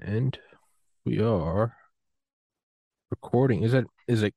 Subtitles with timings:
[0.00, 0.38] And
[1.04, 1.76] we are
[3.10, 3.62] recording.
[3.62, 4.34] Is it is it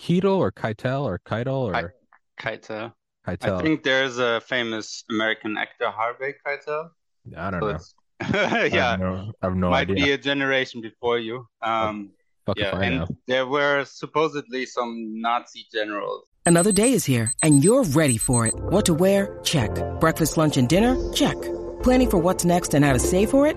[0.00, 1.94] Keitel or Keitel or Keitel or
[2.40, 2.92] Keitel.
[3.24, 6.88] I think there's a famous American actor, Harvey Keitel.
[7.36, 7.74] I don't So know.
[7.76, 10.04] it's I yeah, have no, I have no might idea.
[10.04, 11.46] be a generation before you.
[11.60, 12.10] Um,
[12.46, 13.06] Fuck if yeah, I and know.
[13.28, 16.24] there were supposedly some Nazi generals.
[16.44, 18.54] Another day is here, and you're ready for it.
[18.54, 19.38] What to wear?
[19.44, 19.70] Check.
[20.00, 20.96] Breakfast, lunch, and dinner?
[21.12, 21.36] Check.
[21.84, 23.56] Planning for what's next and how to save for it?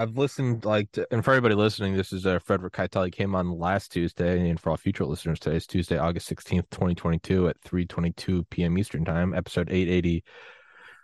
[0.00, 3.06] I've listened like to, and for everybody listening, this is uh, Fredrik Keitel.
[3.06, 6.70] He came on last Tuesday, and for all future listeners, today is Tuesday, August sixteenth,
[6.70, 8.78] twenty twenty two, at three twenty two p.m.
[8.78, 10.22] Eastern time, episode eight eighty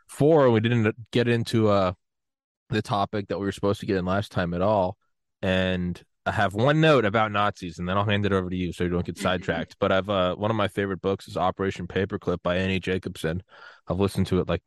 [0.06, 0.48] four.
[0.50, 1.94] We didn't get into uh
[2.70, 4.96] the topic that we were supposed to get in last time at all,
[5.42, 8.72] and I have one note about Nazis, and then I'll hand it over to you
[8.72, 9.74] so you don't get sidetracked.
[9.80, 13.42] But I've uh one of my favorite books is Operation Paperclip by Annie Jacobsen.
[13.88, 14.62] I've listened to it like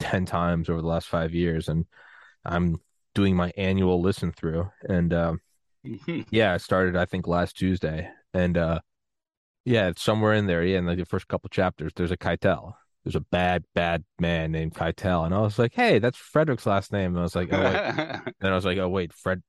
[0.00, 1.86] ten times over the last five years, and
[2.44, 2.76] I'm
[3.20, 5.40] doing my annual listen through and um
[6.30, 8.80] yeah it started i think last tuesday and uh
[9.66, 12.72] yeah it's somewhere in there yeah in like the first couple chapters there's a keitel.
[13.04, 16.92] There's a bad bad man named keitel and i was like hey that's fredrik's last
[16.92, 17.10] name.
[17.10, 18.34] And i was like oh wait.
[18.40, 19.42] And i was like oh wait fred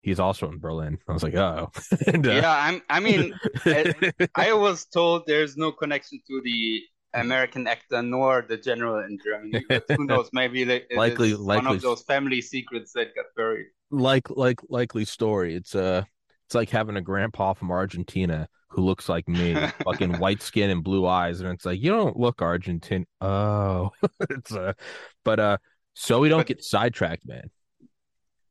[0.00, 0.96] he's also in berlin.
[1.06, 1.70] I was like oh
[2.06, 2.80] and, uh, Yeah, I'm.
[2.88, 3.34] I mean,
[3.66, 3.92] I,
[4.34, 6.82] I was told there's no connection to the
[7.14, 9.64] American actor nor the general in Germany.
[9.68, 10.28] But who knows?
[10.32, 13.66] Maybe it Likely- is one of those family secrets that got buried.
[13.90, 16.02] like like likely story it's uh
[16.46, 20.84] it's like having a grandpa from argentina who looks like me fucking white skin and
[20.84, 23.90] blue eyes and it's like you don't look argentine oh
[24.28, 24.74] it's uh
[25.24, 25.56] but uh
[25.94, 27.48] so we don't But- get sidetracked man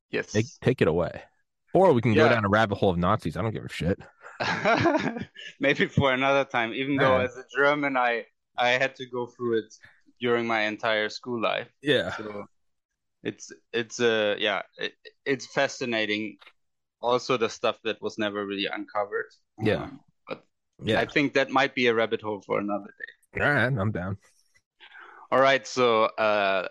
[0.09, 0.31] Yes.
[0.31, 1.21] take take it away
[1.71, 2.33] or we can go Yeah.
[2.33, 3.99] down a rabbit hole of nazis i don't give a shit
[5.59, 6.73] Maybe for another time.
[6.73, 8.25] Even though as a German, I
[8.57, 9.73] I had to go through it
[10.19, 11.69] during my entire school life.
[11.81, 12.45] yeah So
[13.23, 14.93] it's it's uh yeah it,
[15.25, 16.37] it's fascinating.
[17.01, 19.27] Also the stuff that was never really uncovered.
[19.59, 19.83] Yeah.
[19.83, 20.45] Um, but
[20.83, 23.13] yeah I think that might be a rabbit hole for another day.
[23.35, 24.17] all right i'm down
[25.31, 26.67] All right, so uh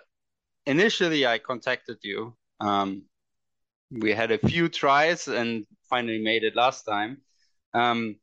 [0.67, 2.37] initially I contacted you.
[2.61, 3.05] Um
[3.91, 7.23] we had a few tries and finally made it last time.
[7.75, 8.17] Um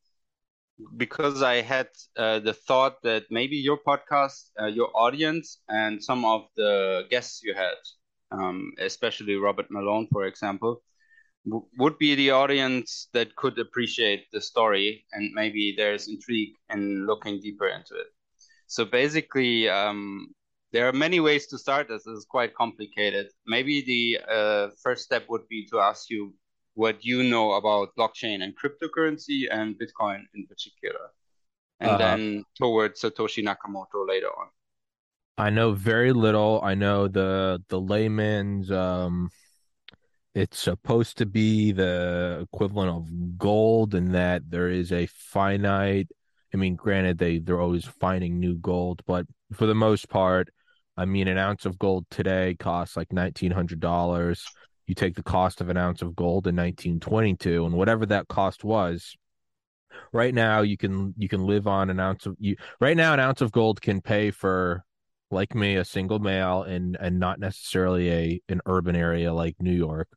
[0.98, 6.26] because I had uh, the thought that maybe your podcast, uh, your audience, and some
[6.26, 7.76] of the guests you had,
[8.32, 10.82] um, especially Robert Malone, for example,
[11.46, 17.06] w- would be the audience that could appreciate the story, and maybe there's intrigue in
[17.08, 18.08] looking deeper into it.
[18.68, 20.34] So basically, um,
[20.72, 22.04] there are many ways to start this.
[22.08, 23.28] It's quite complicated.
[23.46, 26.34] Maybe the uh, first step would be to ask you
[26.76, 31.12] what you know about blockchain and cryptocurrency and Bitcoin in particular.
[31.80, 34.50] And Uh, then towards Satoshi Nakamoto later on.
[35.38, 36.62] I know very little.
[36.64, 39.30] I know the the layman's um
[40.36, 46.10] it's supposed to be the equivalent of gold in that there is a finite
[46.54, 50.50] I mean granted they they're always finding new gold, but for the most part,
[50.98, 54.46] I mean an ounce of gold today costs like nineteen hundred dollars.
[54.88, 58.06] You take the cost of an ounce of gold in nineteen twenty two and whatever
[58.08, 59.16] that cost was,
[60.12, 63.20] right now you can you can live on an ounce of you right now an
[63.20, 64.84] ounce of gold can pay for
[65.34, 69.74] like me a single male and and not necessarily a an urban area like New
[69.74, 70.08] York.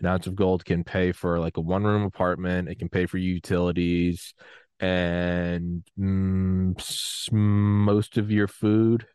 [0.00, 3.06] An ounce of gold can pay for like a one room apartment it can pay
[3.06, 4.34] for utilities
[4.80, 9.06] and mm, most of your food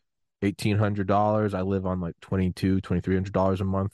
[0.41, 3.93] $1800 i live on like 22 2300 a month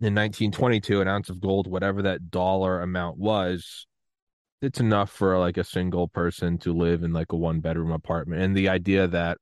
[0.00, 3.86] in 1922 an ounce of gold whatever that dollar amount was
[4.62, 8.42] it's enough for like a single person to live in like a one bedroom apartment.
[8.42, 9.38] And the idea that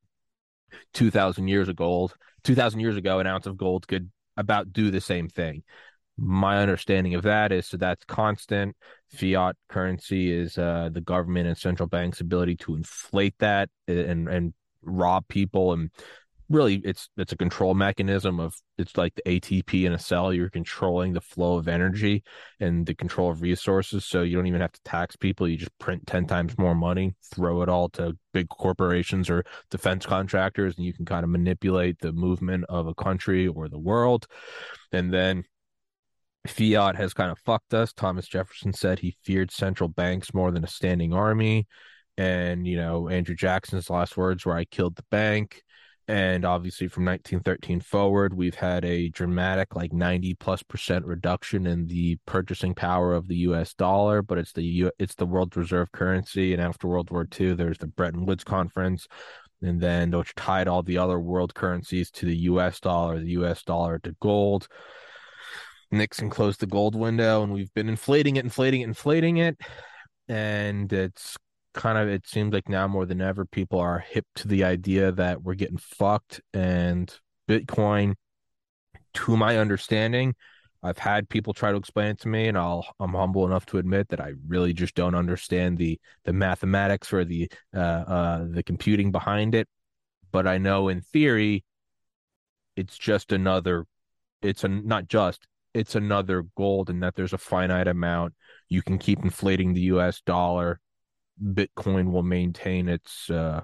[0.93, 5.01] 2000 years of gold 2000 years ago an ounce of gold could about do the
[5.01, 5.63] same thing.
[6.17, 8.77] My understanding of that is so that's constant.
[9.11, 14.55] Fiat currency is uh, the government and central bank's ability to inflate that and and
[14.83, 15.91] rob people and
[16.55, 20.51] really it's it's a control mechanism of it's like the ATP in a cell you're
[20.51, 22.23] controlling the flow of energy
[22.61, 25.77] and the control of resources so you don't even have to tax people you just
[25.79, 30.87] print 10 times more money throw it all to big corporations or defense contractors and
[30.87, 34.27] you can kind of manipulate the movement of a country or the world
[34.93, 35.45] and then
[36.47, 37.93] fiat has kind of fucked us.
[37.93, 41.67] Thomas Jefferson said he feared central banks more than a standing army.
[42.17, 45.63] And, you know, Andrew Jackson's last words were, I killed the bank.
[46.07, 51.87] And obviously, from 1913 forward, we've had a dramatic, like 90 plus percent reduction in
[51.87, 53.73] the purchasing power of the U.S.
[53.73, 54.21] dollar.
[54.21, 56.53] But it's the U- it's the world reserve currency.
[56.53, 59.07] And after World War II, there's the Bretton Woods Conference,
[59.63, 62.81] and then which tied all the other world currencies to the U.S.
[62.81, 63.63] dollar, the U.S.
[63.63, 64.69] dollar to gold.
[65.91, 69.59] Nixon closed the gold window, and we've been inflating it, inflating it, inflating it,
[70.29, 71.37] and it's
[71.75, 75.13] kind of it seems like now more than ever people are hip to the idea
[75.13, 77.15] that we're getting fucked and
[77.49, 78.15] Bitcoin,
[79.15, 80.35] to my understanding,
[80.83, 83.79] I've had people try to explain it to me, and I'll I'm humble enough to
[83.79, 88.63] admit that I really just don't understand the the mathematics or the uh, uh, the
[88.63, 89.67] computing behind it.
[90.31, 91.65] But I know in theory,
[92.77, 93.87] it's just another.
[94.43, 98.35] It's a not just it's another gold, and that there's a finite amount.
[98.69, 100.21] You can keep inflating the U.S.
[100.21, 100.81] dollar.
[101.43, 103.63] Bitcoin will maintain its uh,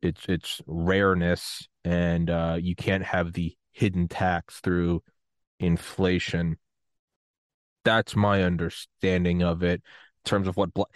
[0.00, 5.02] its its rareness, and uh, you can't have the hidden tax through
[5.60, 6.58] inflation.
[7.84, 9.82] That's my understanding of it
[10.24, 10.86] in terms of what blo-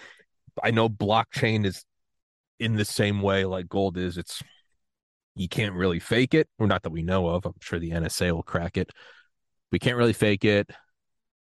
[0.62, 1.84] I know blockchain is
[2.58, 4.18] in the same way like gold is.
[4.18, 4.42] It's
[5.34, 7.44] you can't really fake it, or not that we know of.
[7.44, 8.90] I'm sure the NSA will crack it.
[9.70, 10.70] We can't really fake it.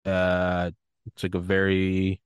[0.05, 0.71] Uh,
[1.05, 2.21] it's like a very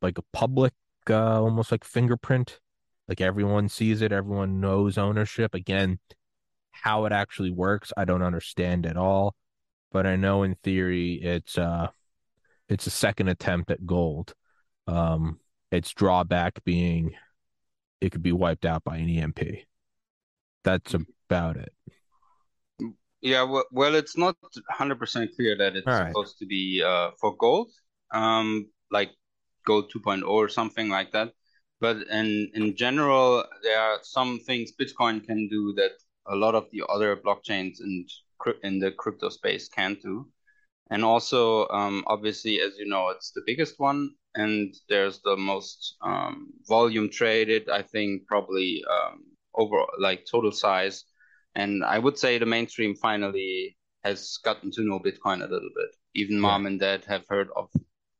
[0.00, 0.72] like a public,
[1.10, 2.60] uh, almost like fingerprint.
[3.08, 5.54] Like everyone sees it, everyone knows ownership.
[5.54, 5.98] Again,
[6.70, 9.34] how it actually works, I don't understand at all.
[9.90, 11.88] But I know in theory it's uh
[12.68, 14.34] it's a second attempt at gold.
[14.86, 15.40] Um
[15.70, 17.14] its drawback being
[18.00, 19.40] it could be wiped out by an EMP.
[20.64, 21.72] That's about it.
[23.20, 24.36] Yeah, well, well, it's not
[24.78, 26.08] 100% clear that it's right.
[26.08, 27.70] supposed to be uh, for gold,
[28.12, 29.10] um, like
[29.68, 31.30] gold 2.0 or something like that.
[31.80, 35.94] But in in general, there are some things Bitcoin can do that
[36.26, 38.06] a lot of the other blockchains in
[38.62, 40.16] in the crypto space can't do.
[40.90, 44.00] And also, um, obviously, as you know, it's the biggest one,
[44.34, 46.34] and there's the most um,
[46.66, 47.68] volume traded.
[47.68, 49.24] I think probably um,
[49.54, 51.04] over like total size.
[51.54, 55.90] And I would say the mainstream finally has gotten to know Bitcoin a little bit.
[56.14, 57.68] Even mom and dad have heard of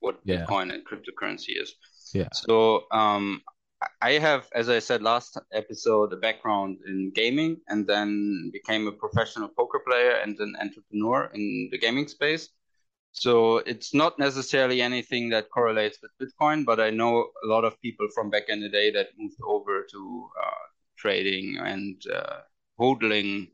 [0.08, 0.36] what Yeah.
[0.36, 1.74] Bitcoin and cryptocurrency is.
[2.14, 2.30] Yeah.
[2.32, 3.42] So um,
[4.10, 8.98] I have, as I said last episode, a background in gaming and then became a
[9.04, 12.48] professional poker player and an entrepreneur in the gaming space.
[13.12, 17.12] So it's not necessarily anything that correlates with Bitcoin, but I know
[17.44, 20.00] a lot of people from back in the day that moved over to
[20.44, 20.64] uh,
[20.96, 22.40] trading and uh,
[22.80, 23.48] hodling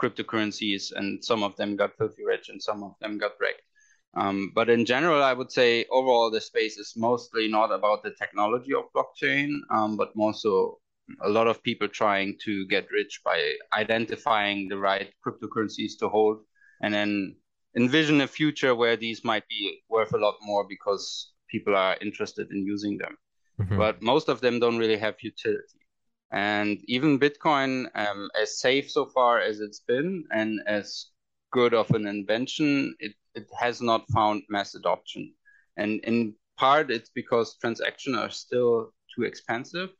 [0.00, 3.62] cryptocurrencies, and some of them got filthy rich and some of them got wrecked.
[4.16, 8.12] Um, but in general, I would say overall the space is mostly not about the
[8.12, 10.78] technology of blockchain, um, but more so
[11.22, 16.38] a lot of people trying to get rich by identifying the right cryptocurrencies to hold
[16.80, 17.36] and then
[17.76, 22.50] envision a future where these might be worth a lot more because people are interested
[22.50, 23.16] in using them.
[23.60, 23.76] Mhm.
[23.76, 25.80] But most of them don't really have utility.
[26.30, 31.10] And even Bitcoin, um, as safe so far as it's been and as
[31.52, 35.32] good of an invention, it, it has not found mass adoption.
[35.76, 39.90] And in part, it's because transactions are still too expensive,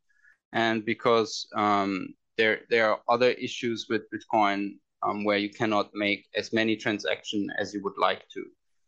[0.52, 6.26] and because um, there there are other issues with Bitcoin um, where you cannot make
[6.36, 8.44] as many transactions as you would like to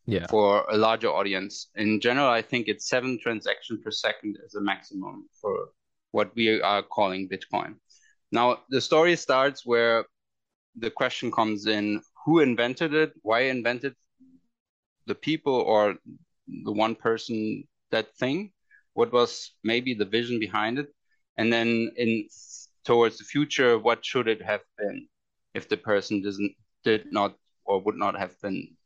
[0.07, 0.26] Yeah.
[0.29, 1.69] for a larger audience.
[1.75, 5.55] In general, I think it's seven transactions per second as a maximum for
[6.12, 7.75] what we are calling Bitcoin.
[8.31, 10.07] Now, the story starts where
[10.79, 13.95] the question comes in who invented it, why invented
[15.07, 15.97] the people or
[16.65, 18.53] the one person that thing,
[18.95, 20.89] what was maybe the vision behind it,
[21.37, 22.29] and then in
[22.85, 25.09] towards the future, what should it have been
[25.55, 26.53] if the person doesn't
[26.85, 27.35] did not
[27.65, 28.77] or would not have been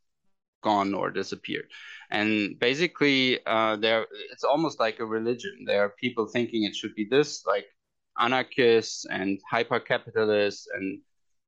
[0.62, 1.68] gone or disappeared.
[2.10, 5.64] And basically, uh, there it's almost like a religion.
[5.66, 7.66] There are people thinking it should be this, like
[8.18, 11.00] anarchists and hyper capitalists and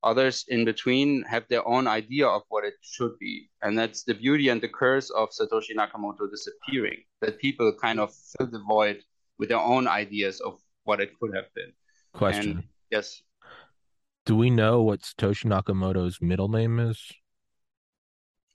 [0.04, 3.48] others in between have their own idea of what it should be.
[3.62, 8.12] And that's the beauty and the curse of Satoshi Nakamoto disappearing, that people kind of
[8.14, 9.02] fill the void
[9.38, 11.72] with their own ideas of what it could have been.
[12.12, 12.50] Question.
[12.50, 13.22] And yes,
[14.26, 16.98] Do we know what Satoshi Nakamoto's middle name is?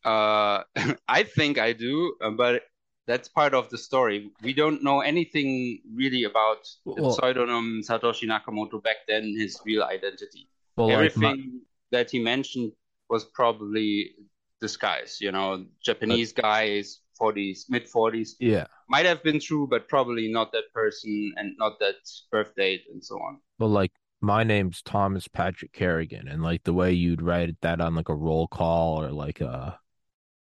[0.06, 0.64] Uh,
[1.08, 2.64] I think I do, uh, but
[3.08, 4.32] that's part of the story.
[4.42, 9.84] We don't know anything really about the Well- pseudonym Satoshi Nakamoto back then, his real
[9.84, 10.50] identity.
[10.78, 11.60] Well, like Everything my-
[11.92, 12.72] that he mentioned
[13.10, 14.16] was probably
[14.62, 15.18] disguise.
[15.20, 18.36] You know, Japanese but, guy is 40s, mid 40s.
[18.40, 18.68] Yeah.
[18.90, 21.96] Might have been true, but probably not that person and not that
[22.32, 23.40] birth date and so on.
[23.60, 23.92] Well, like
[24.22, 28.16] my name's Thomas Patrick Kerrigan, and like the way you'd write that on like a
[28.16, 29.80] roll call or like a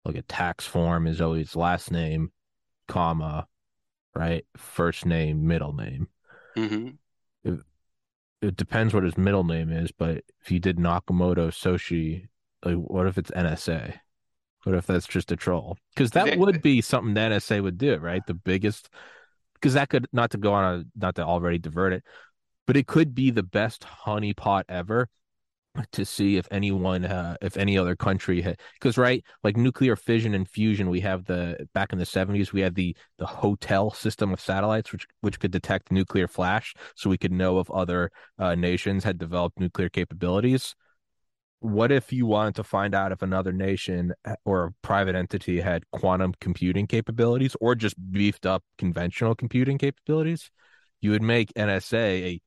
[0.05, 2.31] like a tax form is always last name,
[2.87, 3.47] comma,
[4.15, 4.45] right?
[4.55, 6.07] First name, middle name.
[6.55, 6.89] Mm-hmm.
[8.41, 12.27] It, depends what his middle name is, but if you did Nakamoto Soshi,
[12.63, 13.95] like what if it's NSA?
[14.63, 15.77] What if that's just a troll?
[15.93, 18.25] Because that would be something the NSA would do, right?
[18.25, 18.89] The biggest,
[19.53, 22.03] because that could not to go on a not to already divert it,
[22.65, 25.09] but it could be the best honeypot ever
[25.91, 30.33] to see if anyone uh, if any other country had because right like nuclear fission
[30.33, 34.33] and fusion we have the back in the 70s we had the the hotel system
[34.33, 38.55] of satellites which which could detect nuclear flash so we could know if other uh,
[38.55, 40.75] nations had developed nuclear capabilities.
[41.59, 45.59] What if you wanted to find out if another nation uh, or a private entity
[45.59, 50.51] had quantum computing capabilities or just beefed up conventional computing capabilities?
[51.01, 52.41] You would make nsa a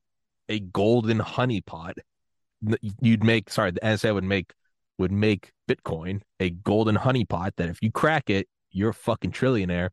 [0.49, 1.93] a golden honeypot
[3.01, 4.53] you'd make sorry the NSA would make
[4.97, 9.89] would make Bitcoin a golden honeypot that if you crack it, you're a fucking trillionaire.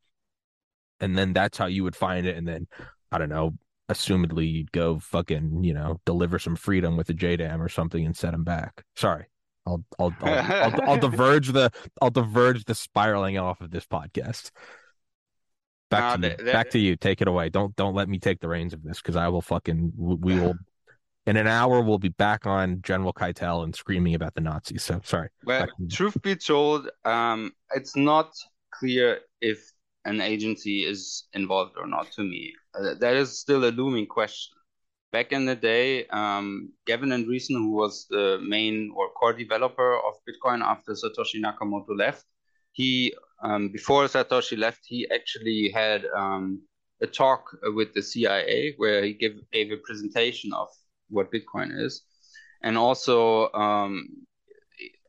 [1.00, 2.36] And then that's how you would find it.
[2.36, 2.66] And then
[3.10, 3.54] I don't know,
[3.88, 8.16] assumedly you'd go fucking, you know, deliver some freedom with a JDAM or something and
[8.16, 8.84] set them back.
[8.96, 9.26] Sorry.
[9.66, 11.70] I'll I'll I'll, I'll, I'll diverge the
[12.00, 14.50] I'll diverge the spiraling off of this podcast.
[15.90, 16.52] Back to you.
[16.52, 16.96] back to you.
[16.96, 17.48] Take it away.
[17.48, 20.54] Don't don't let me take the reins of this because I will fucking we will
[21.28, 24.82] in an hour we'll be back on General Keitel and screaming about the Nazis.
[24.82, 25.28] So sorry.
[25.44, 28.32] Well, truth be told, um, it's not
[28.72, 29.58] clear if
[30.06, 32.54] an agency is involved or not to me.
[32.74, 34.54] Uh, that is still a looming question.
[35.12, 40.14] Back in the day, um, Gavin Andresen, who was the main or core developer of
[40.26, 42.24] Bitcoin after Satoshi Nakamoto left,
[42.72, 46.62] he um, before Satoshi left, he actually had um,
[47.02, 47.44] a talk
[47.74, 50.68] with the CIA where he gave, gave a presentation of
[51.10, 52.02] what Bitcoin is.
[52.62, 54.08] And also, um,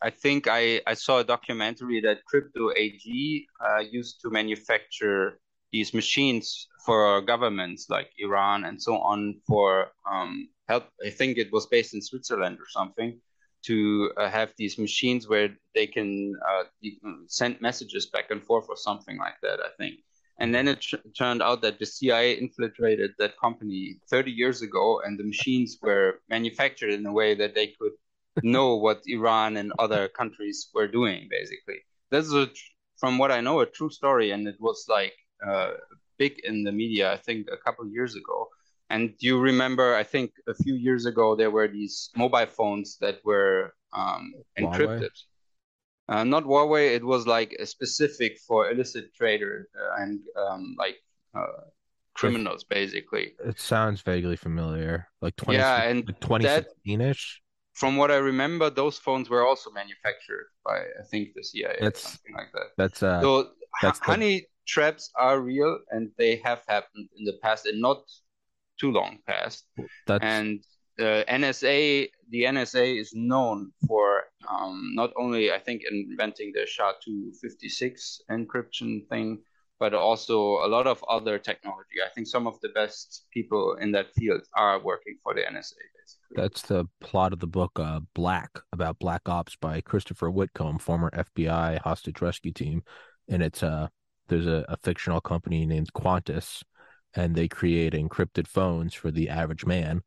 [0.01, 5.39] I think I, I saw a documentary that Crypto AG uh, used to manufacture
[5.71, 10.85] these machines for governments like Iran and so on for um, help.
[11.05, 13.19] I think it was based in Switzerland or something
[13.65, 16.63] to uh, have these machines where they can uh,
[17.27, 19.59] send messages back and forth or something like that.
[19.59, 19.95] I think.
[20.39, 20.85] And then it
[21.17, 26.21] turned out that the CIA infiltrated that company 30 years ago, and the machines were
[26.29, 27.91] manufactured in a way that they could
[28.41, 31.79] know what Iran and other countries were doing, basically.
[32.09, 32.49] This is, a,
[32.97, 35.13] from what I know, a true story, and it was like
[35.45, 35.71] uh,
[36.17, 38.47] big in the media, I think, a couple years ago.
[38.89, 43.19] And you remember, I think a few years ago, there were these mobile phones that
[43.23, 45.11] were um, encrypted.
[46.09, 46.95] Uh, not Huawei.
[46.95, 50.95] It was like a specific for illicit traders uh, and um, like
[51.35, 51.69] uh,
[52.15, 53.33] criminals, basically.
[53.45, 55.59] It sounds vaguely familiar, like twenty.
[55.59, 57.41] Yeah, and twenty sixteen ish.
[57.73, 62.01] From what I remember, those phones were also manufactured by I think the CIA, that's,
[62.01, 62.67] something like that.
[62.75, 63.21] That's uh.
[63.21, 63.51] So
[63.81, 64.47] that's honey the...
[64.65, 68.01] traps are real, and they have happened in the past, and not
[68.79, 69.65] too long past.
[70.07, 70.23] That's...
[70.23, 70.63] And
[70.99, 78.21] the NSA, the NSA is known for um, not only, I think, inventing the SHA-256
[78.29, 79.39] encryption thing,
[79.79, 82.03] but also a lot of other technology.
[82.05, 85.79] I think some of the best people in that field are working for the NSA.
[85.95, 90.79] Basically, that's the plot of the book uh, Black about Black Ops by Christopher Whitcomb,
[90.79, 92.83] former FBI hostage rescue team,
[93.29, 93.87] and it's uh
[94.27, 96.61] there's a, a fictional company named Qantas,
[97.15, 100.01] and they create encrypted phones for the average man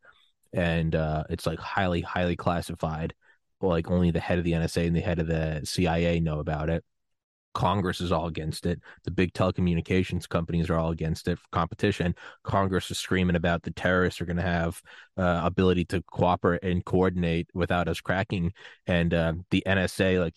[0.53, 3.15] and uh, it's like highly, highly classified.
[3.61, 6.69] Like only the head of the NSA and the head of the CIA know about
[6.69, 6.85] it.
[7.55, 8.81] Congress is all against it.
[9.05, 12.15] The big telecommunications companies are all against it for competition.
[12.43, 14.81] Congress is screaming about the terrorists are going to have
[15.17, 18.53] uh, ability to cooperate and coordinate without us cracking.
[18.87, 20.35] And uh, the NSA, like,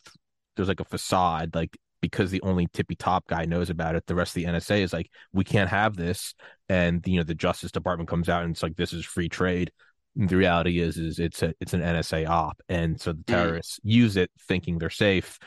[0.56, 4.06] there's like a facade, like because the only tippy top guy knows about it.
[4.06, 6.36] The rest of the NSA is like, we can't have this.
[6.70, 9.72] And you know, the Justice Department comes out and it's like, this is free trade
[10.16, 13.26] the reality is is it's a it's an NSA op, and so the mm.
[13.26, 13.92] terrorists mm.
[13.92, 15.40] use it thinking they're safe,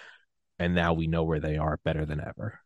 [0.59, 2.61] and now we know where they are better than ever.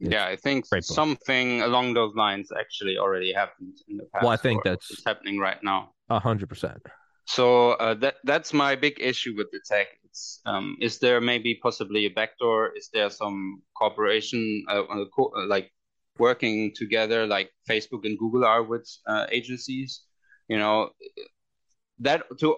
[0.00, 4.24] It's yeah, I think something along those lines actually already happened in the past.
[4.24, 5.92] Well, I think that's happening right now.
[6.08, 6.82] A hundred percent.
[7.26, 9.86] So uh, that that's my big issue with the tech.
[10.04, 12.76] It's, um, is there maybe possibly a backdoor?
[12.76, 15.72] Is there some cooperation, uh, uh, co- uh, like
[16.18, 20.02] working together, like Facebook and Google are with uh, agencies?
[20.48, 20.90] You know
[22.00, 22.56] that to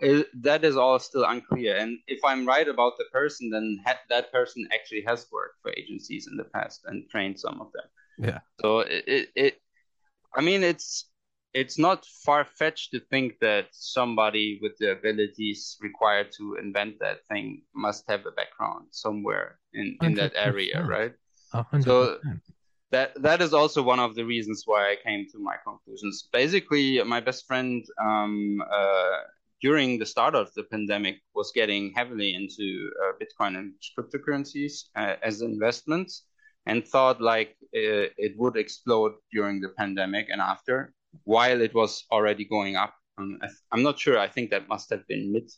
[0.40, 1.76] that is all still unclear.
[1.76, 5.72] And if I'm right about the person, then ha- that person actually has worked for
[5.76, 7.84] agencies in the past and trained some of them.
[8.18, 8.38] Yeah.
[8.60, 9.62] So it, it, it
[10.34, 11.10] I mean, it's
[11.54, 17.26] it's not far fetched to think that somebody with the abilities required to invent that
[17.26, 21.12] thing must have a background somewhere in in that area, right?
[21.52, 21.84] 100%.
[21.84, 22.18] So
[22.92, 26.28] that that is also one of the reasons why I came to my conclusions.
[26.32, 29.18] Basically, my best friend um, uh,
[29.62, 35.16] during the start of the pandemic was getting heavily into uh, Bitcoin and cryptocurrencies uh,
[35.22, 36.26] as investments,
[36.66, 40.92] and thought like uh, it would explode during the pandemic and after,
[41.24, 42.94] while it was already going up.
[43.18, 44.18] Um, I, am not sure.
[44.18, 45.48] I think that must have been mid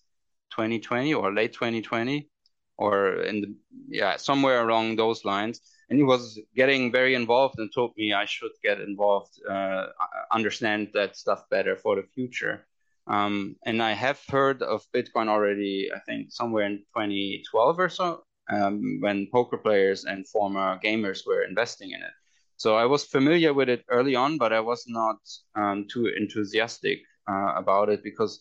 [0.51, 2.29] 2020 or late 2020,
[2.77, 3.55] or in the
[3.89, 8.25] yeah somewhere along those lines and he was getting very involved and told me I
[8.25, 9.87] should get involved, uh,
[10.33, 12.67] understand that stuff better for the future.
[13.07, 18.25] Um, and I have heard of Bitcoin already, I think somewhere in 2012 or so,
[18.51, 22.15] um, when poker players and former gamers were investing in it.
[22.57, 25.19] So I was familiar with it early on, but I was not
[25.55, 28.41] um, too enthusiastic uh, about it because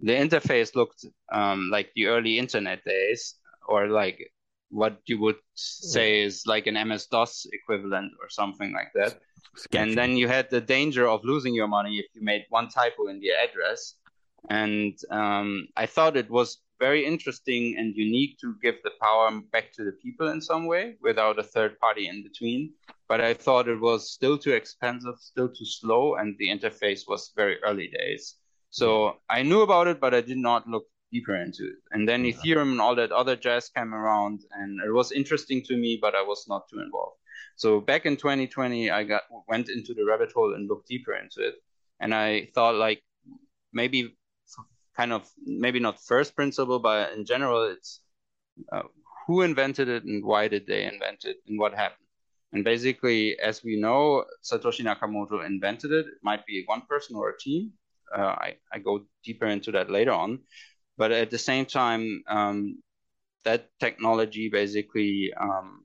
[0.00, 3.34] the interface looked um, like the early internet days
[3.68, 4.30] or like
[4.70, 9.20] what you would say is like an MS DOS equivalent or something like that.
[9.56, 9.82] Sketchy.
[9.82, 13.08] And then you had the danger of losing your money if you made one typo
[13.08, 13.94] in the address.
[14.50, 19.72] And um, I thought it was very interesting and unique to give the power back
[19.72, 22.74] to the people in some way without a third party in between.
[23.08, 27.32] But I thought it was still too expensive, still too slow, and the interface was
[27.34, 28.34] very early days.
[28.70, 31.76] So I knew about it, but I did not look deeper into it.
[31.92, 32.32] And then yeah.
[32.32, 36.14] Ethereum and all that other jazz came around, and it was interesting to me, but
[36.14, 37.16] I was not too involved.
[37.56, 41.46] So back in 2020, I got went into the rabbit hole and looked deeper into
[41.46, 41.54] it,
[42.00, 43.02] and I thought like
[43.72, 44.16] maybe
[44.96, 48.00] kind of maybe not first principle, but in general, it's
[48.72, 48.82] uh,
[49.26, 52.06] who invented it and why did they invent it and what happened.
[52.52, 56.06] And basically, as we know, Satoshi Nakamoto invented it.
[56.06, 57.72] It might be one person or a team.
[58.16, 60.38] Uh, I, I go deeper into that later on.
[60.96, 62.82] But at the same time, um,
[63.44, 65.84] that technology basically, um,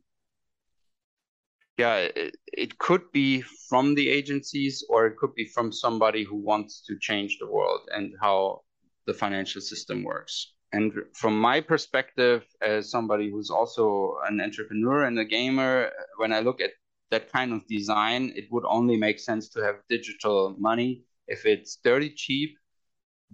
[1.78, 6.36] yeah, it, it could be from the agencies or it could be from somebody who
[6.36, 8.62] wants to change the world and how
[9.06, 10.54] the financial system works.
[10.74, 16.40] And from my perspective, as somebody who's also an entrepreneur and a gamer, when I
[16.40, 16.72] look at
[17.10, 21.78] that kind of design, it would only make sense to have digital money if it's
[21.84, 22.58] dirty cheap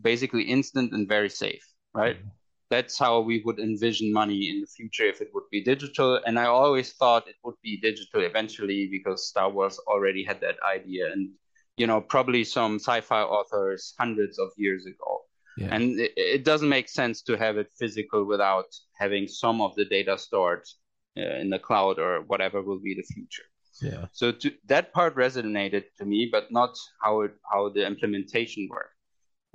[0.02, 2.18] basically instant and very safe, right?
[2.18, 2.30] Mm-hmm.
[2.70, 6.20] That's how we would envision money in the future if it would be digital.
[6.26, 10.58] And I always thought it would be digital eventually because Star Wars already had that
[10.70, 11.30] idea and,
[11.78, 15.22] you know, probably some sci fi authors hundreds of years ago.
[15.58, 15.70] Yeah.
[15.72, 18.68] And it, it, doesn't make sense to have it physical without
[19.00, 20.64] having some of the data stored
[21.18, 23.46] uh, in the cloud or whatever will be the future.
[23.82, 24.06] Yeah.
[24.12, 28.97] So to, that part resonated to me, but not how it how the implementation worked.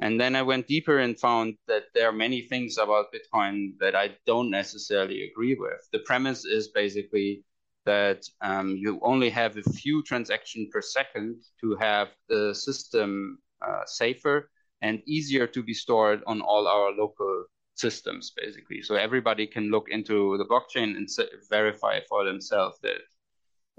[0.03, 3.95] And then I went deeper and found that there are many things about Bitcoin that
[3.95, 5.88] I don't necessarily agree with.
[5.93, 7.45] The premise is basically
[7.87, 13.85] that um, you only have a few transactions per second to have the system uh,
[13.87, 17.45] safer and easier to be stored on all our local
[17.77, 18.83] systems, basically.
[18.83, 21.09] So everybody can look into the blockchain and
[21.49, 22.99] verify for themselves that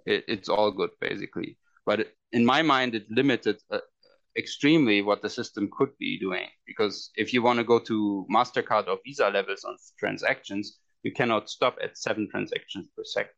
[0.05, 1.57] it, it's all good, basically.
[1.85, 3.79] But in my mind, it limited uh,
[4.37, 6.47] extremely what the system could be doing.
[6.65, 11.49] Because if you want to go to MasterCard or Visa levels on transactions, you cannot
[11.49, 13.33] stop at seven transactions per second.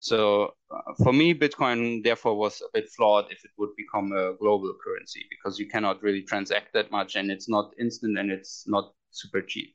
[0.00, 4.34] So uh, for me, Bitcoin therefore was a bit flawed if it would become a
[4.34, 8.64] global currency because you cannot really transact that much and it's not instant and it's
[8.68, 9.74] not super cheap.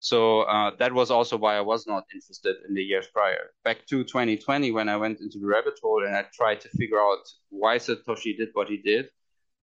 [0.00, 3.50] So uh, that was also why I was not interested in the years prior.
[3.64, 7.00] Back to 2020, when I went into the rabbit hole and I tried to figure
[7.00, 9.08] out why Satoshi did what he did,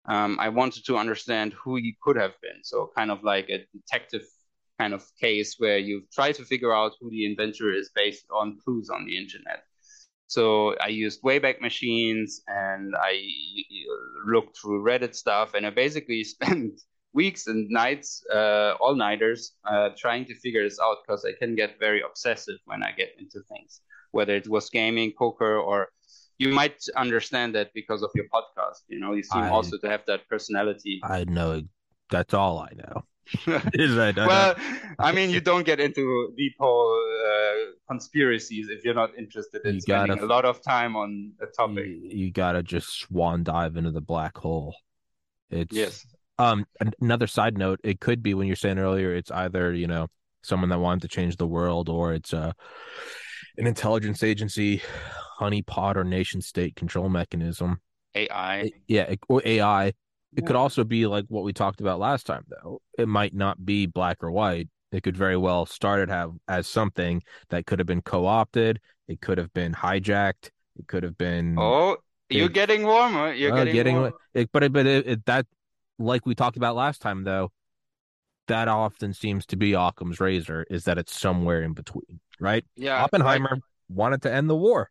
[0.10, 2.64] um, I wanted to understand who he could have been.
[2.64, 4.24] So kind of like a detective
[4.80, 8.58] kind of case where you try to figure out who the inventor is based on
[8.64, 9.64] clues on the internet.
[10.28, 13.22] So I used Wayback Machines and I
[14.26, 16.82] looked through Reddit stuff and I basically spent
[17.14, 21.56] weeks and nights, uh, all nighters, uh, trying to figure this out because I can
[21.56, 25.90] get very obsessive when I get into things, whether it was gaming, poker, or
[26.40, 28.80] you might understand that because of your podcast.
[28.88, 31.02] You know, you seem I, also to have that personality.
[31.04, 31.62] I know.
[32.10, 33.04] That's all I know.
[33.74, 34.56] Is that, well,
[35.00, 36.98] I mean, you don't get into deep whole
[37.28, 41.34] uh, conspiracies if you're not interested in you spending gotta, a lot of time on
[41.40, 41.86] a topic.
[41.86, 44.74] You, you, gotta just swan dive into the black hole.
[45.52, 46.08] It's yes.
[46.40, 46.66] Um,
[47.02, 50.08] another side note, it could be when you're saying earlier, it's either, you know,
[50.42, 52.54] someone that wanted to change the world or it's uh
[53.58, 54.82] an intelligence agency,
[55.40, 57.80] honeypot or nation state control mechanism.
[58.16, 58.72] AI.
[58.88, 59.88] Yeah, it- or AI.
[59.88, 59.96] It
[60.38, 60.46] Yeah.
[60.46, 62.82] could also be like what we talked about last time, though.
[62.98, 64.68] It might not be black or white.
[64.92, 68.80] It could very well start it have as something that could have been co-opted.
[69.08, 70.50] It could have been hijacked.
[70.78, 71.98] It could have been Oh,
[72.30, 72.54] you're Big.
[72.56, 73.34] getting warmer.
[73.34, 74.14] You're uh, getting warmer.
[74.34, 75.46] it, but it, but it, it, that
[75.98, 77.52] like we talked about last time though,
[78.48, 82.66] that often seems to be Occam's razor is that it's somewhere in between, right?
[82.76, 84.90] Yeah, like- Oppenheimer wanted to end the war,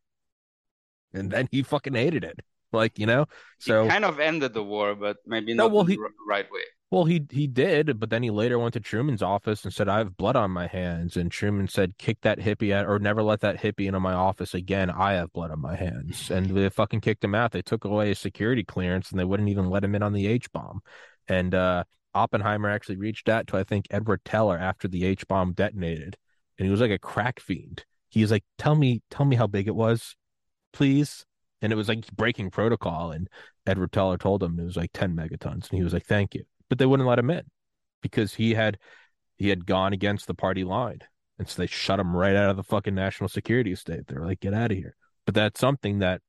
[1.13, 2.41] and then he fucking hated it,
[2.73, 3.27] like you know.
[3.59, 6.01] So he kind of ended the war, but maybe No, not well, in the he-
[6.27, 6.63] right way.
[6.91, 9.99] Well, he he did, but then he later went to Truman's office and said, "I
[9.99, 13.41] have blood on my hands." And Truman said, "Kick that hippie out, or never let
[13.41, 14.91] that hippie into my office again.
[14.91, 17.53] I have blood on my hands." And they fucking kicked him out.
[17.53, 20.27] They took away his security clearance, and they wouldn't even let him in on the
[20.27, 20.81] H bomb.
[21.29, 25.53] And uh, Oppenheimer actually reached out to I think Edward Teller after the H bomb
[25.53, 26.17] detonated,
[26.59, 27.85] and he was like a crack fiend.
[28.09, 30.17] He was like, "Tell me, tell me how big it was,
[30.73, 31.25] please."
[31.61, 33.29] And it was like breaking protocol, and
[33.67, 36.45] Edward Teller told him it was like 10 megatons, and he was like, "Thank you."
[36.69, 37.45] but they wouldn't let him in
[38.03, 38.79] because he had
[39.37, 41.01] he had gone against the party line
[41.39, 44.41] and so they shut him right out of the fucking national security state They're like
[44.41, 46.21] get out of here but that's something that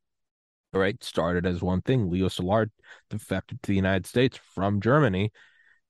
[0.73, 2.69] right started as one thing leo szilard
[3.10, 5.32] defected to the united states from germany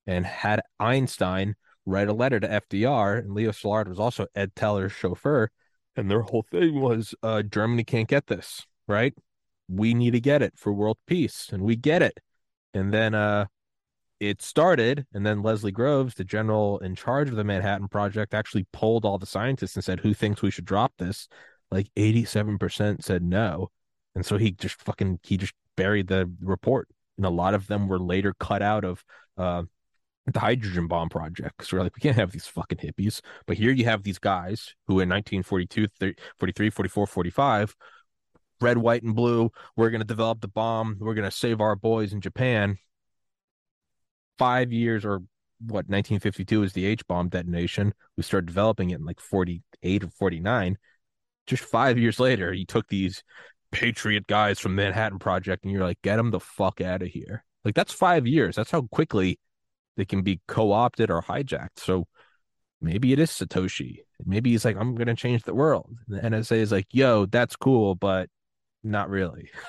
[0.08, 4.94] and had einstein write a letter to fdr and leo szilard was also ed teller's
[4.94, 5.50] chauffeur
[6.00, 9.14] and their whole thing was uh germany can't get this right?
[9.70, 12.20] We need to get it for world peace and we get it.
[12.74, 13.46] And then uh
[14.20, 18.66] it started, and then Leslie Groves, the general in charge of the Manhattan Project, actually
[18.74, 21.30] polled all the scientists and said, "Who thinks we should drop this?"
[21.72, 23.70] Like eighty-seven percent said no,
[24.16, 27.88] and so he just fucking he just buried the report, and a lot of them
[27.88, 29.06] were later cut out of
[29.38, 29.64] uh,
[30.34, 33.22] the hydrogen bomb project because we're like, we can't have these fucking hippies.
[33.46, 37.76] But here you have these guys who in 1942, 30, 43, 44, 45,
[38.62, 40.98] red, white, and blue, we're going to develop the bomb.
[41.00, 42.78] We're going to save our boys in Japan
[44.38, 45.20] five years or
[45.60, 47.94] what 1952 is the H bomb detonation.
[48.16, 50.78] We started developing it in like 48 or 49.
[51.48, 53.24] Just five years later, you took these
[53.72, 57.44] patriot guys from Manhattan Project and you're like, get them the fuck out of here.
[57.66, 58.56] Like that's five years.
[58.56, 59.40] That's how quickly
[60.00, 61.78] they can be co-opted or hijacked.
[61.78, 62.08] So
[62.80, 63.98] maybe it is Satoshi.
[64.26, 65.94] Maybe he's like, I'm gonna change the world.
[66.08, 68.30] And the NSA is like, yo, that's cool, but
[68.82, 69.52] not really.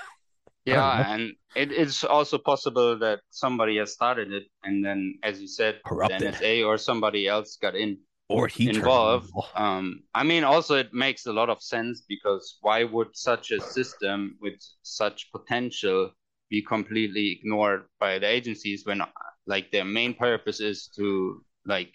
[0.67, 5.49] Yeah, and it, it's also possible that somebody has started it, and then, as you
[5.49, 6.35] said, the Corrupted.
[6.35, 9.33] NSA or somebody else got in Or he involved.
[9.57, 13.61] Um, I mean, also it makes a lot of sense because why would such a
[13.61, 16.13] system with such potential
[16.51, 19.03] be completely ignored by the agencies when,
[19.47, 21.95] like, their main purpose is to like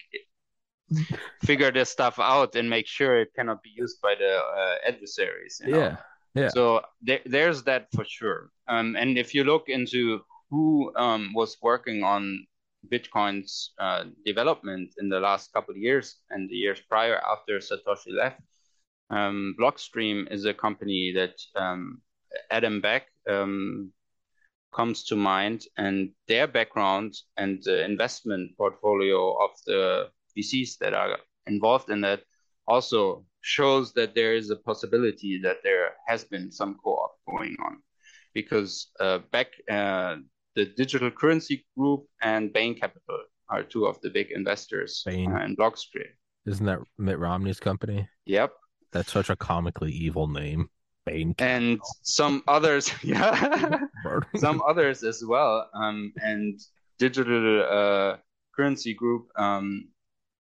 [1.44, 5.60] figure this stuff out and make sure it cannot be used by the uh, adversaries.
[5.64, 5.78] you know?
[5.78, 5.96] Yeah.
[6.34, 6.48] Yeah.
[6.48, 8.50] So there, there's that for sure.
[8.68, 12.46] Um, and if you look into who um, was working on
[12.92, 18.12] Bitcoin's uh, development in the last couple of years and the years prior after Satoshi
[18.12, 18.40] left,
[19.08, 22.02] um, Blockstream is a company that um,
[22.50, 23.92] Adam Back um,
[24.76, 31.18] comes to mind, and their background and the investment portfolio of the VCs that are
[31.46, 32.20] involved in that
[32.68, 37.78] also shows that there is a possibility that there has been some co-op going on
[38.34, 40.16] because uh, back uh,
[40.56, 45.32] the digital currency group and Bain Capital are two of the big investors Bain.
[45.32, 46.10] uh, in Blockstream.
[46.44, 48.08] Isn't that Mitt Romney's company?
[48.26, 48.52] Yep.
[48.92, 50.68] That's such a comically evil name.
[51.04, 51.34] Bain.
[51.38, 53.78] And some others, yeah,
[54.36, 55.68] Some others as well.
[55.74, 56.60] Um, and
[56.98, 58.16] digital uh,
[58.54, 59.88] currency group, um,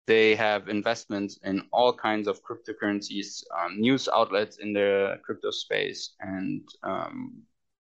[0.05, 6.15] they have investments in all kinds of cryptocurrencies, um, news outlets in the crypto space,
[6.21, 7.41] and um,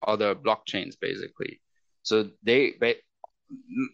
[0.07, 1.61] other blockchains, basically.
[2.01, 2.95] So they, they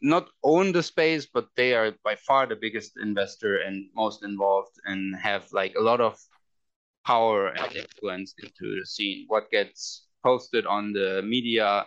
[0.02, 4.76] not own the space, but they are by far the biggest investor and most involved,
[4.86, 6.18] and have like a lot of
[7.06, 9.26] power and influence into the scene.
[9.28, 11.86] What gets posted on the media,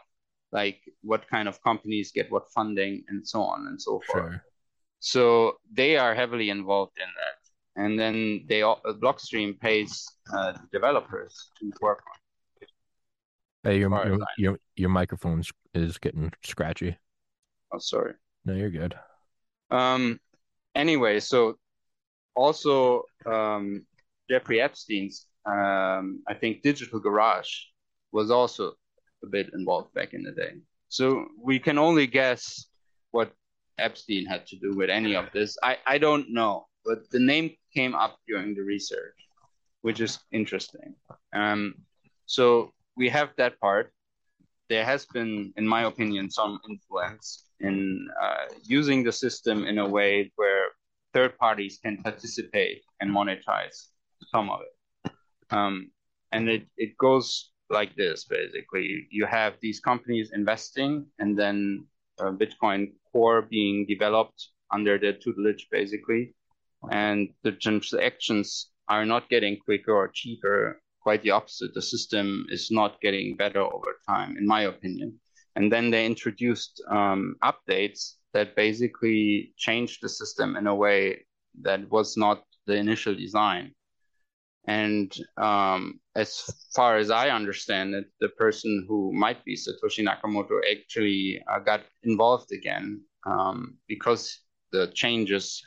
[0.53, 4.33] like what kind of companies get what funding, and so on and so forth.
[4.33, 4.44] Sure.
[5.01, 7.83] So they are heavily involved in that.
[7.83, 12.68] And then they all, Blockstream pays uh, developers to work on.
[13.62, 15.42] Hey, your your your, your microphone
[15.75, 16.96] is getting scratchy.
[17.72, 18.14] Oh, sorry.
[18.44, 18.94] No, you're good.
[19.70, 20.20] Um,
[20.75, 21.59] anyway, so
[22.35, 23.85] also um,
[24.31, 27.51] Jeffrey Epstein's, um, I think Digital Garage
[28.12, 28.73] was also
[29.23, 30.53] a bit involved back in the day.
[30.88, 32.66] So we can only guess
[33.11, 33.33] what
[33.79, 35.57] Epstein had to do with any of this.
[35.62, 39.16] I, I don't know, but the name came up during the research,
[39.83, 40.95] which is interesting.
[41.33, 41.75] Um,
[42.27, 43.92] so we have that part.
[44.69, 49.88] There has been, in my opinion, some influence in uh, using the system in a
[49.88, 50.66] way where
[51.14, 53.88] third parties can participate and monetize
[54.31, 55.12] some of it.
[55.51, 55.90] Um,
[56.33, 59.07] and it, it goes like this basically.
[59.11, 61.87] You have these companies investing, and then
[62.18, 66.35] uh, Bitcoin Core being developed under their tutelage basically.
[66.90, 70.81] And the transactions are not getting quicker or cheaper.
[71.00, 71.72] Quite the opposite.
[71.74, 75.20] The system is not getting better over time, in my opinion.
[75.55, 81.24] And then they introduced um, updates that basically changed the system in a way
[81.62, 83.72] that was not the initial design.
[84.66, 86.42] And um, as
[86.74, 91.83] far as I understand it, the person who might be Satoshi Nakamoto actually uh, got
[92.02, 94.40] involved again um, because
[94.72, 95.62] the changes,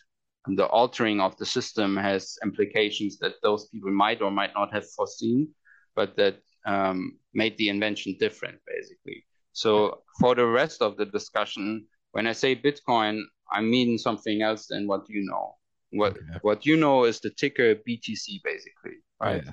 [0.46, 4.74] and the altering of the system has implications that those people might or might not
[4.74, 5.48] have foreseen,
[5.96, 9.26] but that um, made the invention different, basically.
[9.54, 14.68] So for the rest of the discussion, when I say Bitcoin, I mean something else
[14.68, 15.56] than what you know.
[15.92, 16.40] What okay.
[16.42, 19.44] what you know is the ticker BTC, basically, right?
[19.46, 19.52] Yeah.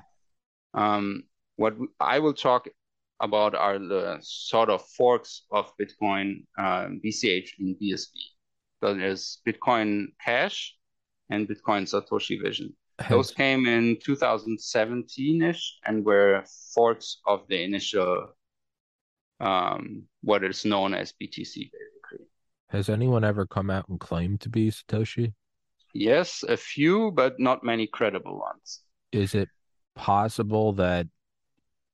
[0.75, 1.25] Um,
[1.57, 2.68] what I will talk
[3.20, 8.12] about are the sort of forks of Bitcoin, uh, BCH and BSV.
[8.81, 10.77] So there's Bitcoin Cash
[11.31, 12.75] and Bitcoin Satoshi Vision.
[13.11, 16.44] Those came in 2017-ish and were
[16.75, 18.29] forks of the initial
[19.40, 22.27] um, what is known as BTC, basically.
[22.70, 25.35] Has anyone ever come out and claimed to be Satoshi?
[25.96, 28.82] Yes, a few, but not many credible ones.
[29.12, 29.48] Is it
[29.94, 31.06] possible that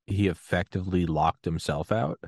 [0.06, 2.18] he effectively locked himself out?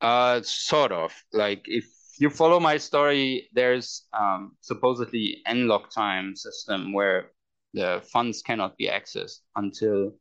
[0.00, 1.12] Uh, sort of.
[1.32, 1.86] Like if
[2.18, 7.30] you follow my story, there's um, supposedly n-lock time system where
[7.72, 10.12] the funds cannot be accessed until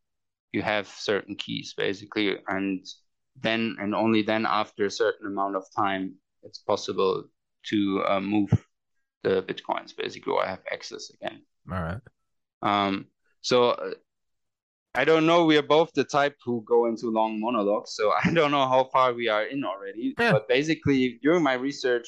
[0.52, 2.86] you have certain keys, basically, and
[3.42, 7.24] then and only then after a certain amount of time it's possible
[7.64, 8.50] to uh, move
[9.26, 11.42] the bitcoins basically or have access again.
[11.72, 12.02] All right.
[12.62, 13.08] Um
[13.42, 13.94] so uh,
[15.02, 15.46] i don't know.
[15.46, 18.84] We are both the type who go into long monologues so i don't know how
[18.94, 20.06] far we are in already.
[20.20, 20.34] Yeah.
[20.34, 22.08] but basically during my research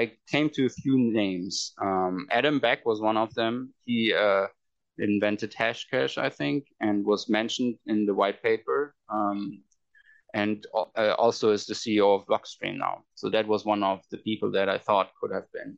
[0.00, 1.54] i came to a few names.
[1.86, 3.54] Um, adam back was one of them.
[3.86, 4.46] He uh,
[4.98, 8.94] invented hashcash i think and was mentioned in the white paper.
[9.16, 9.40] Um,
[10.32, 13.02] and uh, also is the CEO of Blockstream now.
[13.20, 15.76] So that was one of the people that I thought could have been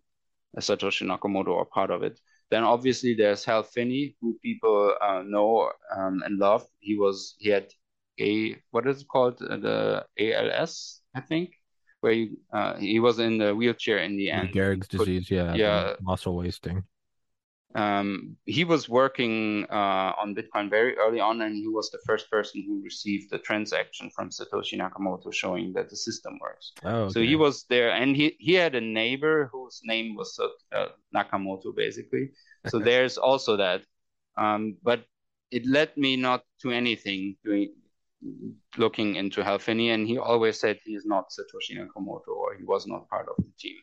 [0.58, 2.20] Satoshi Nakamoto are part of it.
[2.50, 6.66] Then obviously there's Hal Finney, who people uh, know um, and love.
[6.80, 7.68] He was he had
[8.20, 11.50] a what is it called uh, the ALS I think,
[12.00, 14.52] where he, uh, he was in the wheelchair in the end.
[14.52, 16.84] Gehrig's disease, yeah, yeah, muscle wasting.
[17.74, 22.30] Um, he was working uh, on Bitcoin very early on, and he was the first
[22.30, 26.72] person who received the transaction from Satoshi Nakamoto showing that the system works.
[26.84, 27.12] Oh, okay.
[27.12, 30.38] So he was there, and he, he had a neighbor whose name was
[30.72, 32.30] uh, Nakamoto, basically.
[32.68, 33.82] So there's also that.
[34.36, 35.04] Um, but
[35.50, 37.74] it led me not to anything doing
[38.78, 42.64] looking into Hal Finney, and he always said he is not Satoshi Nakamoto or he
[42.64, 43.76] was not part of the team.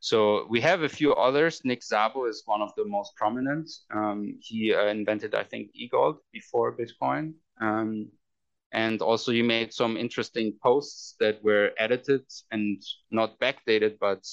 [0.00, 1.60] So we have a few others.
[1.64, 3.70] Nick Szabo is one of the most prominent.
[3.94, 7.34] Um, he uh, invented, I think, eGold before Bitcoin.
[7.60, 8.08] Um,
[8.72, 14.26] and also he made some interesting posts that were edited and not backdated, but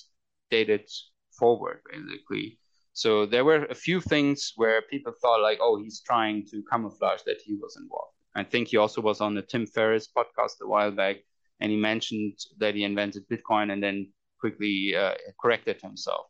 [0.50, 0.90] dated
[1.38, 2.60] forward, basically.
[2.94, 7.24] So there were a few things where people thought like, oh, he's trying to camouflage
[7.26, 8.14] that he was involved.
[8.36, 11.18] I think he also was on the Tim Ferriss podcast a while back,
[11.60, 16.28] and he mentioned that he invented Bitcoin and then quickly uh, corrected himself.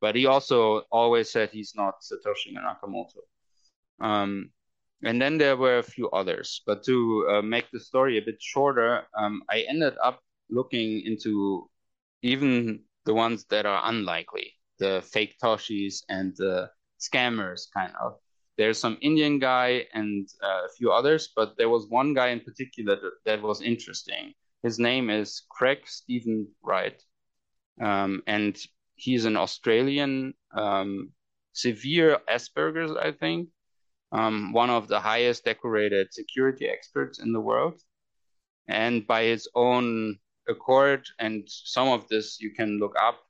[0.00, 3.22] But he also always said he's not Satoshi Nakamoto.
[4.00, 4.50] Um,
[5.02, 6.62] and then there were a few others.
[6.66, 11.68] But to uh, make the story a bit shorter, um, I ended up looking into
[12.22, 18.18] even the ones that are unlikely, the fake Toshis and the scammers, kind of.
[18.58, 22.40] There's some Indian guy and uh, a few others, but there was one guy in
[22.40, 24.34] particular that, that was interesting.
[24.62, 27.02] His name is Craig Stephen Wright.
[27.80, 28.56] Um, and
[28.94, 31.10] he's an Australian um,
[31.52, 33.48] severe Asperger's, I think,
[34.12, 37.80] um, one of the highest decorated security experts in the world.
[38.68, 43.20] And by his own accord, and some of this you can look up,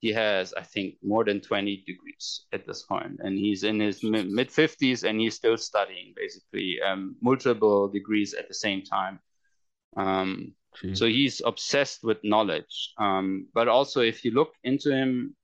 [0.00, 3.18] he has, I think, more than 20 degrees at this point.
[3.24, 8.46] and he's in his mid 50s and he's still studying basically um, multiple degrees at
[8.48, 9.18] the same time.
[9.96, 10.54] Um,
[10.94, 12.92] so he's obsessed with knowledge.
[12.98, 15.34] Um, but also, if you look into him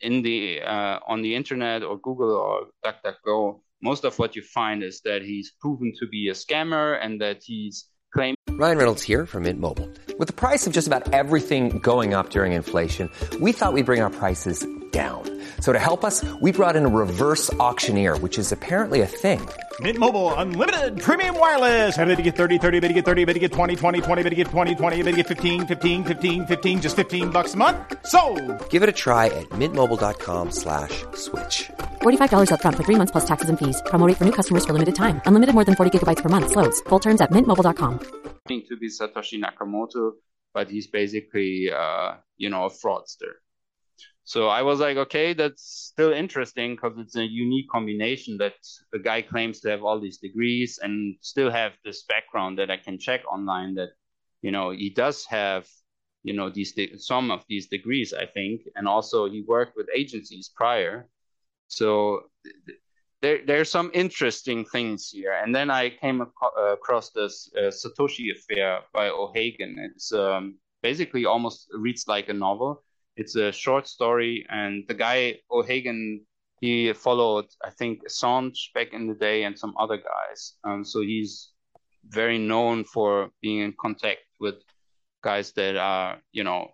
[0.00, 4.82] in the uh, on the internet or Google or DuckDuckGo, most of what you find
[4.82, 8.36] is that he's proven to be a scammer and that he's claimed.
[8.50, 9.90] Ryan Reynolds here from Mint Mobile.
[10.18, 13.10] With the price of just about everything going up during inflation,
[13.40, 15.22] we thought we'd bring our prices down.
[15.58, 19.40] So to help us, we brought in a reverse auctioneer, which is apparently a thing.
[19.80, 21.98] Mint Mobile unlimited premium wireless.
[21.98, 24.22] Ready to get 30, 30, bit to get 30, bit to get 20, 20, 20,
[24.22, 27.54] bit to get 20, 20, bit to get 15, 15, 15, 15 just 15 bucks
[27.54, 27.76] a month.
[28.06, 28.20] So,
[28.70, 30.94] Give it a try at mintmobile.com/switch.
[31.14, 31.70] slash
[32.02, 33.82] $45 up front for 3 months plus taxes and fees.
[33.86, 35.20] Promo rate for new customers for limited time.
[35.26, 36.80] Unlimited more than 40 gigabytes per month slows.
[36.82, 37.98] Full terms at mintmobile.com.
[38.70, 40.12] To be Satoshi Nakamoto,
[40.52, 43.32] but he's basically uh, you know, a fraudster.
[44.24, 48.54] So I was like, okay, that's still interesting because it's a unique combination that
[48.90, 52.78] the guy claims to have all these degrees and still have this background that I
[52.78, 53.90] can check online that,
[54.40, 55.68] you know, he does have,
[56.22, 60.50] you know, these some of these degrees, I think, and also he worked with agencies
[60.56, 61.06] prior.
[61.68, 62.30] So
[63.20, 65.32] there there's some interesting things here.
[65.32, 69.76] And then I came ac- across this uh, Satoshi affair by O'Hagan.
[69.78, 72.82] It's um, basically almost reads like a novel
[73.16, 76.24] it's a short story, and the guy O'Hagan
[76.60, 80.54] he followed I think Assange back in the day and some other guys.
[80.64, 81.50] Um, so he's
[82.08, 84.56] very known for being in contact with
[85.22, 86.68] guys that are you know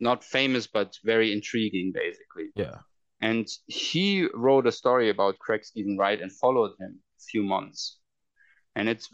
[0.00, 2.50] not famous but very intriguing basically.
[2.54, 2.78] Yeah.
[3.20, 7.98] And he wrote a story about Craig Stephen Wright and followed him a few months.
[8.74, 9.08] And it's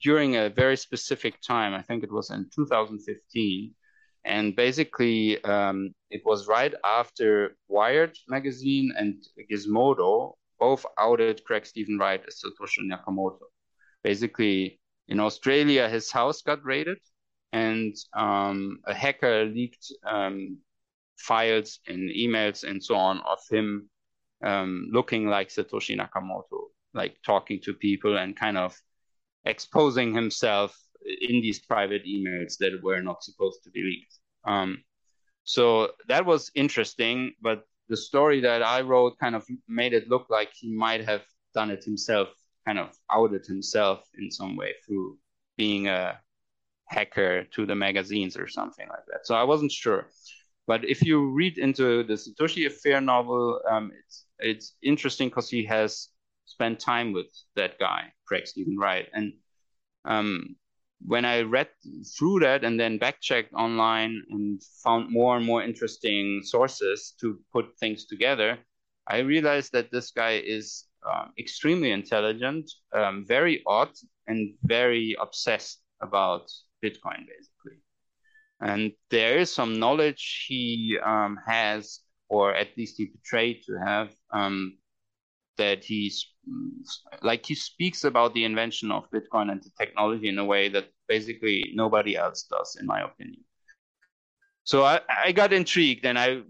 [0.00, 1.74] during a very specific time.
[1.74, 3.74] I think it was in 2015
[4.24, 11.98] and basically, um, it was right after Wired magazine and Gizmodo both outed Craig Stephen
[11.98, 13.46] Wright as Satoshi Nakamoto.
[14.04, 16.98] Basically, in Australia, his house got raided,
[17.52, 20.58] and um, a hacker leaked um,
[21.18, 23.90] files and emails and so on of him
[24.44, 28.76] um, looking like Satoshi Nakamoto, like talking to people and kind of
[29.44, 30.76] exposing himself
[31.20, 34.18] in these private emails that were not supposed to be leaked.
[34.44, 34.82] Um,
[35.44, 40.26] so that was interesting, but the story that I wrote kind of made it look
[40.30, 41.22] like he might have
[41.54, 42.28] done it himself,
[42.66, 45.18] kind of outed himself in some way through
[45.56, 46.18] being a
[46.86, 49.26] hacker to the magazines or something like that.
[49.26, 50.08] So I wasn't sure.
[50.66, 55.64] But if you read into the Satoshi Affair novel, um, it's it's interesting because he
[55.64, 56.08] has
[56.46, 59.32] spent time with that guy, Craig Stephen Wright, and
[60.04, 60.56] um,
[61.06, 61.68] when I read
[62.16, 67.76] through that and then backchecked online and found more and more interesting sources to put
[67.78, 68.58] things together,
[69.06, 73.90] I realized that this guy is um, extremely intelligent, um, very odd,
[74.26, 76.50] and very obsessed about
[76.84, 77.80] Bitcoin, basically.
[78.60, 84.14] And there is some knowledge he um, has, or at least he portrayed to have,
[84.32, 84.78] um,
[85.58, 86.26] that he's
[87.22, 90.88] like he speaks about the invention of Bitcoin and the technology in a way that
[91.08, 93.44] basically nobody else does, in my opinion.
[94.64, 96.42] So I, I got intrigued and I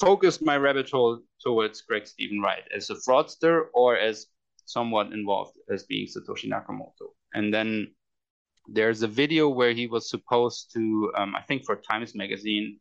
[0.00, 4.26] focused my rabbit hole towards Craig Stephen Wright as a fraudster or as
[4.64, 7.12] somewhat involved as being Satoshi Nakamoto.
[7.34, 7.94] And then
[8.66, 12.80] there's a video where he was supposed to, um, I think for Times Magazine,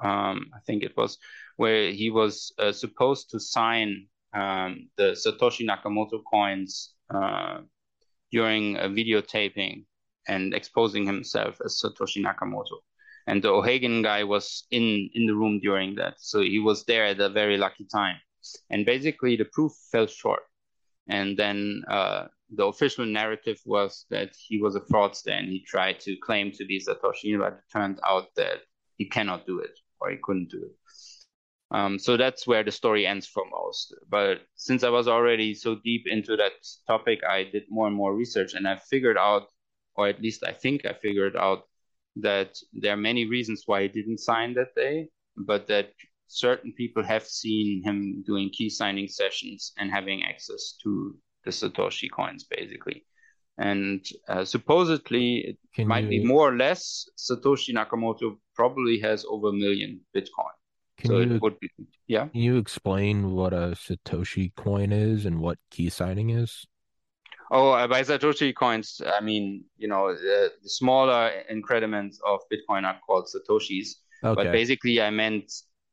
[0.00, 1.18] um, I think it was,
[1.56, 7.60] where he was uh, supposed to sign um, the Satoshi Nakamoto coins uh,
[8.30, 9.84] during a videotaping
[10.28, 12.78] and exposing himself as Satoshi Nakamoto.
[13.26, 16.14] And the O'Hagan guy was in, in the room during that.
[16.18, 18.16] So he was there at a very lucky time.
[18.70, 20.42] And basically, the proof fell short.
[21.08, 26.00] And then uh, the official narrative was that he was a fraudster and he tried
[26.00, 28.60] to claim to be Satoshi, but it turned out that
[28.96, 30.76] he cannot do it or he couldn't do it.
[31.72, 33.94] Um, so that's where the story ends for most.
[34.08, 36.52] But since I was already so deep into that
[36.86, 39.46] topic, I did more and more research and I figured out,
[39.94, 41.62] or at least I think I figured out,
[42.16, 45.90] that there are many reasons why he didn't sign that day, but that
[46.26, 52.10] certain people have seen him doing key signing sessions and having access to the Satoshi
[52.10, 53.04] coins, basically.
[53.58, 56.10] And uh, supposedly, it Can might you...
[56.10, 57.08] be more or less.
[57.16, 60.54] Satoshi Nakamoto probably has over a million Bitcoin.
[61.00, 61.70] Can so you, it would be,
[62.06, 62.28] yeah.
[62.28, 66.66] Can you explain what a Satoshi coin is and what key signing is?
[67.50, 72.84] Oh, uh, by Satoshi coins, I mean, you know, the, the smaller increments of Bitcoin
[72.84, 73.88] are called Satoshis.
[74.22, 74.44] Okay.
[74.44, 75.50] But basically, I meant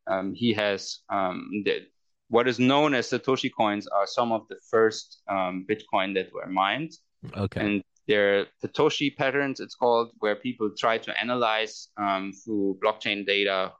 [0.07, 1.87] um, he has um, the,
[2.29, 6.47] what is known as Satoshi coins are some of the first um, Bitcoin that were
[6.47, 6.91] mined.
[7.35, 7.61] Okay.
[7.61, 13.25] And there are Satoshi patterns, it's called, where people try to analyze um, through blockchain
[13.25, 13.71] data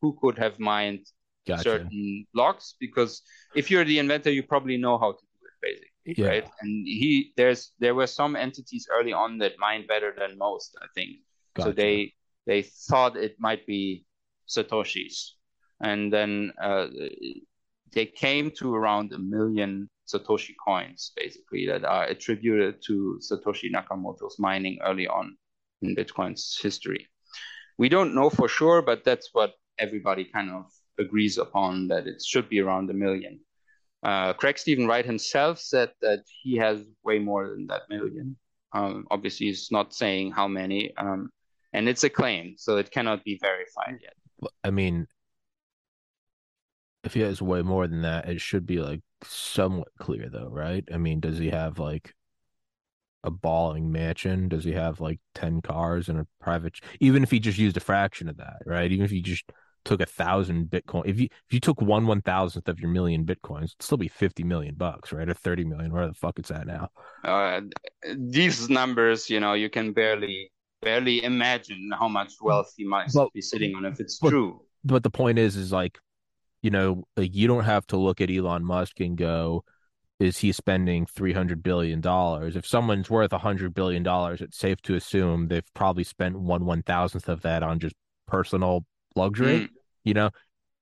[0.00, 1.06] who could have mined
[1.46, 1.62] Gotcha.
[1.62, 2.74] certain blocks.
[2.80, 3.22] Because
[3.54, 6.30] if you're the inventor, you probably know how to do it, basically, Yeah.
[6.30, 6.50] right?
[6.60, 10.86] And he there's there were some entities early on that mined better than most, I
[10.94, 11.10] think.
[11.58, 12.12] So they
[12.46, 14.04] they thought it might be
[14.48, 15.32] Satoshis,
[15.80, 16.86] and then uh,
[17.92, 24.38] they came to around a million Satoshi coins, basically, that are attributed to Satoshi Nakamoto's
[24.38, 25.36] mining early on
[25.82, 27.08] in Bitcoin's history.
[27.78, 30.66] We don't know for sure, but that's what everybody kind of
[30.98, 33.40] agrees upon that it should be around a million.
[34.02, 38.36] Uh, Craig Stephen Wright himself said that he has way more than that million.
[38.72, 41.30] Um, obviously, he's not saying how many, um,
[41.72, 44.50] and it's a claim, so it cannot be verified yet.
[44.62, 45.06] I mean,
[47.04, 50.84] if he has way more than that, it should be like somewhat clear though, right?
[50.92, 52.14] I mean, does he have like
[53.24, 54.48] a balling mansion?
[54.48, 57.80] Does he have like 10 cars and a private even if he just used a
[57.80, 58.90] fraction of that, right?
[58.90, 59.50] Even if he just
[59.86, 63.24] took a thousand Bitcoin, if you if you took one one thousandth of your million
[63.24, 65.28] Bitcoins, it'd still be 50 million bucks, right?
[65.28, 66.90] Or 30 million, where the fuck it's at now.
[67.24, 67.62] Uh,
[68.16, 70.50] these numbers, you know, you can barely
[70.82, 74.60] barely imagine how much wealth he might be sitting on if it's but- true.
[74.84, 75.98] but the point is is like
[76.62, 79.64] you know like you don't have to look at Elon Musk and go
[80.20, 84.94] is he spending 300 billion dollars if someone's worth 100 billion dollars it's safe to
[84.94, 87.94] assume they've probably spent one one thousandth of that on just
[88.26, 88.84] personal
[89.14, 89.68] luxury Mm.
[90.06, 90.30] You know?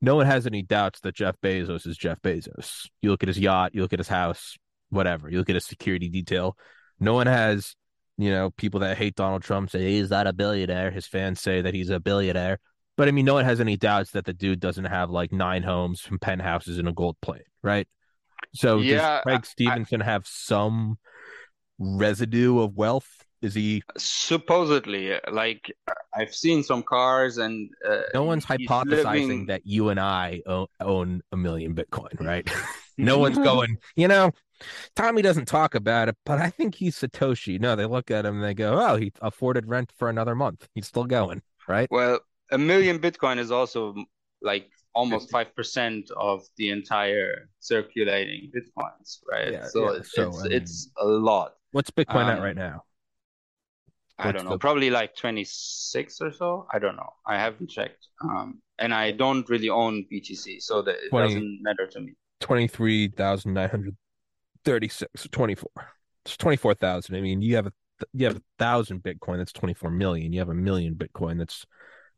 [0.01, 2.89] No one has any doubts that Jeff Bezos is Jeff Bezos.
[3.01, 4.57] You look at his yacht you look at his house
[4.91, 5.29] whatever.
[5.29, 6.57] You look at his security detail.
[7.01, 7.75] No one has
[8.17, 10.91] you know people that hate Donald Trump say he's not a billionaire.
[10.91, 12.61] His fans say that he's a billionaire.
[12.97, 15.63] But I mean, no one has any doubts that the dude doesn't have like nine
[15.65, 17.89] homes from penthouses and a gold plate, right?
[18.55, 20.99] So Yeah, does Craig Stevenson have some
[21.79, 23.09] residue of wealth?
[23.45, 23.83] Is he?
[23.99, 25.71] Supposedly, like
[26.15, 30.67] I've seen some cars, and uh, No one's hypothesizing living- that you and I own,
[30.81, 32.49] own a million Bitcoin, right?
[32.99, 34.31] no one's going, you know,
[34.97, 37.61] Tommy doesn't talk about it, but I think he's Satoshi.
[37.61, 40.67] No, they look at him and they go, oh, he afforded rent for another month.
[40.75, 41.89] He's still going, right?
[41.91, 42.21] Well,
[42.51, 43.95] a million Bitcoin is also
[44.41, 49.53] like almost five percent of the entire circulating Bitcoins, right?
[49.53, 51.53] Yeah, so yeah, it's so, it's, I mean- it's a lot.
[51.73, 52.85] What's Bitcoin at Um, right now?
[54.19, 56.67] I don't know, the- probably like 26 or so.
[56.73, 57.11] I don't know.
[57.27, 58.07] I haven't checked.
[58.23, 62.15] Um, and I don't really own BTC, so that it 20 doesn't matter to me.
[62.41, 65.71] 23,936, 24.
[66.25, 67.15] It's 24,000.
[67.17, 67.73] I mean, you have a
[68.13, 70.33] you have a thousand Bitcoin, that's 24 million.
[70.33, 71.65] You have a million Bitcoin, that's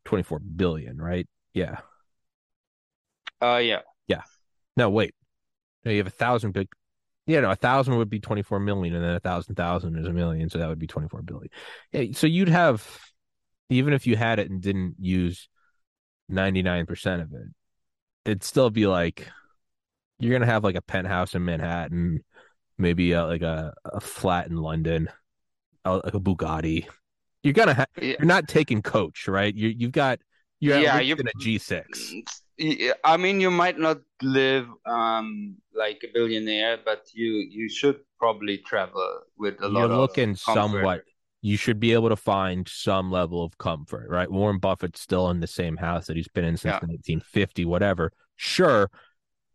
[0.05, 1.27] 24 billion, right?
[1.53, 1.79] Yeah.
[3.41, 3.81] Uh, yeah.
[4.07, 4.21] yeah.
[4.75, 5.13] No, wait.
[5.85, 6.67] No, you have a thousand big.
[7.27, 10.13] Yeah, no, a thousand would be 24 million, and then a thousand thousand is a
[10.13, 11.49] million, so that would be 24 billion.
[11.91, 12.87] Yeah, so you'd have,
[13.69, 15.49] even if you had it and didn't use
[16.31, 17.47] 99% of it,
[18.25, 19.27] it'd still be like
[20.19, 22.23] you're gonna have like a penthouse in Manhattan,
[22.77, 25.09] maybe uh, like a, a flat in London,
[25.85, 26.87] uh, like a Bugatti.
[27.43, 27.87] You're gonna have.
[27.97, 28.15] Yeah.
[28.19, 29.53] You're not taking coach, right?
[29.53, 30.19] You you've got.
[30.59, 32.97] Yeah, you're at Yeah, least you- in a G6.
[33.03, 38.57] I mean, you might not live um like a billionaire, but you you should probably
[38.59, 41.01] travel with a lot You're looking somewhat.
[41.41, 44.29] You should be able to find some level of comfort, right?
[44.29, 46.87] Warren Buffett's still in the same house that he's been in since Yeah.
[46.87, 48.11] 1950, whatever.
[48.35, 48.89] Sure,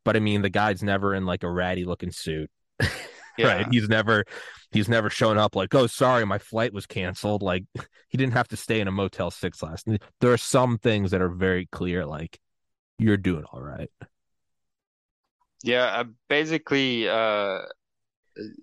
[0.05, 2.49] but I mean, the guy's never in like a ratty looking suit,
[3.39, 3.47] Yeah.
[3.55, 3.67] right?
[3.71, 4.25] He's never,
[4.71, 7.43] he's never shown up like, oh, sorry, my flight was canceled.
[7.43, 7.65] Like
[8.09, 9.87] he didn't have to stay in a Motel Six last.
[9.87, 10.03] night.
[10.21, 12.39] There are some things that are very clear, like
[12.99, 13.91] you're doing all right.
[15.65, 17.59] Yeah, uh, basically, uh,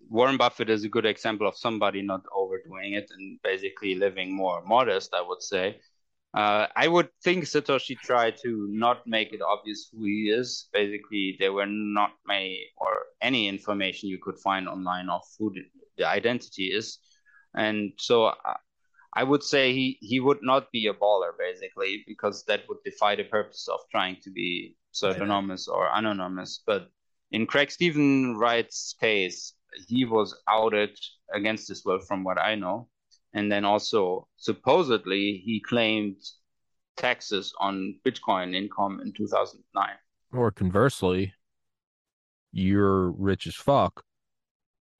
[0.10, 4.62] Warren Buffett is a good example of somebody not overdoing it and basically living more
[4.66, 5.80] modest, I would say.
[6.34, 10.70] Uh, I would think Satoshi tried to not make it obvious who he is.
[10.72, 15.52] Basically, there were not many or any information you could find online of who
[15.98, 17.00] the, identity is.
[17.56, 18.56] And so I,
[19.16, 23.16] I would say he, he would not be a baller, basically, because that would defy
[23.16, 26.62] the purpose of trying to be pseudonymous or anonymous.
[26.66, 26.90] But
[27.32, 29.56] in Craig Stephen Wright's case,
[29.88, 30.98] he was outed
[31.34, 32.88] against his will, from what I know.
[33.34, 36.18] And then also, supposedly, he claimed
[36.98, 39.90] taxes on Bitcoin income in 2009.
[40.34, 41.34] Or conversely,
[42.52, 44.04] you're rich as fuck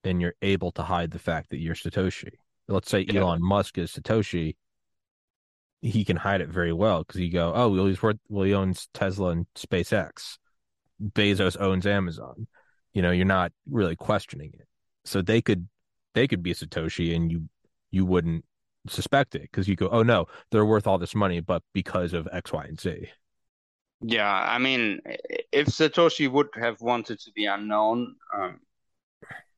[0.04, 2.32] and you're able to hide the fact that you're Satoshi.
[2.68, 3.22] Let's say Yeah.
[3.22, 4.56] Elon Musk is Satoshi.
[5.82, 8.54] He can hide it very well because you go, oh, well, he's worth, well, he
[8.54, 10.38] owns Tesla and SpaceX.
[11.02, 12.48] Bezos owns Amazon.
[12.94, 14.68] You know, you're not really questioning it.
[15.06, 15.68] So they could
[16.14, 17.48] they could be Satoshi and you
[17.92, 18.46] you wouldn't
[18.88, 22.28] suspect it because you go, oh no, they're worth all this money, but because of
[22.32, 23.10] X, Y, and Z.
[24.02, 25.02] Yeah, I mean,
[25.52, 28.60] if Satoshi would have wanted to be unknown, um,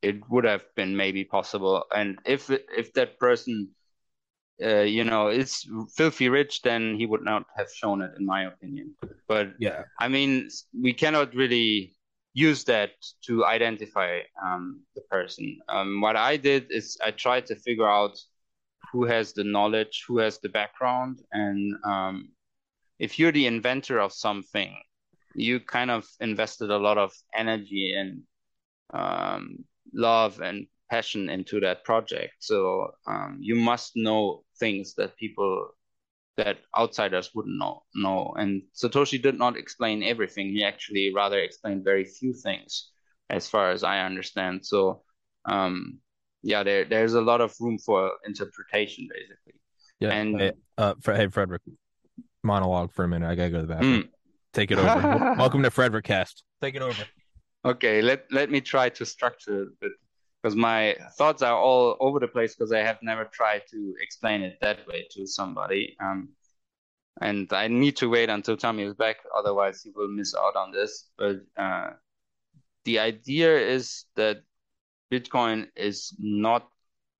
[0.01, 1.85] it would have been maybe possible.
[1.95, 3.69] And if if that person,
[4.63, 5.63] uh, you know, is
[5.95, 8.95] filthy rich, then he would not have shown it, in my opinion.
[9.27, 11.93] But yeah, I mean, we cannot really
[12.33, 12.91] use that
[13.25, 15.59] to identify um, the person.
[15.67, 18.17] Um, what I did is I tried to figure out
[18.91, 22.29] who has the knowledge, who has the background, and um,
[22.99, 24.75] if you're the inventor of something,
[25.33, 28.21] you kind of invested a lot of energy and
[28.93, 29.63] um,
[29.93, 32.33] love and passion into that project.
[32.39, 35.69] So um, you must know things that people
[36.43, 38.33] that outsiders wouldn't know know.
[38.37, 40.47] And Satoshi did not explain everything.
[40.47, 42.91] He actually rather explained very few things,
[43.29, 44.65] as far as I understand.
[44.65, 45.03] So
[45.45, 45.99] um,
[46.41, 49.59] yeah, there there's a lot of room for interpretation, basically.
[49.99, 50.11] Yeah.
[50.11, 51.61] And hey, uh, hey Fredrik,
[52.43, 53.29] monologue for a minute.
[53.29, 54.03] I gotta go to the bathroom.
[54.03, 54.09] Mm.
[54.53, 55.35] Take it over.
[55.37, 56.43] Welcome to Fredrik Cast.
[56.61, 57.03] Take it over.
[57.63, 59.91] Okay, let let me try to structure it
[60.41, 64.41] because my thoughts are all over the place because I have never tried to explain
[64.41, 65.95] it that way to somebody.
[66.03, 66.29] Um,
[67.21, 70.71] and I need to wait until Tommy is back, otherwise he will miss out on
[70.71, 71.09] this.
[71.17, 71.91] But uh,
[72.85, 74.41] the idea is that
[75.11, 76.67] Bitcoin is not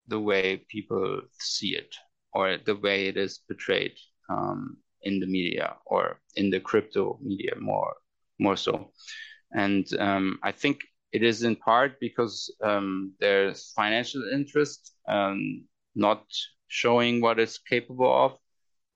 [0.08, 1.96] the way people see it
[2.34, 3.94] or the way it is portrayed
[4.30, 7.94] um, in the media or in the crypto media more
[8.40, 8.92] more so.
[9.54, 10.80] And um, I think
[11.12, 16.26] it is in part because um, there's financial interest um, not
[16.68, 18.38] showing what it's capable of,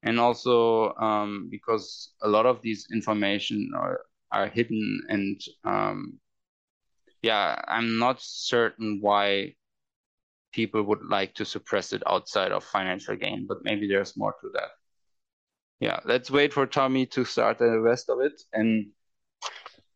[0.03, 4.01] and also um, because a lot of these information are
[4.32, 6.20] are hidden and um,
[7.26, 9.55] yeah, I'm not certain why
[10.53, 14.49] people would like to suppress it outside of financial gain, but maybe there's more to
[14.53, 14.70] that.
[15.80, 18.41] Yeah, let's wait for Tommy to start the rest of it.
[18.53, 18.91] And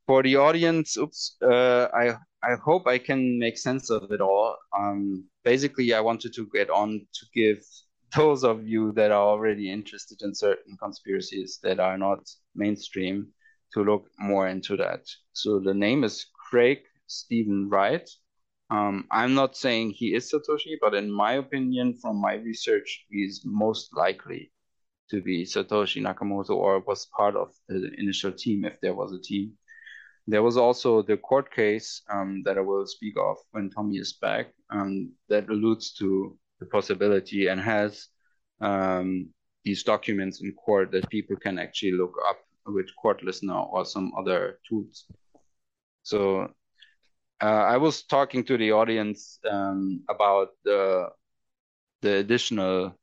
[0.10, 4.58] for the audience, oops, uh, I I hope I can make sense of it all.
[4.76, 7.60] Um, basically, I wanted to get on to give
[8.18, 12.22] those of you that are already interested in certain conspiracies that are not
[12.56, 13.28] mainstream
[13.74, 15.04] to look more into that.
[15.34, 18.10] So the name is Craig Stephen Wright.
[18.72, 23.44] Um, I'm not saying he is Satoshi, but in my opinion, from my research, he's
[23.46, 24.52] most likely
[25.12, 29.22] to be Satoshi Nakamoto or was part of the initial team if there was a
[29.22, 29.54] team.
[30.30, 34.14] There was also the court case um, that I will speak of when Tommy is
[34.14, 38.10] back um, that alludes to the possibility and has
[38.62, 39.30] um,
[39.66, 44.12] these documents in court that people can actually look up with Court Listener or some
[44.20, 45.06] other tools.
[46.04, 46.54] So
[47.42, 51.10] uh, I was talking to the audience um, about the
[52.02, 52.94] the additional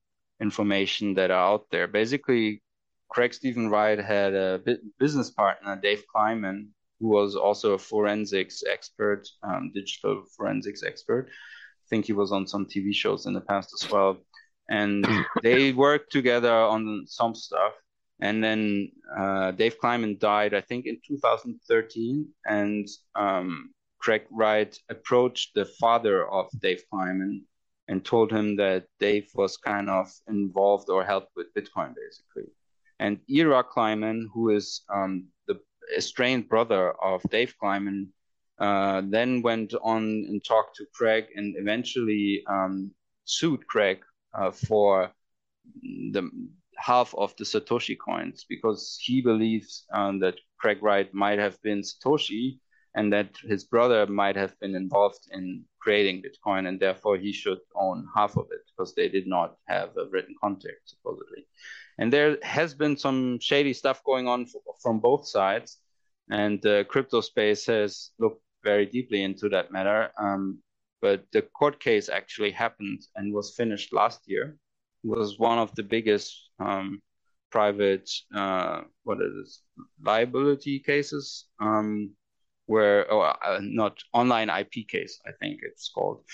[0.41, 1.89] information that are out there.
[1.89, 2.63] Basically,
[3.09, 4.63] Craig Stephen Wright had a
[5.01, 11.29] business partner, Dave Kleiman, who was also a forensics expert, um, digital forensics expert.
[11.29, 14.19] I think he was on some TV shows in the past as well.
[14.69, 15.07] And
[15.43, 17.73] they worked together on some stuff.
[18.21, 22.27] And then uh, Dave Kleiman died, I think, in 2013.
[22.47, 27.45] And um, Craig Wright approached the father of Dave Kleiman
[27.89, 32.51] and told him that Dave was kind of involved or helped with Bitcoin, basically.
[32.99, 35.29] And Ira Kleiman, who is um,
[35.97, 38.13] estranged brother of Dave Kleiman,
[38.59, 42.93] uh, then went on and talked to Craig and eventually um,
[43.25, 43.99] sued Craig
[44.35, 45.13] uh, for
[45.83, 46.31] the
[46.79, 51.83] half of the Satoshi coins because he believes um, that Craig Wright might have been
[51.83, 52.59] Satoshi
[52.97, 57.59] and that his brother might have been involved in creating Bitcoin, and therefore he should
[57.75, 61.47] own half of it because they did not have a written contract, supposedly.
[61.99, 65.79] And there has been some shady stuff going on f- from both sides,
[66.31, 70.11] and the crypto space has looked very deeply into that matter.
[70.19, 70.59] Um,
[71.01, 74.57] but the court case actually happened and was finished last year.
[75.05, 77.01] It was one of the biggest um,
[77.51, 79.63] private, uh, what is
[80.03, 82.11] liability cases um,
[82.67, 86.25] where or uh, not online IP case, I think it's called,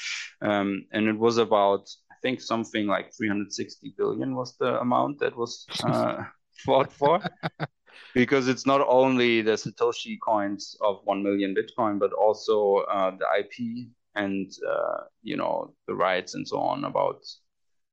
[0.41, 1.89] um, and it was about
[2.23, 6.25] think something like 360 billion was the amount that was uh,
[6.64, 7.20] fought for.
[8.14, 13.27] because it's not only the Satoshi coins of 1 million Bitcoin, but also uh, the
[13.39, 17.25] IP and, uh, you know, the rights and so on about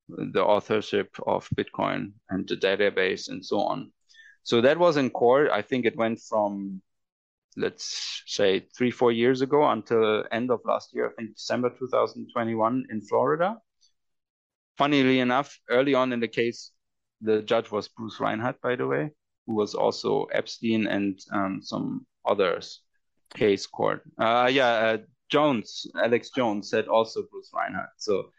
[0.07, 3.91] the authorship of Bitcoin and the database and so on.
[4.43, 5.49] So that was in court.
[5.51, 6.81] I think it went from
[7.57, 12.85] let's say three, four years ago until end of last year, I think December 2021
[12.89, 13.57] in Florida.
[14.79, 16.71] Funnily enough, early on in the case,
[17.19, 19.09] the judge was Bruce Reinhart, by the way,
[19.45, 22.79] who was also Epstein and um, some others
[23.35, 24.03] case court.
[24.17, 27.89] Uh, yeah, uh, Jones, Alex Jones said also Bruce Reinhart.
[27.97, 28.31] So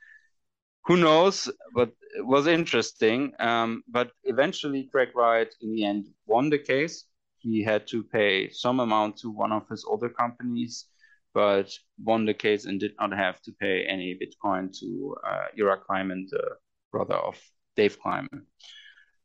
[0.86, 1.51] who knows?
[1.74, 3.32] But it was interesting.
[3.38, 7.05] Um, but eventually, Craig Wright in the end won the case.
[7.41, 10.86] He had to pay some amount to one of his other companies,
[11.35, 11.72] but
[12.03, 16.26] won the case and did not have to pay any Bitcoin to uh, Ira Kleiman,
[16.31, 16.57] the
[16.91, 17.41] brother of
[17.76, 18.47] Dave Kleiman.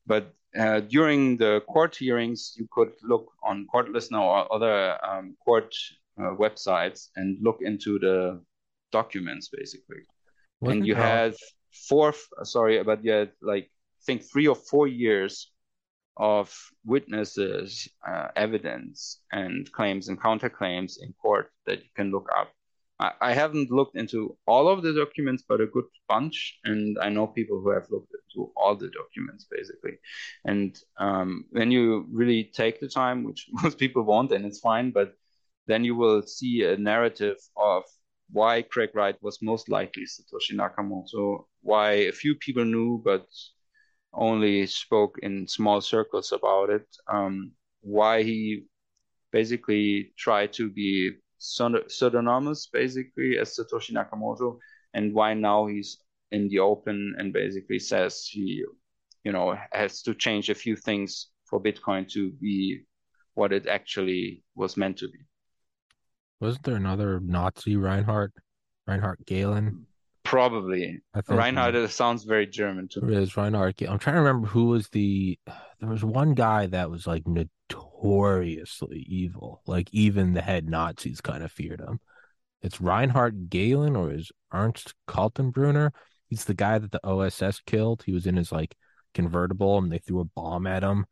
[0.05, 5.35] But uh, during the court hearings, you could look on Court Listener or other um,
[5.43, 5.75] court
[6.19, 8.41] uh, websites and look into the
[8.91, 10.03] documents, basically.
[10.61, 11.35] Wasn't and you had
[11.89, 15.51] four, sorry, but you had like, I think three or four years
[16.17, 16.53] of
[16.85, 22.51] witnesses, uh, evidence, and claims and counterclaims in court that you can look up.
[22.99, 27.09] I, I haven't looked into all of the documents, but a good bunch, and I
[27.09, 29.97] know people who have looked into all the documents basically.
[30.45, 34.91] And um, when you really take the time, which most people won't, and it's fine,
[34.91, 35.15] but
[35.67, 37.83] then you will see a narrative of
[38.31, 43.27] why Craig Wright was most likely Satoshi Nakamoto, why a few people knew, but
[44.15, 46.87] only spoke in small circles about it.
[47.07, 47.51] Um,
[47.81, 48.65] why he
[49.31, 54.57] basically tried to be pseudonymous, basically, as Satoshi Nakamoto,
[54.93, 55.97] and why now he's
[56.31, 58.63] in the open and basically says he,
[59.23, 62.81] you know, has to change a few things for Bitcoin to be
[63.33, 65.19] what it actually was meant to be.
[66.39, 68.31] Wasn't there another Nazi Reinhard?
[68.87, 69.85] Reinhard Gehlen?
[70.25, 71.01] Probably.
[71.13, 73.15] I think Reinhard uh, sounds very German to me.
[73.15, 73.75] It is Reinhard.
[73.83, 75.39] I'm trying to remember who was the.
[75.79, 79.61] There was one guy that was like notoriously evil.
[79.67, 81.99] Like even the head Nazis kind of feared him.
[82.63, 85.91] It's Reinhard Gehlen or is Ernst Kaltenbrunner.
[86.27, 88.01] He's the guy that the OSS killed.
[88.03, 88.75] He was in his like
[89.13, 91.05] convertible and they threw a bomb at him,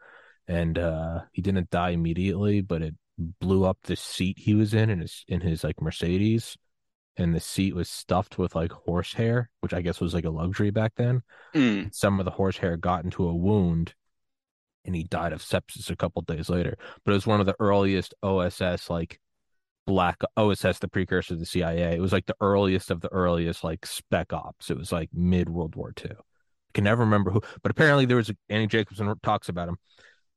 [0.47, 2.95] and uh he didn't die immediately, but it
[3.39, 6.57] blew up the seat he was in in his in his like Mercedes
[7.17, 10.71] and the seat was stuffed with like horsehair, which I guess was like a luxury
[10.71, 11.21] back then.
[11.53, 11.93] Mm.
[11.93, 13.93] Some of the horsehair got into a wound
[14.85, 16.77] and he died of sepsis a couple days later.
[17.05, 19.19] But it was one of the earliest OSS like
[19.85, 21.95] black OSS, the precursor to the CIA.
[21.95, 24.69] It was like the earliest of the earliest like spec ops.
[24.69, 26.11] It was like mid World War II.
[26.11, 29.77] I can never remember who, but apparently there was a, Annie Jacobsen talks about him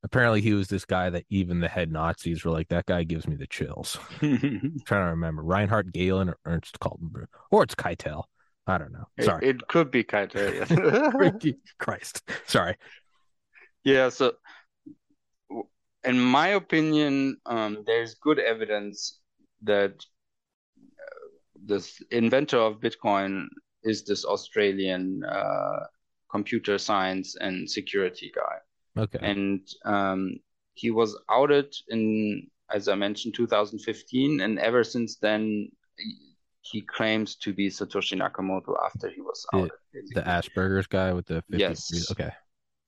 [0.07, 3.27] apparently he was this guy that even the head Nazis were like, that guy gives
[3.27, 3.99] me the chills.
[4.21, 8.23] trying to remember Reinhard Gehlen or Ernst Kaltenbrunner, or it's Keitel.
[8.69, 9.07] I don't know.
[9.21, 11.55] Sorry, it, it could be Keitel.
[11.79, 12.77] Christ, sorry.
[13.83, 14.09] Yeah.
[14.11, 14.35] So,
[16.05, 19.19] in my opinion, um, there's good evidence
[19.63, 20.05] that
[20.79, 21.27] uh,
[21.65, 23.47] this inventor of Bitcoin
[23.83, 25.81] is this Australian uh,
[26.31, 28.57] computer science and security guy.
[28.97, 29.19] Okay.
[29.21, 30.37] And um,
[30.75, 35.71] he was outed in, as I mentioned, 2015, and ever since then,
[36.61, 39.71] he claims to be Satoshi Nakamoto after he was outed.
[39.93, 42.11] The, the Asperger's guy with the 50 yes.
[42.11, 42.31] Okay.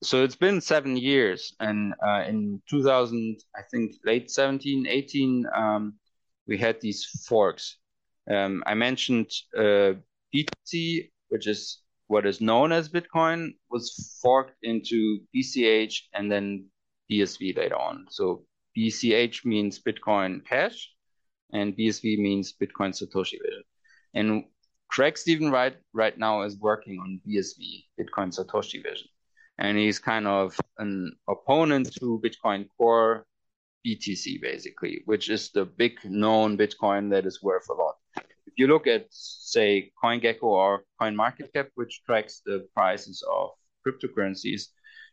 [0.01, 5.95] So it's been seven years, and uh, in 2000, I think late 17, 18, um,
[6.47, 7.77] we had these forks.
[8.31, 9.93] Um, I mentioned uh,
[10.33, 11.79] BTC, which is
[12.09, 16.65] what is known as Bitcoin was forked into BCH and then
[17.09, 18.07] BSV later on.
[18.09, 18.45] So
[18.75, 20.91] BCH means Bitcoin Cash,
[21.53, 23.63] and BSV means Bitcoin Satoshi Vision.
[24.15, 24.45] And
[24.89, 29.07] Craig Stephen Wright right now is working on BSV, Bitcoin Satoshi Vision.
[29.59, 33.27] And he's kind of an opponent to Bitcoin Core
[33.85, 37.98] BTC, basically, which is the big known Bitcoin that is worth a lot
[38.55, 43.51] you look at, say, CoinGecko or CoinMarketCap, which tracks the prices of
[43.85, 44.67] cryptocurrencies,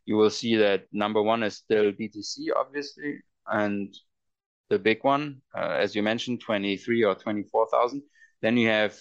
[0.05, 3.95] you will see that number one is still BTC, obviously, and
[4.69, 8.03] the big one, uh, as you mentioned, 23 or 24,000.
[8.43, 8.99] Then you have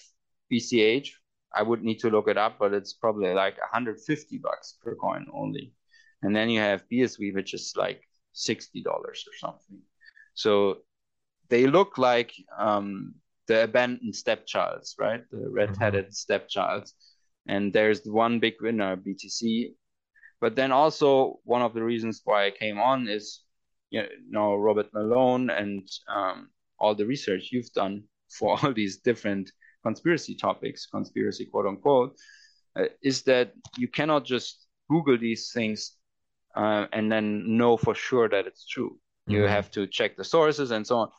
[0.51, 1.09] BCH.
[1.53, 5.25] I would need to look it up, but it's probably like 150 bucks per coin
[5.33, 5.73] only.
[6.21, 8.01] And then you have BSV, which is like
[8.35, 9.79] $60 or something.
[10.33, 10.79] So
[11.49, 13.15] they look like um,
[13.47, 15.23] the abandoned stepchilds, right?
[15.31, 16.33] The red-headed mm-hmm.
[16.33, 16.93] stepchilds.
[17.47, 19.73] And there's one big winner, BTC.
[20.41, 23.41] But then also one of the reasons why I came on is,
[23.91, 29.51] you know, Robert Malone and um, all the research you've done for all these different
[29.83, 32.17] conspiracy topics, conspiracy quote unquote,
[32.75, 35.93] uh, is that you cannot just Google these things
[36.55, 38.97] uh, and then know for sure that it's true.
[39.29, 39.33] Mm-hmm.
[39.33, 41.09] You have to check the sources and so on.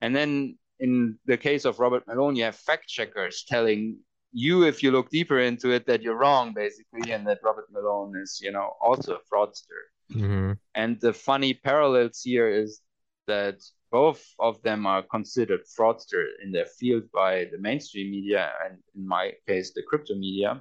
[0.00, 3.96] And then in the case of Robert Malone, you have fact checkers telling
[4.32, 8.12] you, if you look deeper into it, that you're wrong, basically, and that Robert Malone
[8.22, 9.80] is, you know, also a fraudster.
[10.12, 10.52] Mm-hmm.
[10.74, 12.80] And the funny parallels here is
[13.26, 13.58] that
[13.90, 19.06] both of them are considered fraudster in their field by the mainstream media, and in
[19.16, 20.60] my case, the crypto media.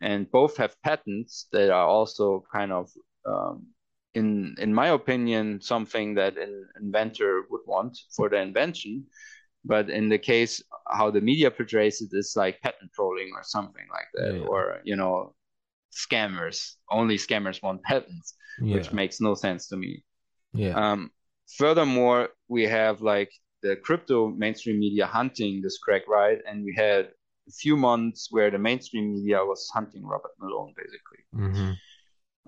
[0.00, 2.90] And both have patents that are also kind of
[3.24, 3.56] um,
[4.14, 9.06] in in my opinion, something that an inventor would want for the invention.
[9.64, 13.86] But in the case how the media portrays it is like patent trolling or something
[13.90, 14.46] like that, Yeah.
[14.52, 15.34] or you know,
[15.92, 16.76] scammers.
[16.90, 18.74] Only scammers want patents, Yeah.
[18.74, 20.04] which makes no sense to me.
[20.52, 20.74] yeah.
[20.74, 21.10] Um,
[21.58, 27.06] furthermore, we have like the crypto mainstream media hunting this Craig Wright, and we had
[27.48, 31.22] a few months where the mainstream media was hunting Robert Malone basically.
[31.32, 31.72] hmm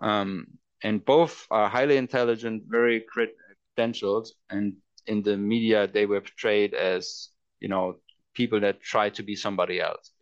[0.01, 0.47] Um,
[0.83, 4.75] and both are highly intelligent, very credentialed, and
[5.07, 7.31] in the media they were portrayed as
[7.61, 7.97] you know
[8.35, 10.13] people that try to be somebody else.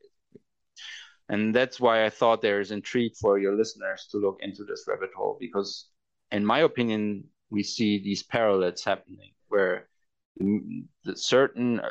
[1.28, 4.84] And that's why I thought there is intrigue for your listeners to look into this
[4.86, 5.88] rabbit hole because,
[6.30, 9.88] in my opinion, we see these parallels happening where
[11.14, 11.90] certain, uh,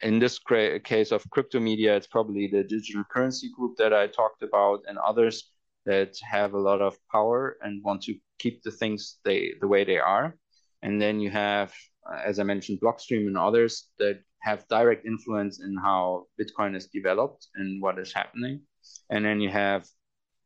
[0.00, 0.38] in this
[0.84, 4.96] case of crypto media, it's probably the digital currency group that I talked about and
[4.98, 5.50] others
[5.84, 9.84] that have a lot of power and want to keep the things they the way
[9.84, 10.36] they are.
[10.82, 11.72] And then you have,
[12.10, 16.86] uh, as I mentioned, Blockstream and others that have direct influence in how Bitcoin is
[16.86, 18.62] developed and what is happening.
[19.10, 19.86] And then you have,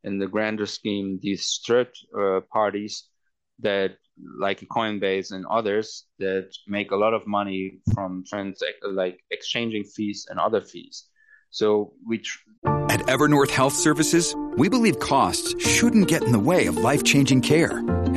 [0.02, 3.04] in the grander scheme, these third uh, parties
[3.60, 3.96] that,
[4.38, 8.24] like Coinbase and others, that make a lot of money from
[8.82, 11.04] like exchanging fees and other fees.
[11.50, 12.38] So we tr-
[12.90, 17.42] At Evernorth Health Services, we believe costs shouldn't get in the way of life changing
[17.42, 17.80] care,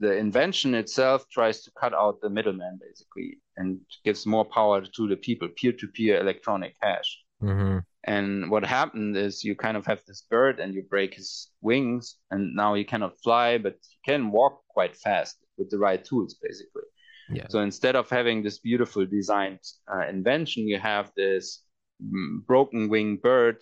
[0.00, 5.08] The invention itself tries to cut out the middleman basically and gives more power to
[5.08, 10.22] the people peer-to-peer electronic cash hmm and what happened is you kind of have this
[10.30, 14.62] bird and you break his wings and now he cannot fly but he can walk
[14.68, 16.82] quite fast with the right tools basically.
[17.30, 17.46] Yeah.
[17.50, 19.60] so instead of having this beautiful designed
[19.92, 21.62] uh, invention you have this
[22.02, 23.58] mm, broken wing bird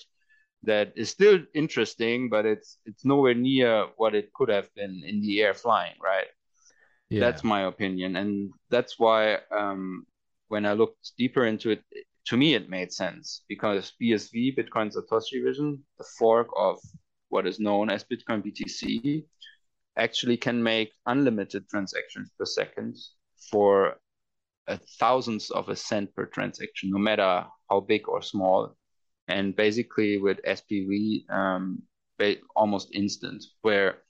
[0.63, 5.21] that is still interesting but it's it's nowhere near what it could have been in
[5.21, 6.29] the air flying right
[7.09, 7.21] Yeah.
[7.21, 10.07] that's my opinion, and that's why um,
[10.49, 11.83] when I looked deeper into it,
[12.27, 16.79] to me it made sense because BSV, Bitcoin Satoshi Vision, the fork of
[17.29, 19.25] what is known as Bitcoin BTC,
[19.97, 22.97] actually can make unlimited transactions per second
[23.51, 24.01] for
[24.67, 28.75] a thousandth of a cent per transaction, no matter how big or small.
[29.29, 31.83] And basically with SPV, um,
[32.19, 34.03] ba- almost instant, where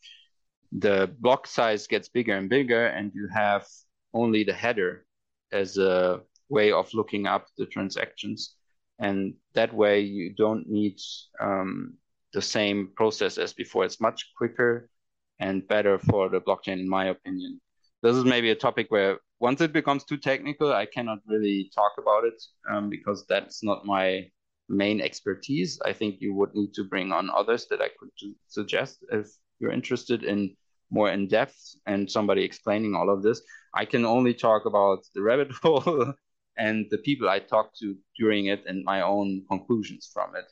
[0.72, 3.66] the block size gets bigger and bigger, and you have
[4.12, 5.06] only the header
[5.52, 8.56] as a way of looking up the transactions.
[8.98, 10.98] And that way, you don't need
[11.40, 11.94] um,
[12.32, 13.84] the same process as before.
[13.84, 14.90] It's much quicker
[15.38, 17.60] and better for the blockchain, in my opinion.
[18.02, 21.92] This is maybe a topic where once it becomes too technical, I cannot really talk
[21.98, 24.30] about it um, because that's not my
[24.68, 25.78] main expertise.
[25.84, 28.10] I think you would need to bring on others that I could
[28.48, 29.28] suggest if
[29.60, 30.56] you're interested in
[30.90, 33.42] more in depth and somebody explaining all of this.
[33.74, 36.14] I can only talk about the rabbit hole
[36.56, 40.50] and the people I talked to during it and my own conclusions from it.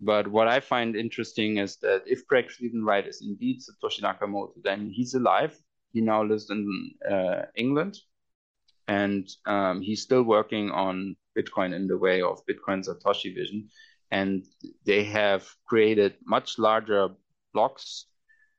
[0.00, 4.90] But what I find interesting is that if Craig Friedenwright is indeed Satoshi Nakamoto, then
[4.90, 5.56] he's alive.
[5.92, 7.96] He now lives in uh, England,
[8.86, 13.68] and um, he's still working on Bitcoin in the way of Bitcoin Satoshi Vision.
[14.10, 14.44] And
[14.84, 17.08] they have created much larger
[17.52, 18.06] blocks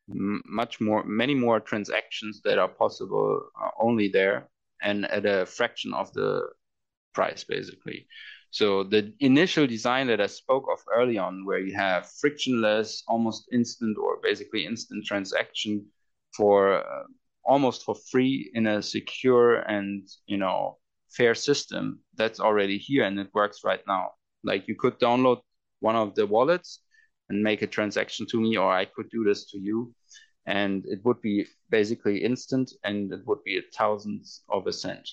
[0.07, 4.49] much more many more transactions that are possible uh, only there
[4.81, 6.47] and at a fraction of the
[7.13, 8.07] price basically
[8.51, 13.49] so the initial design that i spoke of early on where you have frictionless almost
[13.51, 15.85] instant or basically instant transaction
[16.35, 17.03] for uh,
[17.43, 20.77] almost for free in a secure and you know
[21.09, 24.11] fair system that's already here and it works right now
[24.43, 25.41] like you could download
[25.79, 26.81] one of the wallets
[27.29, 29.93] and make a transaction to me, or I could do this to you.
[30.45, 35.07] And it would be basically instant and it would be a thousandth of a cent.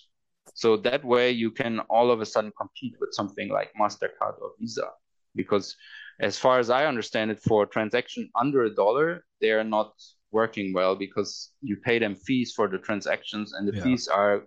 [0.55, 4.53] So that way you can all of a sudden compete with something like MasterCard or
[4.61, 4.91] Visa.
[5.35, 5.77] Because
[6.21, 9.93] as far as I understand it, for a transaction under a dollar, they are not
[10.31, 13.83] working well because you pay them fees for the transactions, and the Yeah.
[13.83, 14.47] fees are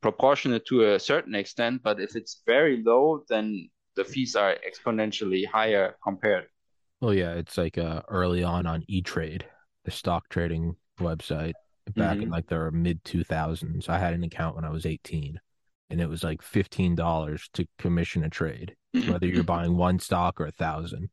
[0.00, 1.82] proportionate to a certain extent.
[1.82, 6.46] But if it's very low, then the fees are exponentially higher compared.
[7.00, 9.46] Well, yeah, it's like uh, early on on E Trade,
[9.84, 11.54] the stock trading website,
[11.96, 12.30] back in Mhm.
[12.30, 13.88] like the mid 2000s.
[13.88, 15.40] I had an account when I was 18,
[15.90, 20.46] and it was like $15 to commission a trade, whether you're buying one stock or
[20.46, 21.10] a thousand.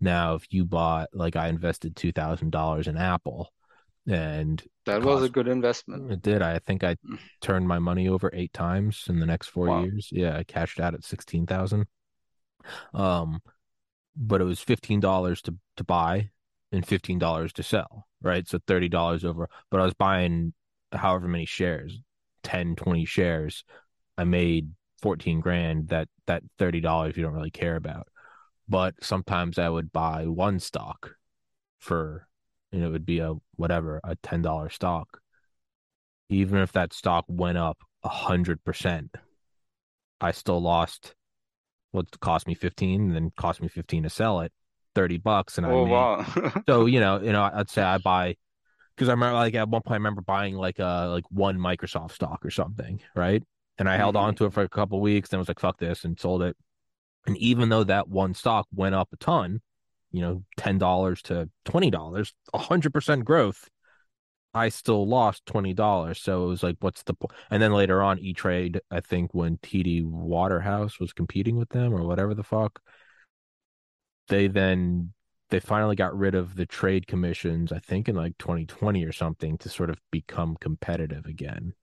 [0.00, 3.52] Now, if you bought, like, I invested $2,000 in Apple,
[4.08, 6.10] and That was a good investment.
[6.10, 6.42] it did.
[6.42, 7.18] I think I Mm.
[7.40, 9.82] turned my money over eight times in the next four Wow.
[9.82, 10.08] years.
[10.10, 11.86] Yeah, I cashed out at 16,000.
[12.94, 13.40] Um,
[14.16, 16.30] but it was $15 to to buy
[16.72, 18.46] and $15 to sell, right?
[18.46, 20.52] So $30 over, but I was buying
[20.92, 22.00] however many shares,
[22.42, 23.64] 10, 20 shares.
[24.16, 28.08] I made 14 grand that that $30 you don't really care about.
[28.68, 31.14] But sometimes I would buy one stock
[31.78, 32.27] for
[32.72, 35.20] and it would be a whatever, a $10 stock.
[36.30, 39.14] Even if that stock went up a hundred percent,
[40.20, 41.14] I still lost
[41.92, 44.52] what cost me 15 and then cost me 15 to sell it,
[44.94, 45.58] 30 bucks.
[45.58, 46.24] And I Oh made, wow.
[46.68, 48.36] so, you know, you know, I'd say I buy
[48.96, 52.12] because I remember like at one point I remember buying like uh like one Microsoft
[52.12, 53.42] stock or something, right?
[53.78, 54.20] And I held Mhm.
[54.24, 56.56] on to it for a couple weeks, then was like, fuck this, and sold it.
[57.26, 59.62] And even though that one stock went up a ton,
[60.12, 63.68] you know, ten dollars to twenty dollars, a hundred percent growth,
[64.54, 66.20] I still lost twenty dollars.
[66.20, 67.32] So it was like, what's the point?
[67.50, 71.94] And then later on, E Trade, I think when TD Waterhouse was competing with them
[71.94, 72.80] or whatever the fuck,
[74.28, 75.12] they then
[75.50, 79.56] they finally got rid of the trade commissions, I think in like 2020 or something,
[79.58, 81.74] to sort of become competitive again.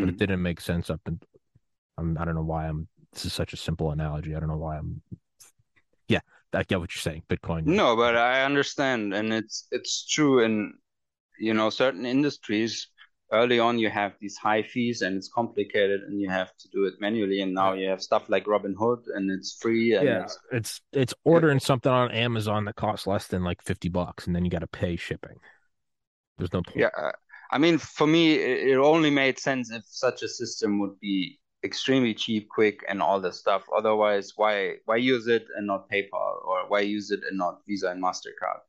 [0.00, 0.10] But Hmm.
[0.10, 1.22] it didn't make sense up and
[1.98, 4.34] I'm I don't know why I'm this is such a simple analogy.
[4.36, 5.02] I don't know why I'm
[6.08, 6.20] yeah,
[6.54, 7.22] I get what you're saying.
[7.28, 7.64] Bitcoin.
[7.64, 10.74] No, but I understand, and it's it's true in
[11.38, 12.88] you know certain industries.
[13.32, 16.84] Early on, you have these high fees, and it's complicated, and you have to do
[16.84, 17.40] it manually.
[17.40, 21.14] And now you have stuff like Robinhood, and it's free, and yeah, it's it's it's
[21.24, 24.58] ordering something on Amazon that costs less than like 50 bucks and then you got
[24.58, 25.38] to pay shipping.
[26.38, 26.76] There's no point.
[26.76, 27.12] yeah.
[27.50, 32.14] I mean, for me, it only made sense if such a system would be extremely
[32.14, 33.64] cheap, quick, and all this stuff.
[33.76, 37.88] Otherwise, why why use it and not PayPal, or why use it and not Visa
[37.88, 38.60] and Mastercard?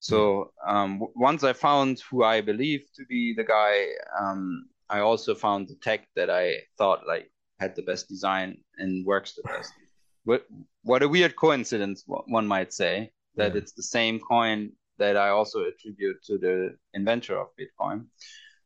[0.00, 3.86] So um, w- once I found who I believe to be the guy,
[4.20, 9.04] um, I also found the tech that I thought like had the best design and
[9.06, 9.72] works the best.
[10.24, 10.44] What
[10.82, 13.58] what a weird coincidence, one might say, that Yeah.
[13.58, 18.06] it's the same coin that I also attribute to the inventor of Bitcoin.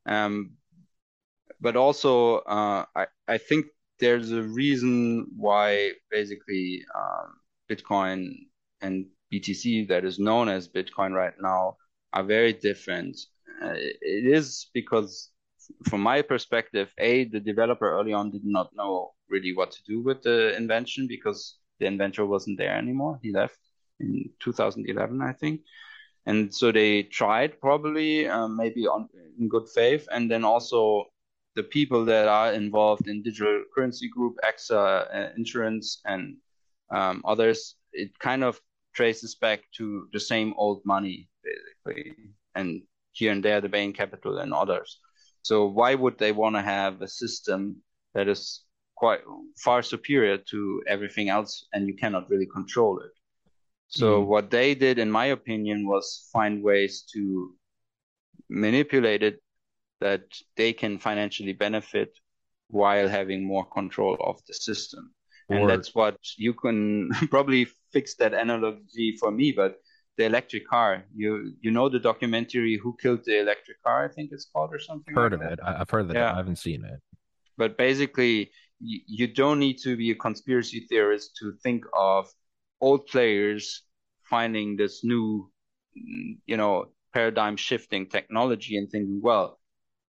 [0.07, 0.53] Um,
[1.61, 3.67] but also, uh, I I think
[3.99, 7.35] there's a reason why basically um,
[7.71, 8.33] Bitcoin
[8.81, 11.77] and BTC that is known as Bitcoin right now
[12.13, 13.17] are very different.
[13.63, 15.31] Uh, it is because,
[15.89, 20.03] from my perspective, a the developer early on did not know really what to do
[20.03, 23.19] with the invention because the inventor wasn't there anymore.
[23.23, 23.59] He left
[24.01, 25.61] in 2011, I think.
[26.27, 29.09] And so they tried probably, um, maybe on
[29.39, 31.07] in good faith, and then also
[31.57, 36.37] the people that are involved in digital currency group, AXA, uh, insurance, and
[36.91, 38.61] um, others, it kind of
[38.95, 42.15] traces back to the same old money basically,
[42.55, 42.83] and
[43.13, 44.99] here and there the Bain Capital and others.
[45.43, 47.77] So why would they want to have a system
[48.15, 49.21] that is quite
[49.57, 53.13] far superior to everything else, and you cannot really control it?
[53.89, 54.27] So Mm.
[54.27, 57.55] what they did, in my opinion, was find ways to
[58.49, 59.43] manipulate it
[60.01, 60.23] that
[60.57, 62.19] they can financially benefit
[62.69, 65.13] while having more control of the system.
[65.49, 69.77] And that's what you can probably fix that analogy for me, but
[70.17, 74.31] the electric car, you you know the documentary Who Killed the Electric Car, I think
[74.33, 75.53] it's called or something Heard like of that.
[75.55, 75.81] it.
[75.81, 76.17] I've heard of it.
[76.17, 76.33] Yeah.
[76.33, 77.01] I haven't seen it.
[77.57, 82.29] But basically, you, you don't need to be a conspiracy theorist to think of
[82.81, 83.83] old players
[84.25, 85.51] finding this new,
[85.95, 89.60] you know, paradigm shifting technology and thinking, well,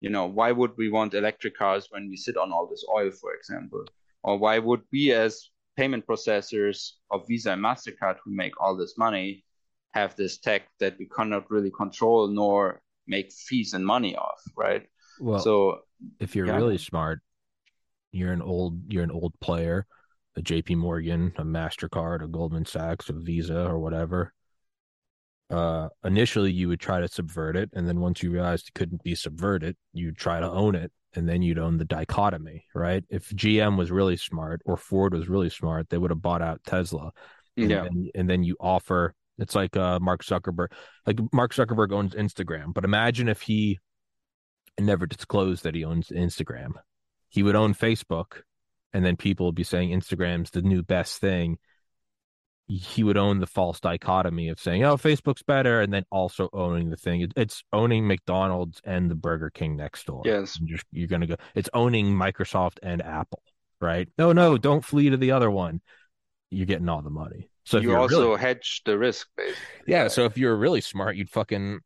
[0.01, 3.11] you know, why would we want electric cars when we sit on all this oil,
[3.11, 3.85] for example?
[4.23, 8.97] Or why would we, as payment processors of Visa and MasterCard who make all this
[8.99, 9.45] money,
[9.93, 14.87] have this tech that we cannot really control nor make fees and money off, right?
[15.21, 15.81] Well, so
[16.19, 16.57] if you're yeah.
[16.57, 17.21] really smart,
[18.13, 19.87] you're an old you're an old player,
[20.37, 24.33] a JP Morgan, a MasterCard, a Goldman Sachs, a Visa or whatever.
[25.51, 29.03] Uh initially you would try to subvert it, and then once you realized it couldn't
[29.03, 33.05] be subverted, you'd try to own it, and then you'd own the dichotomy, right?
[33.11, 36.61] If GM was really smart or Ford was really smart, they would have bought out
[36.65, 37.11] Tesla
[37.57, 37.83] and Yeah.
[37.83, 39.15] then, and then you offer.
[39.39, 40.69] It's like uh, Mark Zuckerberg.
[41.07, 43.79] Like Mark Zuckerberg owns Instagram, but imagine if he
[44.79, 46.73] never disclosed that he owns Instagram.
[47.29, 48.43] He would own Facebook,
[48.93, 51.59] and then people would be saying Instagram's the new best thing.
[52.73, 56.91] He would own the false dichotomy of saying, "Oh, Facebook's better," and then also owning
[56.91, 57.21] the thing.
[57.23, 60.23] It- It's owning McDonald's and the Burger King next door.
[60.25, 60.59] Yes.
[60.63, 61.37] You're, you're gonna go.
[61.55, 63.43] It's owning Microsoft and Apple,
[63.81, 64.09] right?
[64.19, 65.81] No, no, don't flee to the other one.
[66.51, 67.51] You're getting all the money.
[67.65, 69.63] So you also really, hedge the risk, basically.
[69.87, 71.81] yeah, so if you're really smart, you'd fucking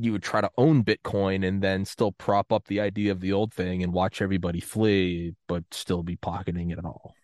[0.00, 3.32] you would try to own Bitcoin and then still prop up the idea of the
[3.32, 7.14] old thing and watch everybody flee, but still be pocketing it all.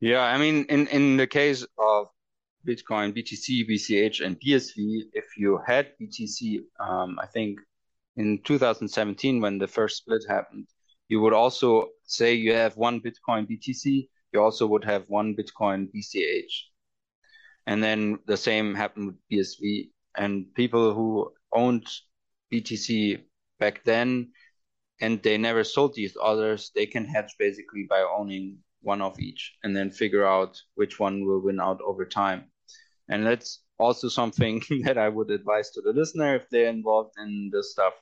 [0.00, 2.08] Yeah, I mean, in in the case of
[2.66, 7.58] Bitcoin, BTC, BCH, and BSV, if you had BTC, um, I think
[8.16, 10.68] in 2017 when the first split happened,
[11.08, 15.88] you would also say you have one Bitcoin BTC, you also would have one Bitcoin
[15.92, 16.68] BCH.
[17.66, 19.90] And then the same happened with BSV.
[20.16, 21.86] And people who owned
[22.50, 23.24] BTC
[23.60, 24.32] back then
[25.00, 29.54] and they never sold these others, they can hedge basically by owning one of each
[29.62, 32.44] and then figure out which one will win out over time.
[33.08, 37.50] And that's also something that I would advise to the listener if they're involved in
[37.52, 37.94] this stuff.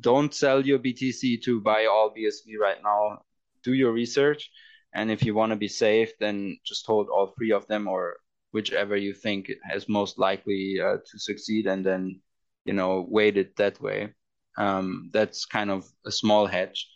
[0.00, 3.22] Don't sell your BTC to buy all BSV right now.
[3.62, 4.50] Do your research.
[4.94, 8.16] And if you want to be safe, then just hold all three of them or
[8.52, 12.20] whichever you think is most likely uh, to succeed and then,
[12.64, 14.12] you know, weight it that way.
[14.58, 16.88] Um, that's kind of a small hedge.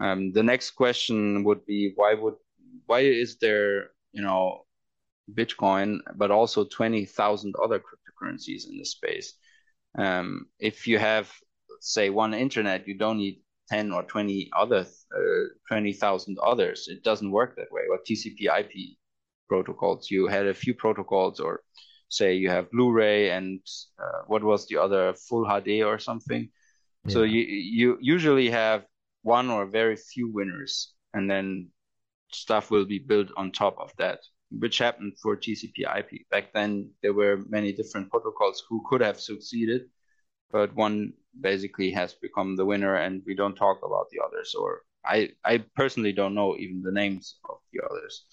[0.00, 2.36] Um, the next question would be why would
[2.86, 4.64] why is there you know
[5.32, 9.34] Bitcoin but also twenty thousand other cryptocurrencies in the space?
[9.98, 11.32] Um, if you have
[11.80, 16.88] say one internet, you don't need ten or twenty other uh, twenty thousand others.
[16.88, 17.82] It doesn't work that way.
[17.90, 18.96] Or TCP/IP
[19.48, 21.62] protocols, you had a few protocols, or
[22.08, 23.60] say you have Blu-ray and
[24.02, 26.48] uh, what was the other Full HD or something.
[27.08, 28.84] So you you usually have
[29.22, 31.68] one or very few winners, and then
[32.34, 34.20] stuff will be built on top of that,
[34.50, 36.28] which happened for TCP/IP.
[36.30, 39.82] Back then, there were many different protocols who could have succeeded,
[40.50, 44.82] but one basically has become the winner, and we don't talk about the others, or
[45.04, 48.24] I I personally don't know even the names of the others.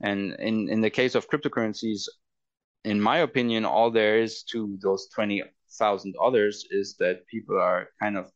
[0.00, 2.08] And in in the case of cryptocurrencies,
[2.84, 5.42] in my opinion, all there is to those twenty
[5.78, 8.30] thousand others is that people are kind of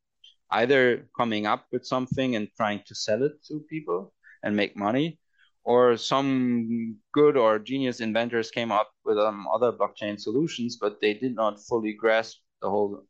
[0.50, 4.12] either coming up with something and trying to sell it to people
[4.48, 5.18] and make money,
[5.64, 11.14] or some good or genius inventors came up with um, other blockchain solutions, but they
[11.14, 13.04] did not fully grasp the whole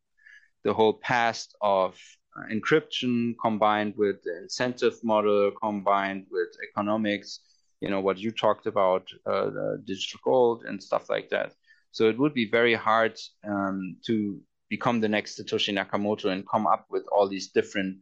[0.63, 1.97] the whole past of
[2.35, 7.39] uh, encryption combined with the incentive model combined with economics
[7.81, 9.49] you know what you talked about uh,
[9.85, 11.53] digital gold and stuff like that.
[11.91, 13.17] So it would be very hard
[13.47, 17.97] um, to become the next Satoshi Nakamoto and come up with all these different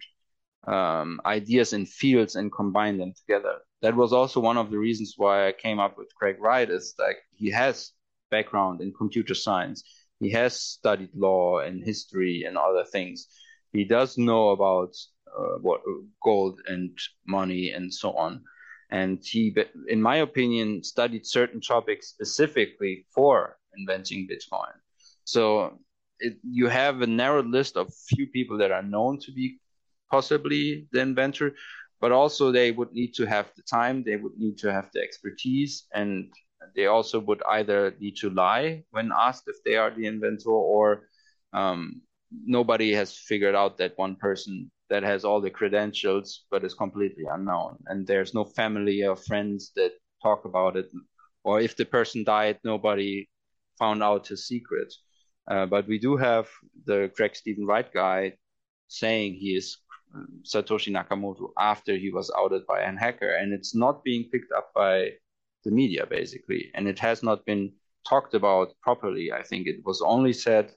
[0.66, 3.60] um, ideas and fields and combine them together.
[3.82, 6.70] That was also one of the reasons why I came up with Craig Wright.
[6.70, 7.92] Is like he has
[8.32, 9.84] background in computer science.
[10.20, 13.28] He has studied law and history and other things.
[13.72, 14.96] He does know about
[15.28, 15.82] uh, what
[16.24, 16.98] gold and
[17.28, 18.42] money and so on.
[18.90, 19.56] And he,
[19.90, 24.74] in my opinion, studied certain topics specifically for inventing Bitcoin.
[25.26, 25.80] So
[26.20, 29.60] it, you have a narrow list of few people that are known to be
[30.10, 31.54] possibly the inventor,
[32.00, 35.02] but also they would need to have the time, they would need to have the
[35.02, 36.32] expertise, and
[36.76, 41.08] they also would either need to lie when asked if they are the inventor, or
[41.54, 42.02] um,
[42.46, 47.26] nobody has figured out that one person that has all the credentials but is completely
[47.32, 50.90] unknown, and there's no family or friends that talk about it,
[51.44, 53.28] or if the person died, nobody
[53.80, 54.94] found out his secret.
[55.50, 56.48] Uh, but we do have
[56.86, 58.34] the Craig Stephen Wright guy
[58.90, 59.78] saying he is
[60.44, 64.72] Satoshi Nakamoto after he was outed by an hacker, and it's not being picked up
[64.74, 65.12] by
[65.64, 67.74] the media basically, and it has not been
[68.08, 69.32] talked about properly.
[69.32, 70.72] I think it was only said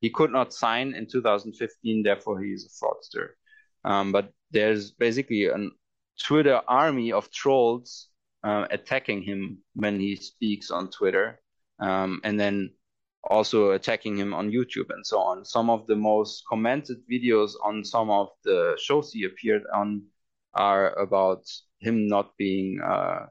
[0.00, 3.28] he could not sign in 2015, therefore he is a fraudster.
[3.84, 5.56] Um, but there's basically a
[6.22, 8.08] Twitter army of trolls
[8.42, 11.40] uh, attacking him when he speaks on Twitter,
[11.80, 12.70] um, and then
[13.30, 15.44] also attacking him on YouTube and so on.
[15.44, 20.02] Some of the most commented videos on some of the shows he appeared on
[20.54, 21.44] are about
[21.80, 23.26] him not being uh,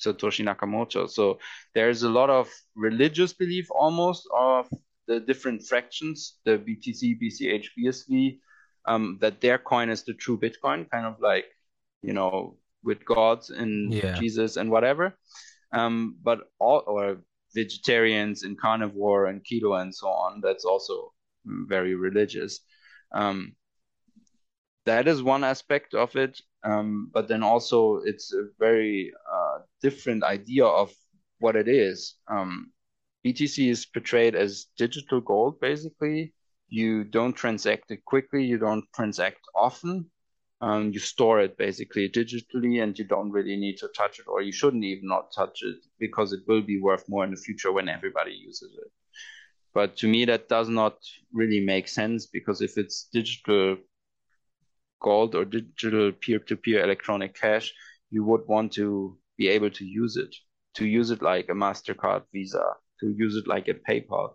[0.00, 1.08] Satoshi Nakamoto.
[1.08, 1.38] So
[1.74, 4.68] there's a lot of religious belief almost of
[5.06, 8.38] the different fractions, the BTC, BCH, BSV,
[8.86, 11.46] um, that their coin is the true Bitcoin, kind of like,
[12.02, 14.18] you know, with gods and Yeah.
[14.18, 15.16] Jesus and whatever.
[15.72, 17.18] Um, but all or
[17.54, 20.40] vegetarians and carnivore and keto and so on.
[20.42, 21.12] That's also
[21.44, 22.60] very religious.
[23.12, 23.54] Um,
[24.84, 26.40] that is one aspect of it.
[26.64, 30.92] Um, but then also it's a very uh, different idea of
[31.38, 32.16] what it is.
[32.28, 32.72] Um,
[33.24, 36.32] BTC is portrayed as digital gold, basically.
[36.68, 40.10] You don't transact it quickly, you don't transact often.
[40.62, 44.40] Um, you store it basically digitally, and you don't really need to touch it, or
[44.40, 47.72] you shouldn't even not touch it because it will be worth more in the future
[47.72, 48.90] when everybody uses it.
[49.74, 50.96] But to me, that does not
[51.32, 53.76] really make sense because if it's digital
[55.02, 57.74] gold or digital peer-to-peer electronic cash,
[58.10, 60.34] you would want to be able to use it,
[60.76, 62.64] to use it like a MasterCard, Visa,
[63.00, 64.30] to use it like a PayPal.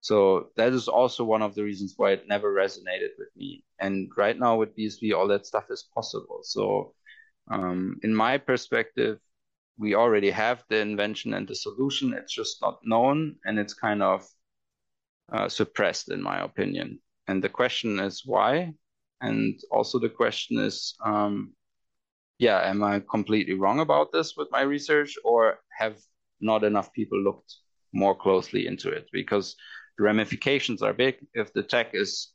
[0.00, 3.64] So that is also one of the reasons why it never resonated with me.
[3.80, 6.40] And right now with BSV, all that stuff is possible.
[6.42, 6.94] So
[7.50, 9.18] um, in my perspective,
[9.76, 12.12] we already have the invention and the solution.
[12.12, 14.26] It's just not known and it's kind of
[15.32, 17.00] uh, suppressed, in my opinion.
[17.26, 18.74] And the question is why?
[19.20, 21.54] And also the question is, um,
[22.38, 25.98] yeah, am I completely wrong about this with my research, or have
[26.40, 27.56] not enough people looked
[27.92, 29.08] more closely into it?
[29.12, 29.56] Because
[29.98, 31.16] the ramifications are big.
[31.34, 32.28] If the tech is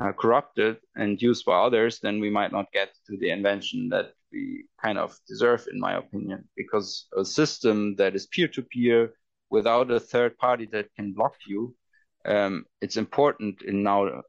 [0.00, 4.14] uh, corrupted and used by others, then we might not get to the invention that
[4.32, 6.48] we kind of deserve, in my opinion.
[6.56, 9.12] Because a system that is peer to peer
[9.50, 11.76] without a third party that can block you,
[12.24, 14.22] um, it's important in now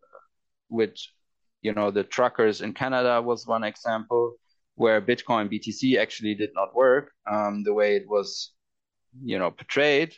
[0.70, 0.96] with
[1.62, 4.34] you know the truckers in Canada was one example
[4.76, 8.52] where Bitcoin BTC actually did not work um, the way it was
[9.24, 10.14] you know portrayed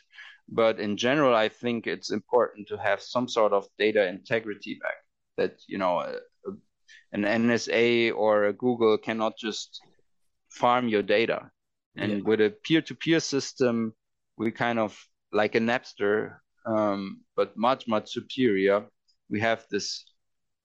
[0.48, 4.96] but in general i think it's important to have some sort of data integrity back
[5.36, 6.00] that you know
[7.12, 9.80] an nsa or a google cannot just
[10.50, 11.50] farm your data
[11.96, 12.18] and yeah.
[12.24, 13.92] with a peer-to-peer system
[14.36, 14.98] we kind of
[15.32, 16.36] like a napster
[16.66, 18.84] um, but much much superior
[19.28, 20.04] we have this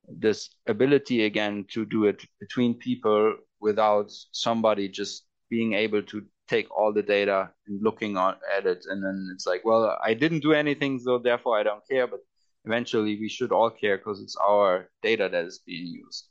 [0.08, 6.68] this ability again to do it between people without somebody just being able to take
[6.78, 10.54] all the data and looking at it and then it's like well i didn't do
[10.64, 12.22] anything so therefore i don't care but
[12.66, 16.28] eventually we should all care because it's our data that is being used.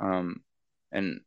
[0.00, 0.42] Um,
[0.90, 1.20] and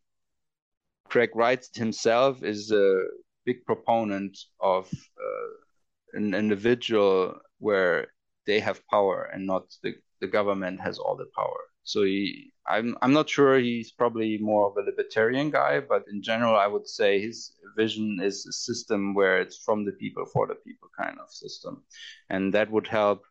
[1.09, 3.03] craig wright himself is a
[3.45, 8.07] big proponent of uh, an individual where
[8.45, 12.97] they have power and not the, the government has all the power so he, I'm
[13.01, 16.87] I'm not sure he's probably more of a libertarian guy, but in general, I would
[16.87, 21.17] say his vision is a system where it's from the people for the people kind
[21.19, 21.83] of system,
[22.29, 23.23] and that would help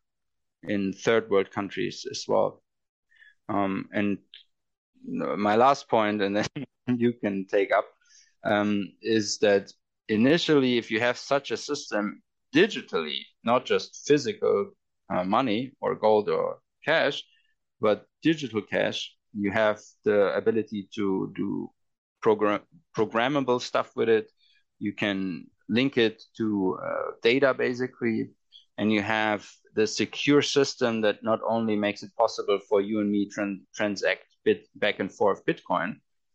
[0.62, 2.62] in third world countries as well.
[3.48, 4.18] Um, and
[5.04, 6.46] my last point, and then
[6.86, 7.86] you can take up,
[8.44, 9.72] um, is that
[10.08, 12.22] initially, if you have such a system
[12.54, 14.70] digitally, not just physical
[15.10, 17.24] uh, money or gold or cash,
[17.84, 21.70] but digital cash, you have the ability to do
[22.22, 22.60] program
[22.96, 24.26] programmable stuff with it.
[24.78, 25.18] You can
[25.68, 28.30] link it to uh, data basically,
[28.78, 29.40] and you have
[29.74, 34.24] the secure system that not only makes it possible for you and me to transact
[34.46, 35.90] bit back and forth Bitcoin,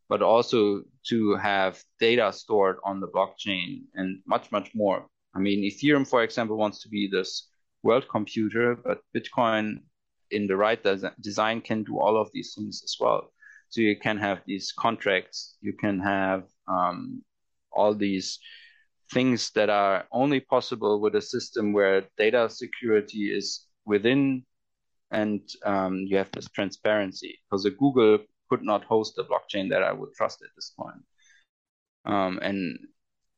[0.08, 5.00] but also to have data stored on the blockchain and much much more.
[5.36, 7.50] I mean, Ethereum, for example, wants to be this
[7.82, 9.80] world computer, but Bitcoin
[10.32, 13.32] in the right des- design can do all of these things as well.
[13.70, 17.24] So you can have these contracts, you can have um,
[17.72, 18.40] all these
[19.12, 24.46] things that are only possible with a system where data security is within
[25.12, 28.20] and um, you have this transparency because Google
[28.50, 31.04] could not host a blockchain that I would trust at this point.
[32.06, 32.80] Um, and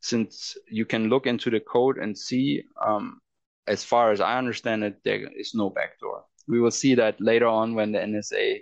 [0.02, 3.20] since you can look into the code and see, um,
[3.68, 7.48] as far as I understand it, there is no backdoor we will see that later
[7.48, 8.60] on when the NSA,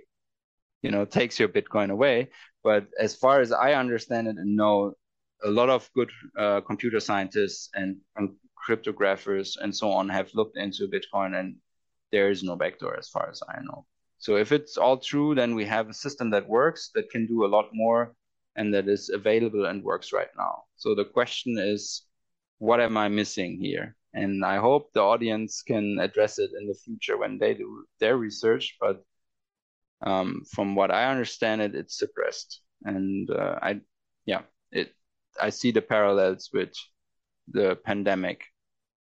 [0.83, 2.29] you know, takes your Bitcoin away.
[2.63, 4.93] But as far as I understand it and know,
[5.43, 10.57] a lot of good uh, computer scientists and, and cryptographers and so on have looked
[10.57, 11.55] into Bitcoin, and
[12.11, 13.85] there is no backdoor as far as I know.
[14.19, 17.45] So if it's all true, then we have a system that works, that can do
[17.45, 18.13] a lot more,
[18.55, 20.65] and that is available and works right now.
[20.75, 22.03] So the question is,
[22.59, 23.95] what am I missing here?
[24.13, 28.17] And I hope the audience can address it in the future when they do their
[28.17, 28.77] research.
[28.79, 29.03] But
[30.01, 33.81] um, from what I understand, it it's suppressed, and uh, I
[34.25, 34.41] yeah
[34.71, 34.93] it
[35.41, 36.73] I see the parallels with
[37.51, 38.43] the pandemic,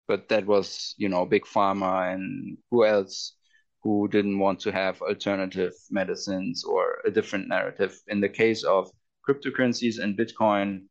[0.09, 3.37] but that was you know big pharma and who else
[3.83, 8.01] who didn't want to have alternative medicines or a different narrative.
[8.09, 8.91] In the case of
[9.29, 10.85] cryptocurrencies and Bitcoin,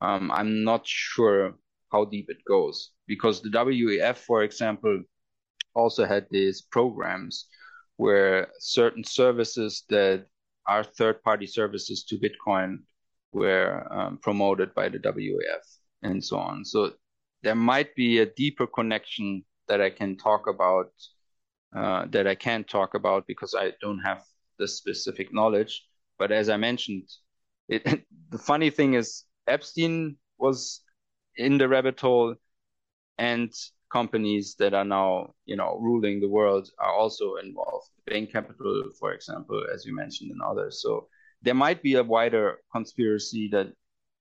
[0.00, 1.56] um, I'm not sure
[1.96, 2.90] how deep it goes.
[3.06, 5.02] Because the WEF, for example,
[5.74, 7.46] also had these programs
[7.96, 10.26] where certain services that
[10.66, 12.78] are third party services to Bitcoin
[13.32, 15.64] were um, promoted by the WEF
[16.02, 16.64] and so on.
[16.64, 16.92] So
[17.42, 20.92] there might be a deeper connection that I can talk about
[21.74, 24.22] uh, that I can't talk about because I don't have
[24.58, 25.84] the specific knowledge.
[26.18, 27.08] But as I mentioned,
[27.68, 27.82] it,
[28.30, 30.80] the funny thing is Epstein was
[31.36, 32.34] in the rabbit hole,
[33.18, 33.52] and
[33.92, 37.88] companies that are now you know ruling the world are also involved.
[38.06, 40.82] Bain Capital, for example, as you mentioned, and others.
[40.82, 41.08] So
[41.42, 43.72] there might be a wider conspiracy that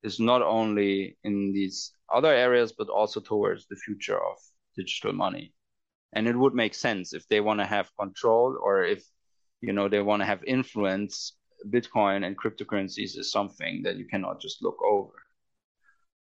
[0.03, 4.37] is not only in these other areas but also towards the future of
[4.77, 5.53] digital money
[6.13, 9.03] and it would make sense if they want to have control or if
[9.61, 11.33] you know they want to have influence
[11.69, 15.13] bitcoin and cryptocurrencies is something that you cannot just look over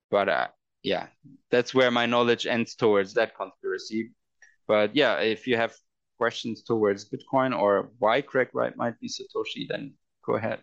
[0.09, 0.47] but uh,
[0.83, 1.07] yeah
[1.51, 4.11] that's where my knowledge ends towards that conspiracy
[4.67, 5.73] but yeah if you have
[6.17, 9.93] questions towards bitcoin or why craig wright might be satoshi then
[10.25, 10.59] go ahead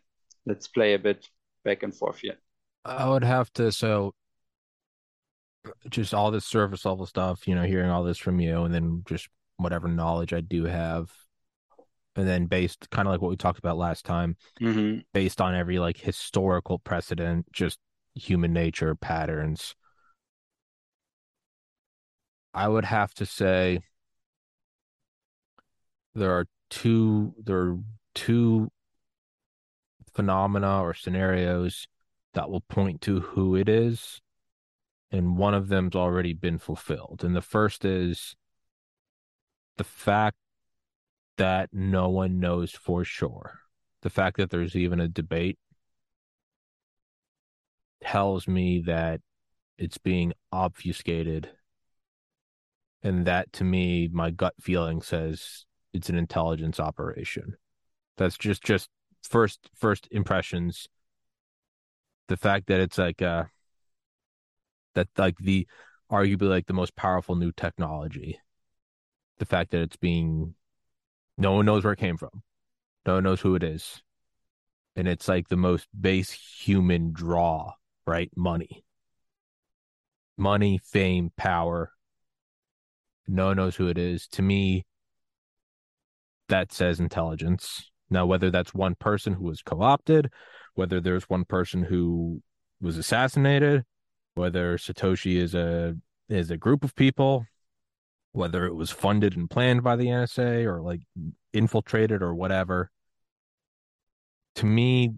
[0.46, 1.28] let's play a bit
[1.64, 2.36] back and forth here
[2.84, 4.12] i would have to so
[5.88, 9.02] just all this surface level stuff, you know, hearing all this from you, and then
[9.06, 11.10] just whatever knowledge I do have,
[12.16, 15.00] and then based kind of like what we talked about last time, mm-hmm.
[15.12, 17.78] based on every like historical precedent, just
[18.14, 19.74] human nature patterns.
[22.54, 23.80] I would have to say
[26.14, 27.78] there are two there are
[28.14, 28.70] two
[30.12, 31.88] phenomena or scenarios
[32.34, 34.20] that will point to who it is
[35.14, 37.22] and one of them's already been fulfilled.
[37.22, 38.34] And the first is
[39.76, 40.36] the fact
[41.36, 43.60] that no one knows for sure.
[44.02, 45.58] The fact that there's even a debate
[48.02, 49.20] tells me that
[49.78, 51.50] it's being obfuscated.
[53.04, 57.56] And that to me, my gut feeling says it's an intelligence operation.
[58.16, 58.88] That's just just
[59.22, 60.88] first first impressions.
[62.28, 63.44] The fact that it's like uh
[64.94, 65.66] that like the
[66.10, 68.40] arguably like the most powerful new technology.
[69.38, 70.54] The fact that it's being
[71.36, 72.42] no one knows where it came from.
[73.06, 74.02] No one knows who it is.
[74.96, 77.72] And it's like the most base human draw,
[78.06, 78.30] right?
[78.36, 78.84] Money.
[80.36, 81.93] Money, fame, power.
[83.26, 84.26] No one knows who it is.
[84.28, 84.84] To me,
[86.48, 87.90] that says intelligence.
[88.10, 90.30] Now, whether that's one person who was co opted,
[90.74, 92.42] whether there's one person who
[92.80, 93.84] was assassinated,
[94.34, 95.96] whether Satoshi is a
[96.28, 97.46] is a group of people,
[98.32, 101.00] whether it was funded and planned by the NSA or like
[101.52, 102.90] infiltrated or whatever.
[104.56, 105.14] To me,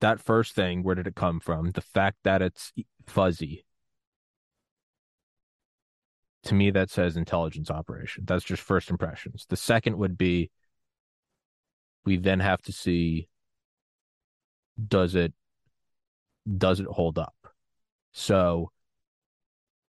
[0.00, 1.72] that first thing, where did it come from?
[1.72, 2.72] The fact that it's
[3.06, 3.64] fuzzy.
[6.44, 8.24] To me, that says intelligence operation.
[8.26, 9.46] That's just first impressions.
[9.48, 10.50] The second would be
[12.04, 13.28] we then have to see
[14.88, 15.34] does it
[16.56, 17.34] does it hold up
[18.12, 18.70] so,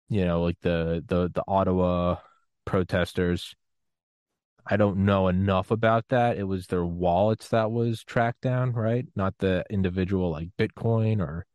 [0.09, 2.16] you know, like the the the Ottawa
[2.64, 3.55] protesters,
[4.66, 6.39] I don't know enough about that.
[6.39, 9.06] It was their wallets that was tracked down, right?
[9.16, 11.47] Not the individual like Bitcoin or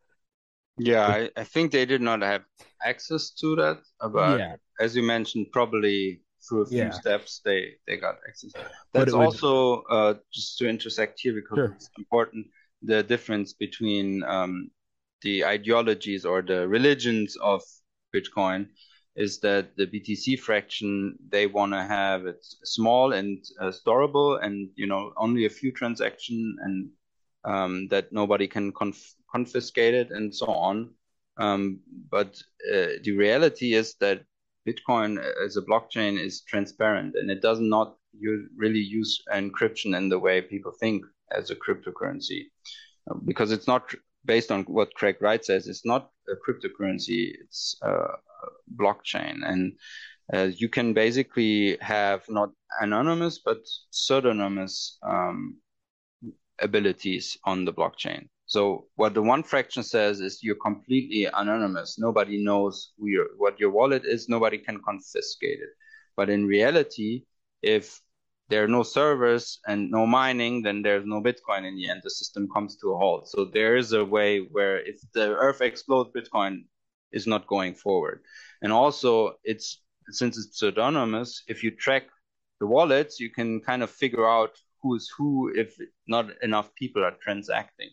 [0.77, 2.43] yeah, I, I think they did not have
[2.83, 3.79] access to that,
[4.11, 4.55] but yeah.
[4.79, 6.91] as you mentioned, probably through a few yeah.
[6.91, 8.51] steps they they got access.
[8.93, 11.73] That's also uh, just to intersect here because sure.
[11.75, 12.47] it's important
[12.81, 14.69] the difference between um,
[15.21, 17.61] the ideologies or the religions of
[18.15, 18.67] Bitcoin
[19.15, 24.69] is that the BTC fraction they want to have it small and uh, storable, and
[24.75, 26.89] you know only a few transaction, and
[27.43, 30.91] um, that nobody can conf- confiscate it, and so on.
[31.37, 31.79] Um,
[32.09, 32.41] but
[32.73, 34.23] uh, the reality is that
[34.67, 37.97] Bitcoin as a blockchain is transparent, and it does not
[38.55, 42.45] really use encryption in the way people think as a cryptocurrency,
[43.25, 43.93] because it's not
[44.25, 48.07] based on what Craig Wright says, it's not a cryptocurrency, it's a
[48.75, 49.37] blockchain.
[49.45, 49.77] And
[50.33, 52.49] uh, you can basically have not
[52.81, 53.59] anonymous, but
[53.91, 55.57] pseudonymous um,
[56.59, 58.27] abilities on the blockchain.
[58.47, 61.99] So what the one fraction says is you're completely anonymous.
[61.99, 64.29] Nobody knows your, what your wallet is.
[64.29, 65.69] Nobody can confiscate it.
[66.15, 67.25] But in reality,
[67.61, 68.01] if
[68.49, 72.01] there are no servers and no mining, then there's no Bitcoin in the end.
[72.03, 73.27] The system comes to a halt.
[73.27, 76.63] So there is a way where if the Earth explodes, Bitcoin
[77.11, 78.21] is not going forward.
[78.61, 82.03] And also, it's since it's pseudonymous, if you track
[82.61, 84.51] the wallets, you can kind of figure out
[84.81, 87.89] who is who if not enough people are transacting.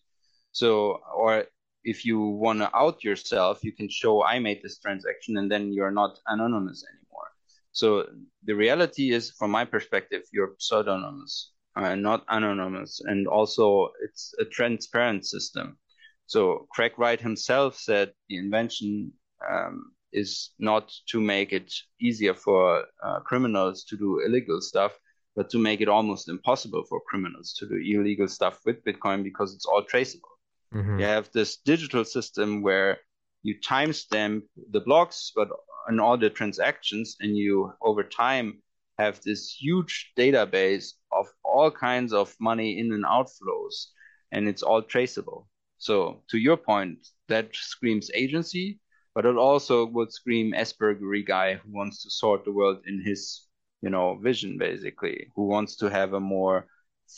[0.55, 1.45] So, or
[1.85, 5.73] if you want to out yourself, you can show I made this transaction and then
[5.73, 7.29] you're not anonymous anymore.
[7.73, 8.07] So
[8.45, 13.01] the reality is, from my perspective, you're pseudonymous uh, not anonymous.
[13.05, 15.79] And also, it's a transparent system.
[16.27, 19.13] So Craig Wright himself said the invention
[19.49, 24.99] um, is not to make it easier for uh, criminals to do illegal stuff,
[25.37, 29.55] but to make it almost impossible for criminals to do illegal stuff with Bitcoin because
[29.55, 30.34] it's all traceable.
[30.75, 30.99] Mm-hmm.
[31.01, 32.99] You have this digital system where
[33.43, 35.49] you timestamp the blocks, but
[35.89, 38.63] on all the transactions, and you over time
[38.99, 43.87] have this huge database of all kinds of money in and outflows,
[44.33, 45.49] and it's all traceable.
[45.79, 48.81] So, to your point, that screams agency,
[49.15, 53.47] but it also would scream Aspergery guy who wants to sort the world in his,
[53.83, 56.67] you know, vision, basically, who wants to have a more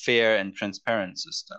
[0.05, 1.59] fair and transparent system.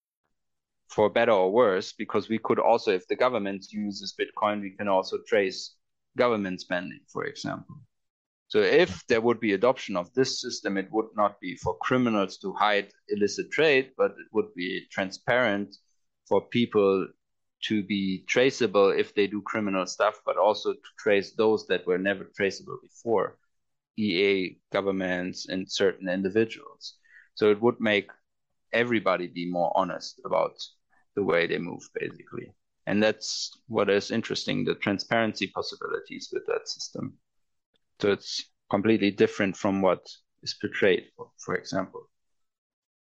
[0.91, 4.87] for better or worse, because we could also, if the government uses Bitcoin, we can
[4.87, 5.75] also trace
[6.17, 7.77] government spending, for example.
[8.49, 12.37] So if there would be adoption of this system, it would not be for criminals
[12.39, 15.77] to hide illicit trade, but it would be transparent
[16.27, 17.07] for people
[17.67, 21.97] to be traceable if they do criminal stuff, but also to trace those that were
[21.97, 23.37] never traceable before,
[23.97, 26.95] EA, governments, and certain individuals.
[27.35, 28.09] So it would make
[28.73, 30.57] everybody be more honest about
[31.15, 32.53] the way they move, basically.
[32.87, 37.13] And that's what is interesting the transparency possibilities with that system.
[37.99, 40.07] So it's completely different from what
[40.41, 41.05] is portrayed,
[41.37, 42.09] for, example.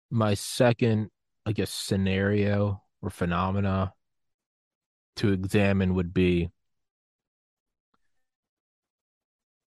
[0.10, 1.10] My second,
[1.46, 3.94] I guess, scenario or phenomena
[5.18, 6.50] to examine would be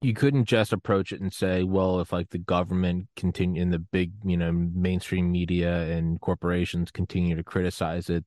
[0.00, 3.78] you couldn't just approach it and say, well, if like the government continue in the
[3.78, 8.24] big, you know, mainstream media and corporations continue to criticize it,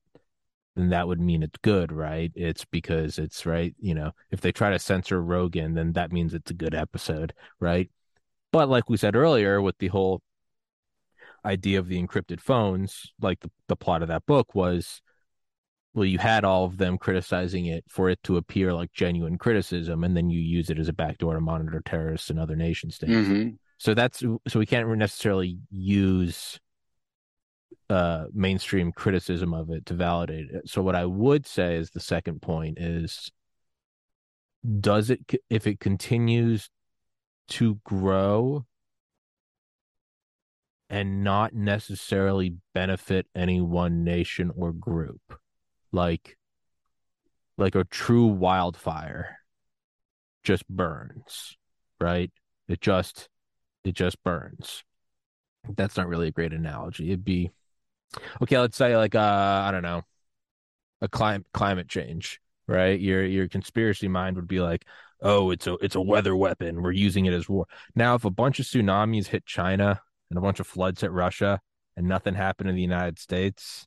[0.75, 2.31] then that would mean it's good, right?
[2.35, 6.33] It's because it's right, you know, if they try to censor Rogan, then that means
[6.33, 7.89] it's a good episode, right?
[8.51, 10.21] But like we said earlier, with the whole
[11.45, 15.01] idea of the encrypted phones, like the, the plot of that book was
[15.93, 20.03] well, you had all of them criticizing it for it to appear like genuine criticism,
[20.03, 23.11] and then you use it as a backdoor to monitor terrorists and other nation states.
[23.11, 23.49] Mm-hmm.
[23.77, 26.59] So that's so we can't necessarily use
[27.89, 30.69] uh, mainstream criticism of it to validate it.
[30.69, 33.31] So what I would say is the second point is
[34.79, 35.19] does it
[35.49, 36.69] if it continues
[37.49, 38.65] to grow
[40.89, 45.21] and not necessarily benefit any one nation or group
[45.91, 46.37] like
[47.57, 49.37] like a true wildfire
[50.43, 51.57] just burns
[52.01, 52.31] right?
[52.67, 53.29] It just
[53.85, 54.83] it just burns.
[55.69, 57.07] That's not really a great analogy.
[57.09, 57.51] It'd be
[58.41, 60.01] okay let's say like uh i don't know
[60.99, 62.99] a climate climate change right?
[62.99, 64.85] Your your conspiracy mind would be like
[65.21, 66.81] oh it's a it's a weather weapon.
[66.81, 67.67] We're using it as war.
[67.95, 71.59] Now if a bunch of tsunamis hit china and a bunch of floods hit russia
[71.95, 73.85] and nothing happened in the united states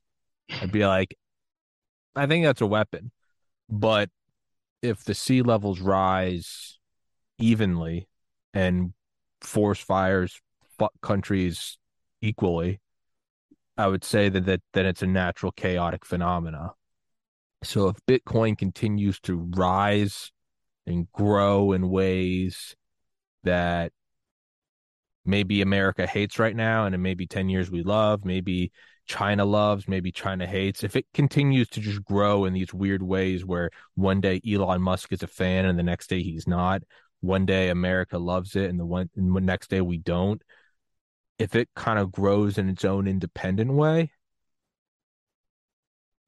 [0.61, 1.17] i'd be like
[2.16, 3.11] I think that's a weapon.
[3.69, 4.11] But
[4.82, 6.78] if the sea levels rise
[7.39, 8.09] evenly
[8.53, 8.93] and
[9.41, 10.41] force fires
[10.78, 11.78] fuck countries
[12.20, 12.81] equally,
[13.77, 16.73] I would say that, that that it's a natural chaotic phenomena.
[17.62, 20.31] So if Bitcoin continues to rise
[20.86, 22.77] and grow in ways
[23.43, 23.93] that
[25.24, 28.70] maybe America hates right now, and in maybe 10 years we love, maybe
[29.07, 33.45] China loves, maybe China hates, if it continues to just grow in these weird ways
[33.45, 36.83] where one day Elon Musk is a fan and the next day he's not,
[37.21, 40.43] one day America loves it and the one and the next day we don't,
[41.39, 44.13] if it kind of grows in its own independent way,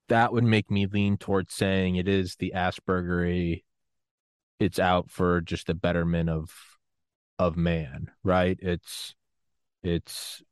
[0.08, 3.64] that would make me lean towards saying it is the Aspergery.
[4.58, 6.50] It's out for just the betterment of
[7.38, 8.58] of man, right?
[8.60, 9.14] It's
[9.82, 10.42] it's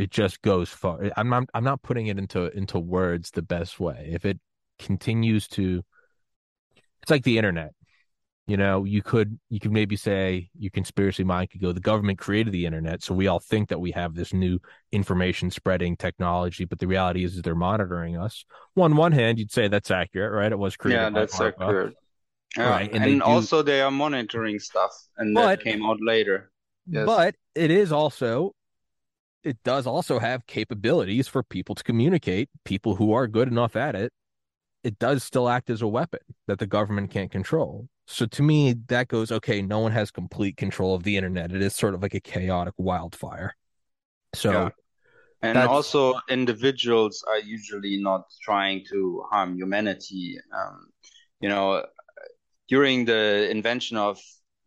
[0.00, 1.10] it just goes far.
[1.16, 4.10] I'm not I'm not putting it into into words the best way.
[4.12, 4.38] If it
[4.78, 5.84] continues to
[7.02, 7.72] it's like the internet.
[8.46, 12.18] you know, you could you could maybe say your conspiracy mind could go, the government
[12.18, 14.58] created the internet, so we all think that we have this new
[14.90, 18.44] information spreading technology, but the reality is, is they're monitoring us.
[18.76, 20.50] On one hand, you'd say that's accurate, right?
[20.50, 21.00] It was created.
[21.02, 21.94] Yeah, that's accurate.
[22.56, 22.68] Yeah.
[22.70, 25.98] Right, and And, they do- also they are monitoring stuff, and But- that came out
[26.00, 26.50] later.
[26.88, 27.06] Yes.
[27.06, 28.54] But it is also
[29.44, 33.94] it does also have capabilities for people to communicate, people who are good enough at
[33.94, 34.12] it.
[34.82, 37.88] It does still act as a weapon that the government can't control.
[38.06, 41.52] So to me, that goes okay, no one has complete control of the internet.
[41.52, 43.54] It is sort of like a chaotic wildfire.
[44.34, 44.68] So Yeah.
[45.42, 50.38] And That's- also, individuals are usually not trying to harm humanity.
[50.52, 50.92] Um,
[51.40, 51.86] you know,
[52.68, 54.20] during the invention of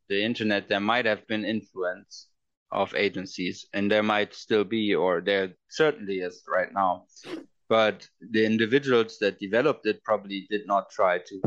[0.10, 2.28] the internet, there might have been influence
[2.74, 7.06] of agencies, and there might still be, or there certainly is right now.
[7.70, 11.42] But the individuals that developed it probably did not try to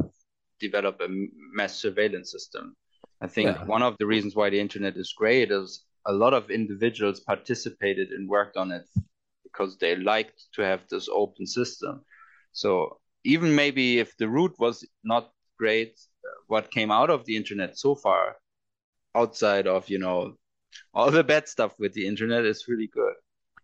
[0.61, 1.09] develop a
[1.53, 2.77] mass surveillance system.
[3.21, 3.65] I think Yeah.
[3.67, 8.11] one of the reasons why the internet is great is a lot of individuals participated
[8.11, 8.87] and worked on it
[9.43, 12.05] because they liked to have this open system.
[12.53, 17.37] So even maybe if the root was not great, uh, what came out of the
[17.37, 18.37] internet so far,
[19.15, 20.37] outside of you know
[20.95, 23.15] all the bad stuff with the internet, is really good.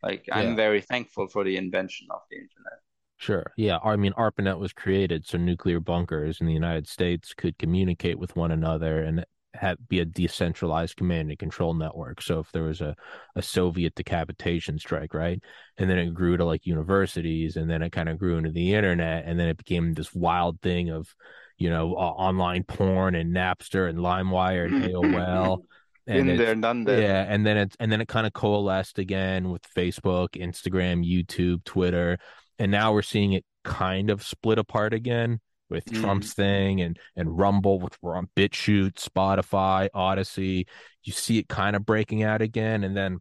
[0.03, 0.39] Like Yeah.
[0.39, 2.81] I'm very thankful for the invention of the internet.
[3.19, 3.53] Sure.
[3.57, 3.79] Yeah.
[3.85, 8.35] I mean, ARPANET was created so nuclear bunkers in the United States could communicate with
[8.35, 9.24] one another and
[9.55, 12.23] have be a decentralized command and control network.
[12.23, 12.97] So if there was a,
[13.37, 15.41] a Soviet decapitation strike, right?
[15.79, 18.74] And then it grew to like universities and then it kind of grew into the
[18.74, 21.15] internet and then it became this wild thing of,
[21.59, 25.59] you know, uh, online porn and Napster and LimeWire and AOL.
[26.07, 27.01] Been there, done that.
[27.01, 31.65] yeah, and then it's and then it kind of coalesced again with Facebook, Instagram, YouTube,
[31.65, 32.19] Twitter,
[32.59, 36.01] and now we're seeing it kind of split apart again with Mhm.
[36.01, 40.66] Trump's thing and and Rumble with BitChute, Spotify, Odysee.
[41.05, 43.19] You see it kind of breaking out again, and then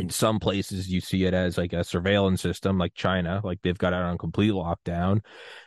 [0.00, 3.76] in some places you see it as like a surveillance system, like China, like they've
[3.76, 5.20] got it on complete lockdown,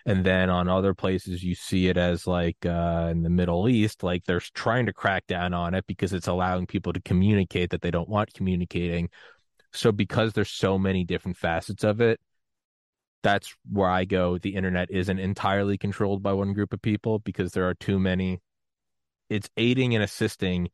[0.05, 4.01] and then on other places you see it as like uh, in the Middle East,
[4.01, 7.81] like they're trying to crack down on it because it's allowing people to communicate that
[7.81, 9.09] they don't want communicating.
[9.71, 12.19] So because there's so many different facets of it,
[13.21, 14.39] that's where I go.
[14.39, 18.41] The internet isn't entirely controlled by one group of people because there are too many.
[19.29, 20.69] It's aiding and assisting,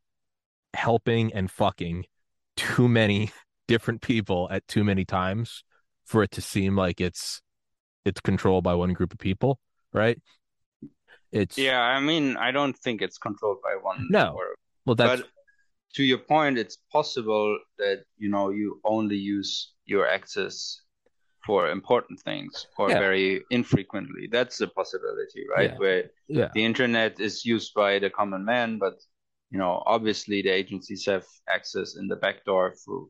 [0.73, 2.05] helping and fucking
[2.55, 3.31] too many
[3.69, 5.63] different people at too many times
[6.03, 7.41] for it to seem like it's
[8.03, 9.59] it's controlled by one group of people,
[9.93, 10.17] right?
[11.31, 14.07] It's Yeah, I mean, I don't think it's controlled by one.
[14.09, 14.55] No, or-
[14.85, 15.29] well that's but
[15.97, 17.47] to your point, it's possible
[17.77, 19.51] that you know you only use
[19.85, 20.55] your access
[21.45, 22.99] for important things or Yeah.
[23.07, 24.23] very infrequently.
[24.35, 25.71] That's a possibility, right?
[25.71, 25.81] Yeah.
[25.83, 26.01] Where
[26.39, 26.49] yeah.
[26.55, 28.97] the internet is used by the common man, but
[29.51, 31.25] you know, obviously the agencies have
[31.57, 33.05] access in the back door through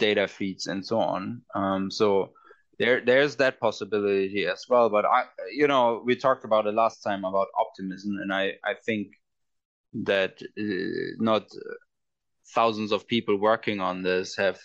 [0.00, 1.42] data feeds and so on.
[1.54, 2.32] Um, so
[2.80, 4.88] there, there's that possibility as well.
[4.88, 8.74] But I, you know, we talked about it last time about optimism, and I, I
[8.86, 9.08] think
[9.92, 11.44] that uh, not
[12.54, 14.58] thousands of people working on this have,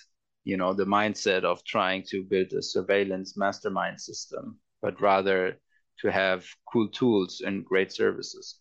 [0.45, 5.60] you know, the mindset of trying to build a surveillance mastermind system, but rather
[5.99, 8.60] to have cool tools and great services.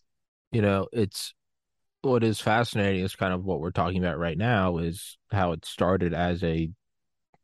[0.51, 1.33] you know, it's
[2.05, 5.65] what is fascinating is kind of what we're talking about right now is how it
[5.65, 6.69] started as a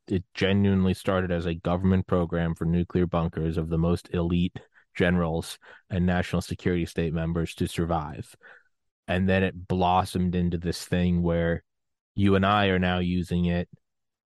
[0.08, 4.60] it genuinely started as a government program for nuclear bunkers of the most elite
[4.96, 5.58] generals
[5.90, 8.36] and national security state members to survive.
[9.08, 11.64] And then it blossomed into this thing where
[12.16, 13.70] you and I are now using it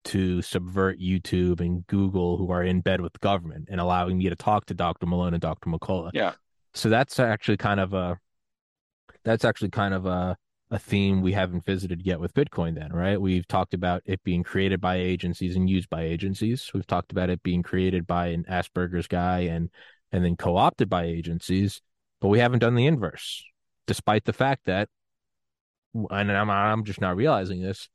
[0.05, 4.29] to subvert YouTube and Google, who are in bed with the government, and allowing me
[4.29, 5.05] to talk to Dr.
[5.05, 5.69] Malone and Dr.
[5.69, 6.33] McCullough Yeah.
[6.73, 8.19] so that's actually kind of a
[9.25, 10.37] that's actually kind of a
[10.71, 13.21] a theme we haven't visited yet with Bitcoin then, right?
[13.21, 16.71] We've talked about it being created by agencies and used by agencies.
[16.73, 19.69] We've talked about it being created by an Asperger's guy and
[20.11, 21.81] and then co-opted by agencies,
[22.21, 23.43] but we haven't done the inverse.
[23.85, 24.89] Despite the fact that
[25.93, 27.89] and I'm I'm just not realizing this,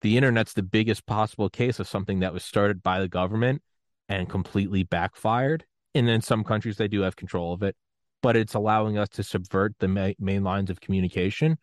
[0.00, 3.62] the internet's the biggest possible case of something that was started by the government
[4.08, 5.64] and completely backfired.
[5.94, 7.76] And in some countries they do have control of it
[8.22, 11.58] but it's allowing us to subvert the ma- main lines of communication.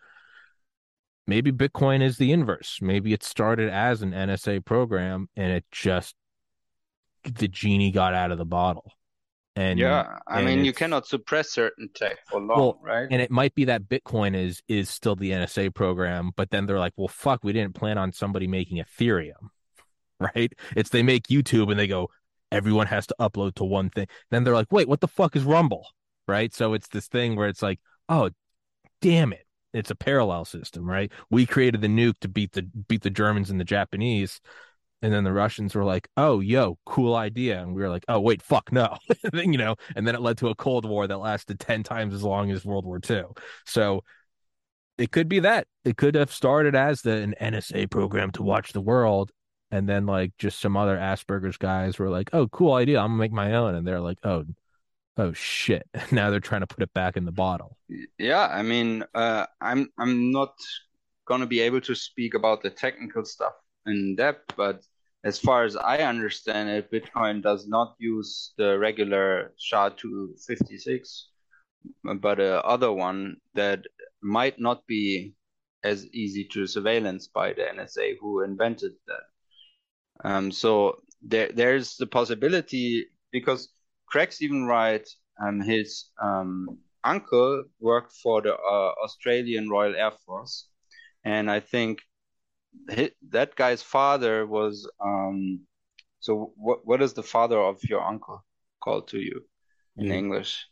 [1.28, 2.80] Maybe Bitcoin is the inverse.
[2.82, 6.16] Maybe it started as an NSA program and it just
[7.24, 8.92] the genie got out of the bottle.
[9.56, 13.08] And Yeah, I and mean, you cannot suppress certain tech for long, Well, right?
[13.12, 16.80] and it might be that Bitcoin is is still the NSA program, but then they're
[16.80, 19.50] like, well, fuck, we didn't plan on somebody making Ethereum,
[20.20, 20.54] right?
[20.76, 22.10] It's they make YouTube and they go,
[22.52, 24.08] everyone has to upload to one thing.
[24.32, 25.86] Then they're like, wait, what the fuck is Rumble,
[26.30, 26.54] right?
[26.54, 28.30] So it's this thing where it's like, oh,
[29.02, 31.12] damn it, it's a parallel system, right?
[31.30, 34.42] We created the nuke to beat the beat the Germans and the Japanese.
[35.02, 38.20] And then the Russians were like, "Oh, yo, cool idea," and we were like, "Oh,
[38.20, 38.98] wait, fuck, no,"
[39.34, 39.76] you know.
[39.96, 42.66] And then it led to a Cold War that lasted ten times as long as
[42.66, 43.24] World War II.
[43.66, 44.04] So
[44.98, 48.74] it could be that it could have started as the an NSA program to watch
[48.74, 49.32] the world,
[49.72, 53.20] and then like just some other Asperger's guys were like, "Oh, cool idea, I'm gonna
[53.20, 54.44] make my own," and they're like, "Oh,
[55.20, 57.78] oh shit!" Now they're trying to put it back in the bottle.
[58.18, 60.54] Yeah, I mean, uh, I'm I'm not
[61.28, 63.54] gonna be able to speak about the technical stuff
[63.86, 64.82] in depth, but
[65.24, 71.24] as far as I understand it, Bitcoin does not use the regular SHA-256,
[72.22, 73.84] but a other one that
[74.22, 75.34] might not be
[75.84, 80.30] as easy to surveillance by the NSA who invented that.
[80.30, 83.70] Um, so there, there's the possibility because
[84.12, 85.08] Craig Stephen Wright,
[85.42, 90.68] um, his um, uncle worked for the uh, Australian Royal Air Force,
[91.24, 92.02] and I think
[92.90, 94.90] his, that guy's father was.
[95.04, 95.62] Um,
[96.20, 98.46] so what what is the father of your uncle
[98.82, 99.46] called to you
[99.98, 100.12] in Yeah.
[100.12, 100.68] English?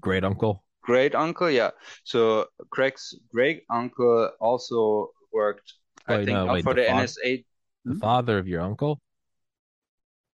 [0.00, 0.62] Great uncle.
[0.82, 1.70] Great uncle, yeah.
[2.04, 5.74] So Craig's great uncle also worked,
[6.06, 7.44] I think, no, uh, wait, for the the NSA.
[7.86, 7.98] The Hmm?
[8.00, 9.00] father of your uncle.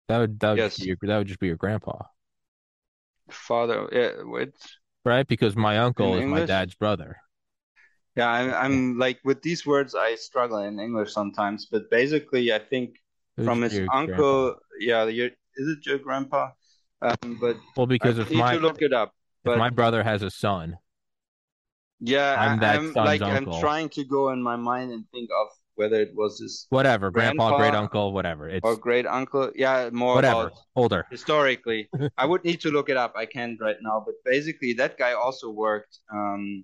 [0.08, 0.78] That would that would Yes.
[0.80, 2.04] be your, that would just be your grandpa,
[3.30, 4.54] Father, yeah, wait.
[5.06, 5.28] right?
[5.28, 7.18] Because my uncle is my dad's brother.
[8.16, 12.60] Yeah, I'm, I'm like with these words, I struggle in English sometimes, but basically, I
[12.60, 13.00] think
[13.38, 14.60] would from his uncle, grandpa.
[14.80, 16.52] yeah, your, is it your grandpa?
[17.02, 19.14] Um, but Well, because I if my look it up.
[19.44, 20.78] But my brother has a son,
[22.00, 23.54] yeah, I'm I'm like uncle.
[23.54, 27.12] I'm trying to go in my mind and think of whether it was his whatever,
[27.12, 28.48] grandpa, great uncle, whatever.
[28.50, 29.52] It's or great uncle.
[29.56, 31.06] Yeah, more whatever, older.
[31.12, 31.90] historically.
[32.18, 33.14] I would need to look it up.
[33.16, 36.64] I can't right now, but basically, that guy also worked um,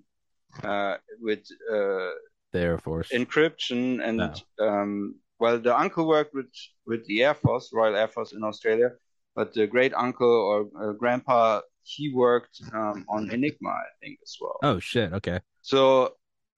[0.64, 1.40] uh, with
[1.72, 2.14] uh,
[2.54, 3.10] The Air Force.
[3.12, 4.34] encryption and No.
[4.68, 6.52] um, well, the uncle worked with
[6.86, 8.92] with the Air Force, Royal Air Force in Australia,
[9.36, 14.36] but the great uncle or uh, grandpa he worked um, on Enigma, I think, as
[14.40, 14.58] well.
[14.64, 15.14] oh shit.
[15.14, 15.40] Okay.
[15.62, 16.14] So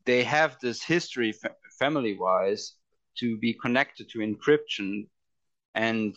[0.05, 1.31] they have this history,
[1.83, 2.63] family wise,
[3.19, 5.07] to be connected to encryption.
[5.75, 6.15] And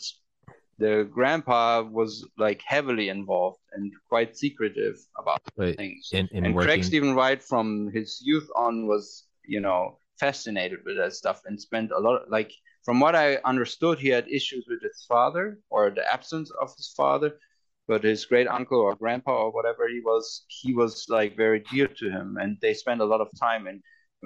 [0.78, 2.10] the grandpa was
[2.46, 6.10] like heavily involved and quite secretive about Wait, things.
[6.12, 6.68] in in and working.
[6.68, 9.04] Craig Stephen Wright, from his youth on, was,
[9.54, 9.80] you know,
[10.20, 12.52] fascinated with that stuff and spent a lot, like,
[12.86, 16.88] from what I understood, he had issues with his father or the absence of his
[17.00, 17.30] father
[17.86, 21.86] but his great uncle or grandpa or whatever he was, he was like very dear
[21.86, 23.66] to him, and they spent a lot of time.
[23.66, 23.82] And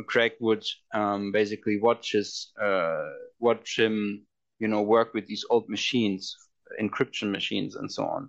[0.06, 0.64] Craig would
[0.94, 3.08] um, basically watch his uh,
[3.38, 4.26] watch him,
[4.58, 6.36] you know, work with these old machines,
[6.80, 8.28] encryption machines, and so on.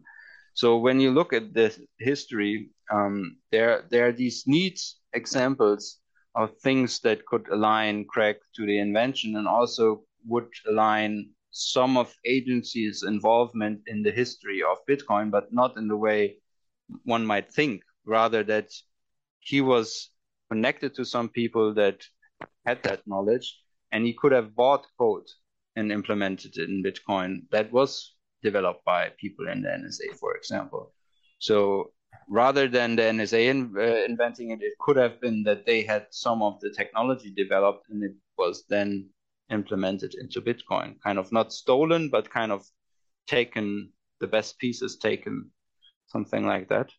[0.53, 4.81] So when you look at the history, um, there there are these neat
[5.13, 5.99] examples
[6.35, 12.13] of things that could align Craig to the invention, and also would align some of
[12.25, 16.37] agencies' involvement in the history of Bitcoin, but not in the way
[17.03, 17.81] one might think.
[18.05, 18.69] Rather, that
[19.39, 20.09] he was
[20.49, 22.03] connected to some people that
[22.65, 23.59] had that knowledge,
[23.91, 25.27] and he could have bought code
[25.75, 30.93] and implemented it in Bitcoin that was developed by people in the NSA, for example.
[31.39, 31.91] So
[32.27, 36.07] rather than the NSA in, uh, inventing it, it could have been that they had
[36.11, 39.09] some of the technology developed and it was then
[39.51, 42.65] implemented into Bitcoin, kind of not stolen, but kind of
[43.27, 45.49] taken, the best pieces taken,
[46.07, 46.89] something like that.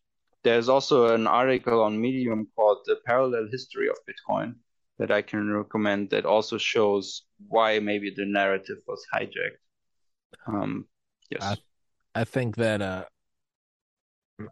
[0.43, 4.55] There's also an article on Medium called The Parallel History of Bitcoin
[4.99, 9.61] that I can recommend that also shows why maybe the narrative was hijacked.
[10.47, 10.87] Um,
[11.31, 11.43] yes.
[11.43, 11.57] I-
[12.13, 13.05] I think that uh,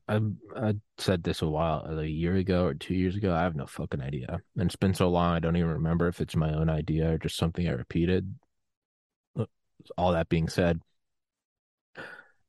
[0.06, 0.20] I
[0.55, 3.35] I said this a while, a year ago or two years ago.
[3.35, 6.20] I have no fucking idea, and it's been so long I don't even remember if
[6.20, 8.32] it's my own idea or just something I repeated.
[9.97, 10.81] All that being said,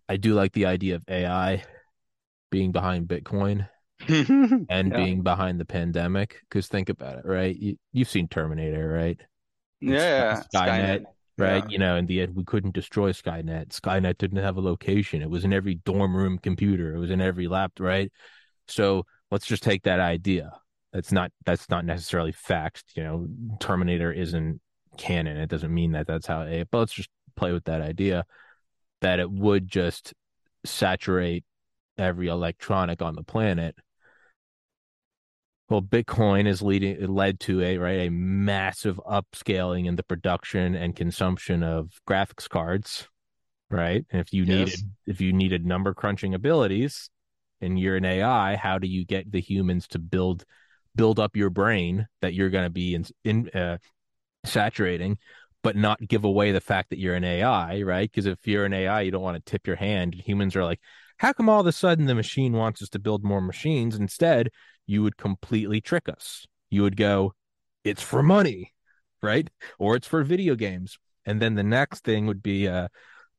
[0.07, 1.63] I do like the idea of AI
[2.49, 3.67] being behind Bitcoin
[4.07, 4.97] and Yeah.
[4.97, 6.37] being behind the pandemic.
[6.49, 7.55] Because think about it, right?
[7.55, 9.19] You, you've seen Terminator, right?
[9.81, 11.03] yeah, yeah, Skynet,
[11.37, 11.63] right?
[11.63, 11.69] Yeah.
[11.69, 13.69] You know, in the end, we couldn't destroy Skynet.
[13.69, 15.21] Skynet didn't have a location.
[15.21, 16.93] It was in every dorm room computer.
[16.95, 18.11] It was in every laptop, right?
[18.67, 20.51] So let's just take that idea.
[20.91, 22.83] That's not that's not necessarily fact.
[22.95, 23.27] You know,
[23.59, 24.59] Terminator isn't
[24.97, 25.37] canon.
[25.37, 26.67] It doesn't mean that that's how it.
[26.71, 28.25] But let's just play with that idea
[29.01, 30.13] that it would just
[30.65, 31.45] saturate
[31.99, 33.75] every electronic on the planet.
[35.69, 40.73] Well, Bitcoin is leading it led to a right a massive upscaling in the production
[40.75, 43.07] and consumption of graphics cards,
[43.71, 44.05] right?
[44.11, 44.83] And if you Yes.
[44.83, 47.09] needed if you needed number crunching abilities
[47.61, 50.45] and you're an AI, how do you get the humans to build
[50.95, 53.77] build up your brain that you're going to be in, in uh,
[54.45, 55.17] saturating,
[55.63, 58.09] but not give away the fact that you're an AI, right?
[58.09, 60.13] Because if you're an AI, you don't want to tip your hand.
[60.15, 60.79] Humans are like,
[61.19, 63.95] how come all of a sudden the machine wants us to build more machines?
[63.95, 64.49] Instead,
[64.87, 66.45] you would completely trick us.
[66.69, 67.33] You would go,
[67.83, 68.73] it's for money,
[69.21, 69.49] right?
[69.77, 70.97] Or it's for video games.
[71.25, 72.87] And then the next thing would be uh,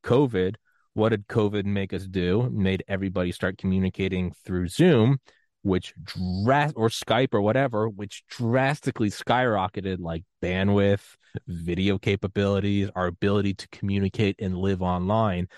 [0.05, 0.55] COVID.
[0.94, 2.43] What did COVID make us do?
[2.43, 5.19] It made everybody start communicating through Zoom
[5.62, 11.16] which dras- or Skype or whatever, which drastically skyrocketed like bandwidth,
[11.47, 15.48] video capabilities, our ability to communicate and live online.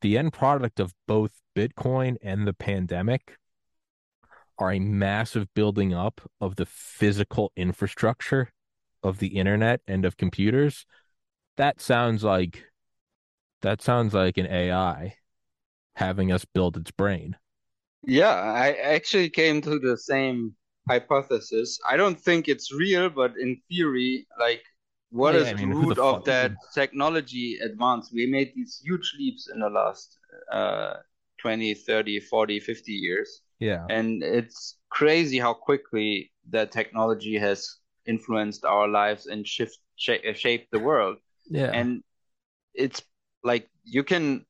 [0.00, 3.36] The end product of both Bitcoin and the pandemic
[4.58, 8.52] are a massive building up of the physical infrastructure
[9.02, 10.86] of the internet and of computers.
[11.56, 12.64] That sounds like
[13.62, 15.16] that sounds like an AI
[15.94, 17.36] having us build its brain.
[18.06, 20.54] Yeah, I actually came to the same
[20.88, 21.78] hypothesis.
[21.88, 24.62] I don't think it's real, but in theory, like
[25.10, 28.10] what Yeah, is I the mean, root of that technology advance?
[28.12, 30.18] We made these huge leaps in the last
[30.52, 30.94] uh
[31.40, 33.42] 20, 30, 40, 50 years.
[33.58, 33.90] Yeah.
[33.90, 37.76] And it's crazy how quickly that technology has
[38.06, 41.18] influenced our lives and shift sha- shaped the world.
[41.50, 41.72] Yeah.
[41.72, 42.02] And
[42.74, 43.02] it's
[43.44, 44.46] like you can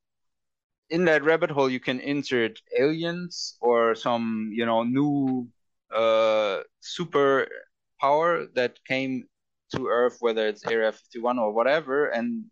[0.90, 5.48] in that rabbit hole you can insert aliens or some you know new
[5.94, 7.46] uh super
[8.00, 9.24] power that came
[9.74, 12.44] to earth whether it's area 51 or whatever and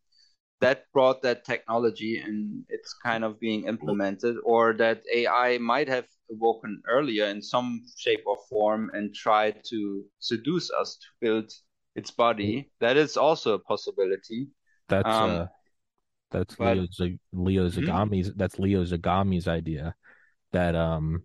[0.61, 6.07] that brought that technology and it's kind of being implemented or that ai might have
[6.31, 11.51] awoken earlier in some shape or form and tried to seduce us to build
[11.95, 14.49] its body that is also a possibility
[14.89, 15.47] That's Um, uh
[16.31, 17.79] that's but- Leo, Z- Leo Hmm?
[17.79, 19.95] Zagami's that's Leo Zagami's idea
[20.53, 21.23] that um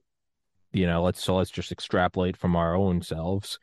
[0.72, 3.60] you know let's so let's just extrapolate from our own selves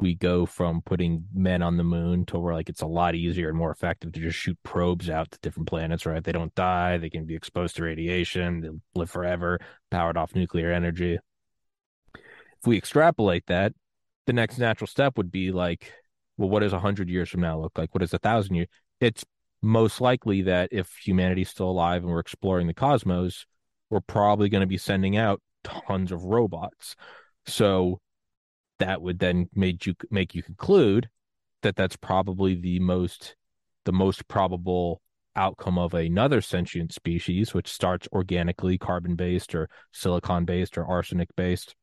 [0.00, 3.48] we go from putting men on the moon to where like it's a lot easier
[3.48, 6.22] and more effective to just shoot probes out to different planets right?
[6.22, 9.58] They don't die they can be exposed to radiation they live forever
[9.90, 11.18] powered off nuclear energy.
[12.14, 13.72] If we extrapolate that
[14.26, 15.92] the next natural step would be like
[16.36, 17.94] well what does a hundred years from now look like?
[17.94, 18.68] What does a thousand years
[19.00, 19.24] it's
[19.62, 23.46] most likely that if humanity's still alive and we're exploring the cosmos,
[23.90, 26.94] we're probably going to be sending out tons of robots.
[27.46, 28.00] So
[28.78, 31.08] that would then make you make you conclude
[31.62, 33.36] that that's probably the most
[33.84, 35.00] the most probable
[35.36, 41.28] outcome of another sentient species, which starts organically carbon based or silicon based or arsenic
[41.36, 41.74] based.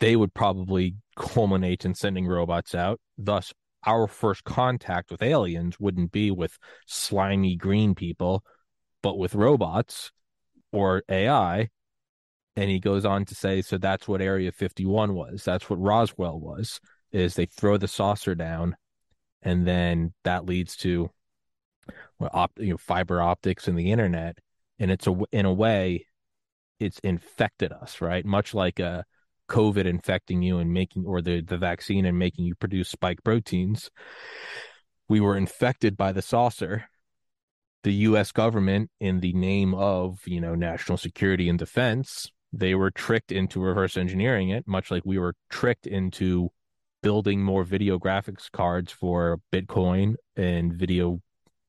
[0.00, 3.52] They would probably culminate in sending robots out, thus
[3.86, 8.42] our first contact with aliens wouldn't be with slimy green people,
[9.02, 10.10] but with robots
[10.72, 11.68] or AI.
[12.56, 15.44] And he goes on to say, so that's what Area 51 was.
[15.44, 16.80] That's what Roswell was,
[17.10, 18.76] is they throw the saucer down
[19.42, 21.10] and then that leads to
[22.18, 24.38] well, op, you know, fiber optics and the internet.
[24.78, 26.06] And it's a, in a way,
[26.78, 28.24] it's infected us, right?
[28.24, 29.04] Much like a
[29.48, 33.90] COVID infecting you and making, or the, the vaccine and making you produce spike proteins.
[35.08, 36.84] We were infected by the saucer.
[37.82, 42.90] The US government, in the name of, you know, national security and defense, they were
[42.90, 46.50] tricked into reverse engineering it, much like we were tricked into
[47.02, 51.20] building more video graphics cards for Bitcoin and video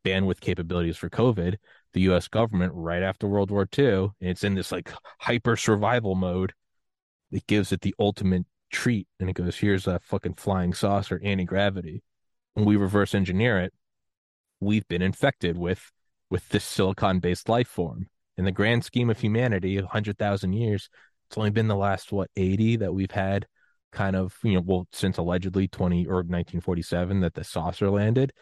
[0.05, 1.55] bandwidth capabilities for COVID.
[1.93, 6.53] The US government, right after World War II, it's in this like hyper survival mode
[7.33, 12.01] it gives it the ultimate treat and it goes here's a fucking flying saucer anti-gravity
[12.53, 13.73] when we reverse engineer it
[14.59, 15.91] we've been infected with
[16.29, 18.07] with this silicon based life form
[18.37, 20.89] in the grand scheme of humanity 100,000 years
[21.29, 23.47] it's only been the last what 80 that we've had
[23.91, 28.33] kind of you know well since allegedly 20 or 1947 that the saucer landed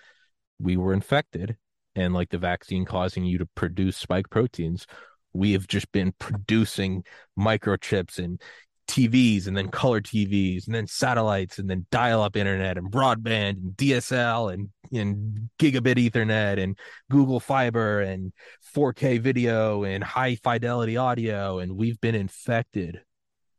[0.60, 1.58] we were infected
[1.96, 4.86] and like the vaccine causing you to produce spike proteins.
[5.34, 7.04] We have just been producing
[7.38, 8.42] microchips and
[8.88, 13.52] TVs and then color TVs and then satellites and then dial up internet and broadband
[13.52, 16.78] and DSL and, and gigabit ethernet and
[17.10, 18.34] Google fiber and
[18.76, 21.60] 4K video and high fidelity audio.
[21.60, 23.02] And we've been infected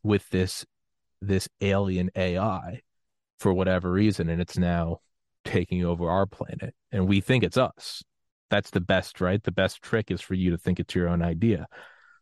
[0.03, 0.65] with this
[1.21, 2.81] this alien AI
[3.39, 4.29] for whatever reason.
[4.29, 4.99] And it's now
[5.45, 6.75] taking over our planet.
[6.91, 8.03] And we think it's us.
[8.51, 9.43] That's the best right?
[9.43, 11.67] The best trick is for you to think it's your own idea.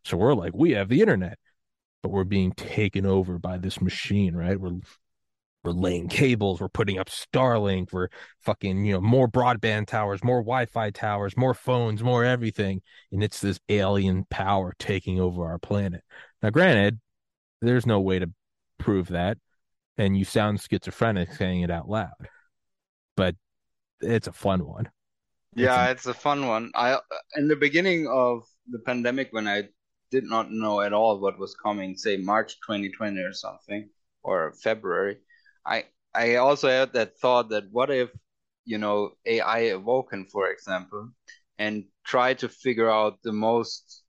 [0.05, 1.37] So we're like we have the internet
[2.03, 4.59] but we're being taken over by this machine, right?
[4.59, 4.79] We're
[5.63, 8.09] we're laying cables, we're putting up Starlink, we're
[8.41, 13.39] fucking, you know, more broadband towers, more Wi-Fi towers, more phones, more everything, and it's
[13.41, 16.03] this alien power taking over our planet.
[16.41, 16.99] Now, granted,
[17.61, 18.31] there's no way to
[18.79, 19.37] prove that.
[19.97, 22.29] and you sound schizophrenic saying it out loud.
[23.15, 23.35] But
[24.01, 24.89] it's a fun one.
[25.55, 26.71] Yeah, it's a fun one.
[26.75, 26.99] I
[27.35, 29.69] in the beginning of the pandemic when I
[30.11, 33.89] did not know at all what was coming, say March 2020 or something,
[34.23, 35.17] or February,
[35.65, 38.09] I I also had that thought that what if,
[38.65, 41.11] you know, AI awoken, for example,
[41.57, 44.03] and try to figure out the most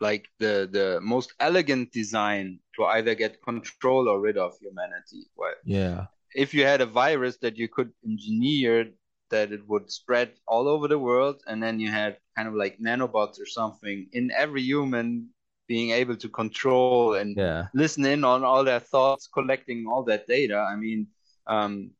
[0.00, 5.22] like the the most elegant design to either get control or rid of humanity.
[5.36, 6.06] Well, Yeah.
[6.34, 8.90] if you had a virus that you could engineer
[9.34, 12.78] that it would spread all over the world, and then you had kind of like
[12.78, 15.30] nanobots or something in every human
[15.68, 17.68] being able to control and Yeah.
[17.74, 20.58] listen in on all their thoughts, collecting all that data.
[20.58, 21.08] I mean,
[21.46, 21.92] um,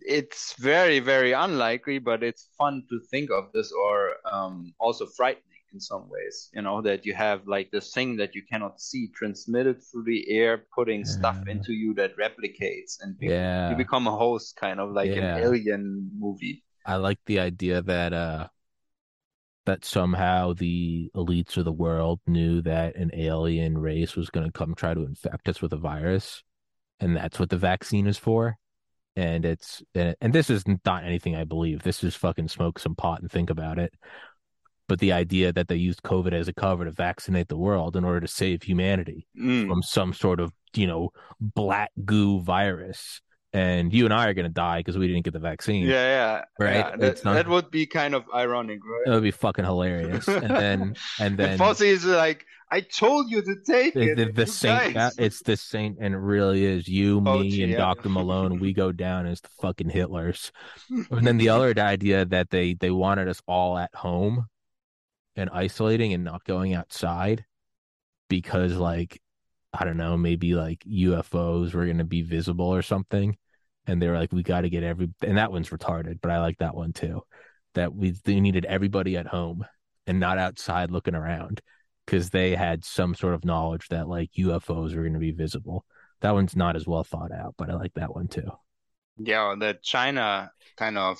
[0.00, 5.55] it's very, very unlikely, but it's fun to think of this, or um, also frightening
[5.76, 6.36] in some ways.
[6.56, 10.22] You know that you have like this thing that you cannot see transmitted through the
[10.40, 13.70] air, putting stuff into you that replicates, and be- Yeah.
[13.70, 15.36] you become a host, kind of like Yeah.
[15.36, 16.64] an alien movie.
[16.84, 18.48] I like the idea that uh
[19.66, 24.52] that somehow the elites of the world knew that an alien race was going to
[24.52, 26.44] come try to infect us with a virus,
[27.00, 28.56] and that's what the vaccine is for.
[29.16, 31.82] And it's and this is not anything I believe.
[31.82, 33.92] This is fucking smoke some pot and think about it.
[34.88, 38.04] But the idea that they used COVID as a cover to vaccinate the world in
[38.04, 39.66] order to save humanity Mm.
[39.68, 41.10] from some sort of, you know,
[41.40, 43.20] black goo virus.
[43.52, 45.86] And you and I are going to die because we didn't get the vaccine.
[45.86, 46.96] Yeah, yeah, Right, yeah.
[46.96, 49.06] That, not- that would be kind of ironic, right?
[49.06, 50.28] It would be fucking hilarious.
[50.28, 54.16] And then and then Fauci is like, I told you to take the, it.
[54.16, 57.72] the, the saint guys." it's the saint and it really is you, me, Fauci, and
[57.72, 57.78] yeah.
[57.78, 58.08] Dr.
[58.10, 58.58] Malone.
[58.60, 60.50] We go down as the fucking Hitlers.
[61.10, 64.46] And then the other idea that they they wanted us all at home
[65.36, 67.44] and isolating and not going outside
[68.28, 69.20] because like
[69.78, 73.36] I don't know, maybe like UFOs were going to be visible or something.
[73.86, 76.40] And they were like, we got to get every, and that one's retarded, but I
[76.40, 77.22] like that one too.
[77.74, 79.66] That we they needed everybody at home
[80.06, 81.60] and not outside looking around
[82.06, 85.84] because they had some sort of knowledge that like UFOs were going to be visible.
[86.20, 88.50] That one's not as well thought out, but I like that one too.
[89.18, 91.18] Yeah, that China kind of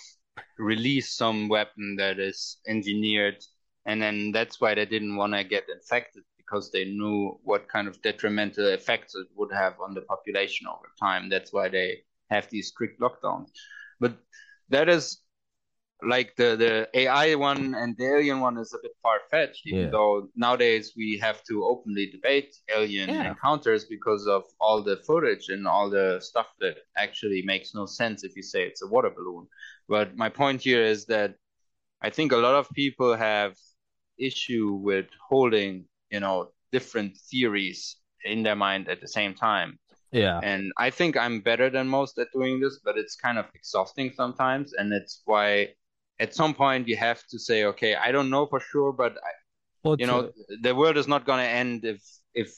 [0.58, 3.44] released some weapon that is engineered,
[3.86, 7.88] and then that's why they didn't want to get infected because they knew what kind
[7.88, 11.28] of detrimental effects it would have on the population over time.
[11.30, 13.48] That's why they have these strict lockdowns.
[14.00, 14.14] But
[14.70, 15.22] that is
[16.02, 19.88] like the the AI one and the alien one is a bit far fetched, even
[19.88, 19.90] Yeah.
[19.90, 23.22] though nowadays we have to openly debate alien Yeah.
[23.24, 28.24] encounters because of all the footage and all the stuff that actually makes no sense
[28.24, 29.48] if you say it's a water balloon.
[29.88, 31.36] But my point here is that
[32.02, 33.56] I think a lot of people have
[34.18, 39.78] issue with holding, you know, different theories in their mind at the same time.
[40.12, 40.40] Yeah.
[40.42, 44.12] And I think I'm better than most at doing this, but it's kind of exhausting
[44.14, 44.72] sometimes.
[44.72, 45.74] And it's why
[46.20, 49.30] at some point you have to say, okay, I don't know for sure, but I,
[49.84, 50.30] Well, you know, uh,
[50.62, 52.02] the world is not going to end if,
[52.34, 52.48] if,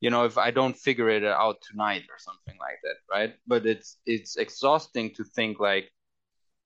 [0.00, 3.34] you know, if I don't figure it out tonight or something like that, right?
[3.46, 5.90] But it's, it's exhausting to think like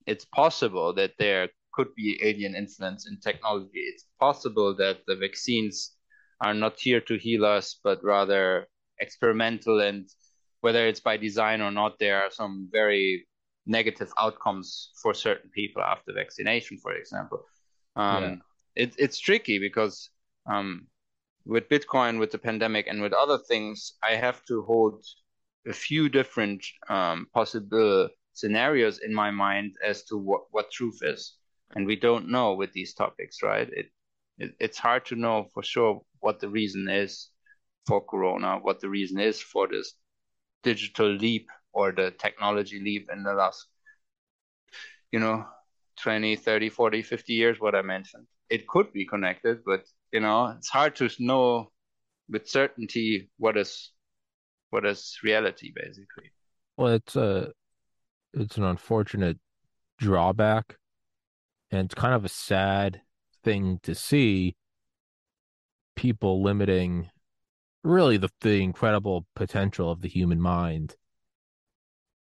[0.05, 3.79] it's possible that there could be alien influence in technology.
[3.91, 5.95] It's possible that the vaccines
[6.41, 8.67] are not here to heal us, but rather
[8.99, 9.81] experimental.
[9.81, 10.07] And
[10.61, 13.27] whether it's by design or not, there are some very
[13.65, 17.39] negative outcomes for certain people after vaccination, for example.
[17.95, 18.23] Um,
[18.75, 18.83] Yeah.
[18.83, 20.09] it, it's tricky because
[20.45, 20.87] um,
[21.45, 25.03] with Bitcoin, with the pandemic, and with other things, I have to hold
[25.67, 31.37] a few different um, possible scenarios in my mind as to what, what truth is.
[31.73, 33.69] And we don't know with these topics, right?
[33.71, 33.87] It,
[34.37, 37.29] it it's hard to know for sure what the reason is
[37.85, 39.93] for Corona, what the reason is for this
[40.63, 43.67] digital leap or the technology leap in the last,
[45.11, 45.45] you know,
[46.01, 48.27] 20, 30, 40, 50 years, what I mentioned.
[48.49, 51.71] It could be connected, but, you know, it's hard to know
[52.29, 53.91] with certainty what is
[54.71, 56.31] what is reality, basically.
[56.77, 57.51] well, it's a,
[58.33, 59.37] it's an unfortunate
[59.99, 60.77] drawback,
[61.71, 63.01] and it's kind of a sad
[63.43, 64.55] thing to see
[65.95, 67.09] people limiting
[67.83, 70.95] really the the incredible potential of the human mind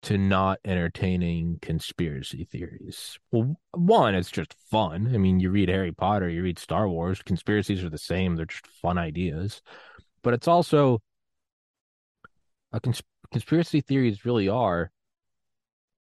[0.03, 3.19] to not entertaining conspiracy theories.
[3.31, 5.13] Well, one, it's just fun.
[5.15, 8.47] I mean, you read Harry Potter, you read Star Wars, conspiracies are the same, they're
[8.47, 9.63] just fun ideas.
[10.23, 11.01] But it's also
[12.73, 14.91] a cons- conspiracy theories really are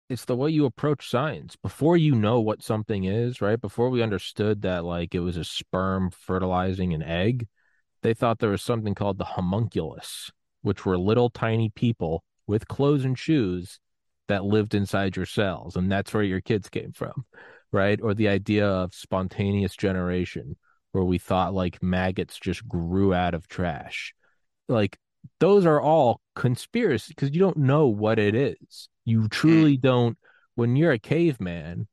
[0.08, 4.02] it's the way you approach science before you know what something is right before we
[4.02, 7.46] understood that like it was a sperm fertilizing an egg
[8.02, 10.30] they thought there was something called the homunculus
[10.62, 13.78] which were little tiny people with clothes and shoes
[14.28, 17.26] that lived inside your cells, and that's where your kids came from,
[17.72, 18.00] right?
[18.02, 20.56] Or the idea of spontaneous generation,
[20.92, 24.14] where we thought like maggots just grew out of trash.
[24.68, 24.96] Like
[25.40, 28.88] those are all conspiracy because you don't know what it is.
[29.04, 29.80] You truly mm.
[29.80, 30.18] don't.
[30.54, 31.88] When you're a caveman,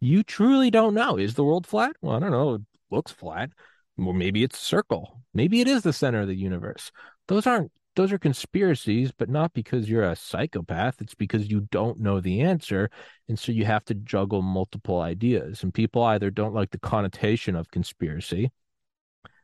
[0.00, 1.16] you truly don't know.
[1.16, 1.96] Is the world flat?
[2.00, 2.54] Well, I don't know.
[2.54, 3.50] It looks flat.
[3.98, 5.22] Or maybe it's a circle.
[5.34, 6.90] Maybe it is the center of the universe.
[7.28, 11.00] Those aren't those are conspiracies, but not because you're a psychopath.
[11.00, 12.90] It's because you don't know the answer.
[13.26, 15.62] And so you have to juggle multiple ideas.
[15.62, 18.52] And people either don't like the connotation of conspiracy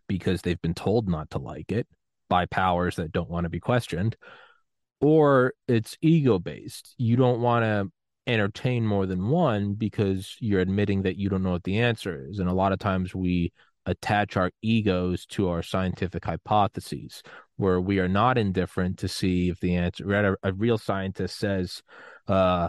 [0.07, 1.87] because they've been told not to like it
[2.33, 4.17] by powers that don't want to be questioned,
[5.03, 6.95] or it's ego based.
[6.97, 7.93] You don't want to
[8.27, 12.39] entertain more than one because you're admitting that you don't know what the answer is.
[12.39, 13.53] And a lot of times we
[13.85, 17.23] attach our egos to our scientific hypotheses
[17.57, 20.11] where we are not indifferent to see if the answer
[20.43, 21.83] a, a real scientist says
[22.29, 22.69] uh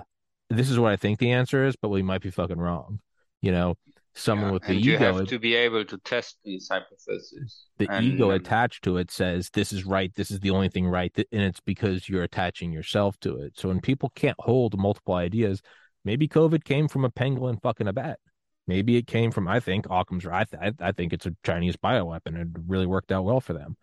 [0.50, 3.00] this is what i think the answer is but we might be fucking wrong
[3.42, 3.76] you know
[4.16, 7.66] someone Yeah, with the and you ego have to be able to test these hypotheses.
[7.78, 10.88] the And, ego attached to it says this is right this is the only thing
[10.88, 13.54] right and it's because you're attaching yourself to it.
[13.58, 15.62] So when people can't hold multiple ideas
[16.06, 18.20] maybe covid came from a pangolin fucking a bat.
[18.68, 21.76] Maybe it came from i think occam's right I, th- I think it's a chinese
[21.76, 23.76] bioweapon it really worked out well for them.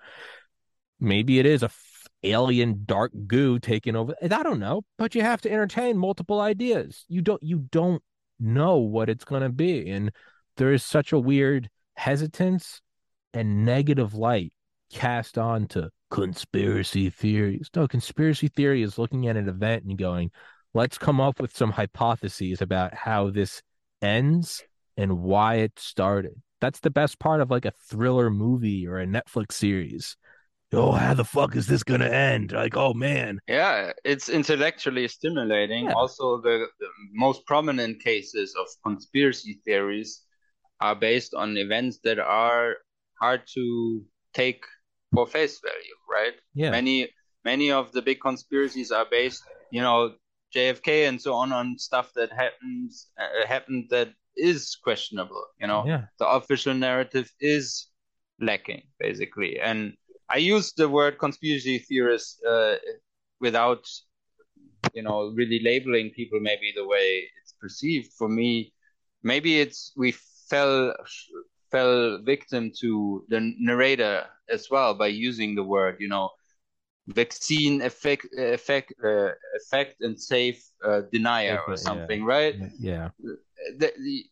[0.98, 5.22] Maybe it is a f- alien dark goo taking over i don't know but you
[5.22, 7.04] have to entertain multiple ideas.
[7.08, 8.02] You don't you don't
[8.40, 10.10] know what it's going to be and
[10.56, 12.80] there is such a weird hesitance
[13.32, 14.52] and negative light
[14.92, 17.70] cast on to conspiracy theories.
[17.74, 20.30] No, conspiracy theory is looking at an event and going,
[20.74, 23.62] let's come up with some hypotheses about how this
[24.02, 24.64] ends
[24.96, 26.34] and why it started.
[26.60, 30.16] That's the best part of like a thriller movie or a Netflix series.
[30.72, 32.52] Oh, how the fuck is this going to end?
[32.52, 33.40] Like, oh man.
[33.48, 35.86] Yeah, it's intellectually stimulating.
[35.86, 35.94] Yeah.
[35.94, 40.22] Also, the, the most prominent cases of conspiracy theories
[40.80, 42.76] are based on events that are
[43.20, 44.02] hard to
[44.32, 44.64] take
[45.12, 46.34] for face value, right?
[46.54, 46.70] Yeah.
[46.70, 47.10] Many
[47.44, 50.14] many of the big conspiracies are based, you know,
[50.54, 55.84] JFK and so on on stuff that happens uh, happened that is questionable, you know.
[55.86, 56.02] Yeah.
[56.18, 57.88] The official narrative is
[58.40, 59.60] lacking basically.
[59.60, 59.94] And
[60.32, 62.76] I use the word conspiracy theorist uh,
[63.40, 63.84] without
[64.94, 68.72] you know really labeling people maybe the way it's perceived for me
[69.22, 70.12] maybe it's we
[70.48, 70.94] fell
[71.70, 76.30] fell victim to the narrator as well by using the word you know
[77.08, 79.30] vaccine effect effect uh,
[79.60, 81.76] effect and safe uh, denier or Yeah.
[81.76, 83.08] something right Yeah.
[83.78, 84.24] the, the,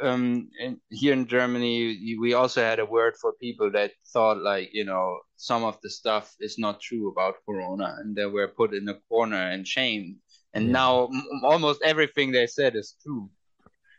[0.00, 4.70] um, in, here in Germany, we also had a word for people that thought like,
[4.72, 8.74] you know, some of the stuff is not true about Corona, and they were put
[8.74, 10.16] in a corner and shamed.
[10.54, 10.72] And Yeah.
[10.72, 13.30] now m- almost everything they said is true.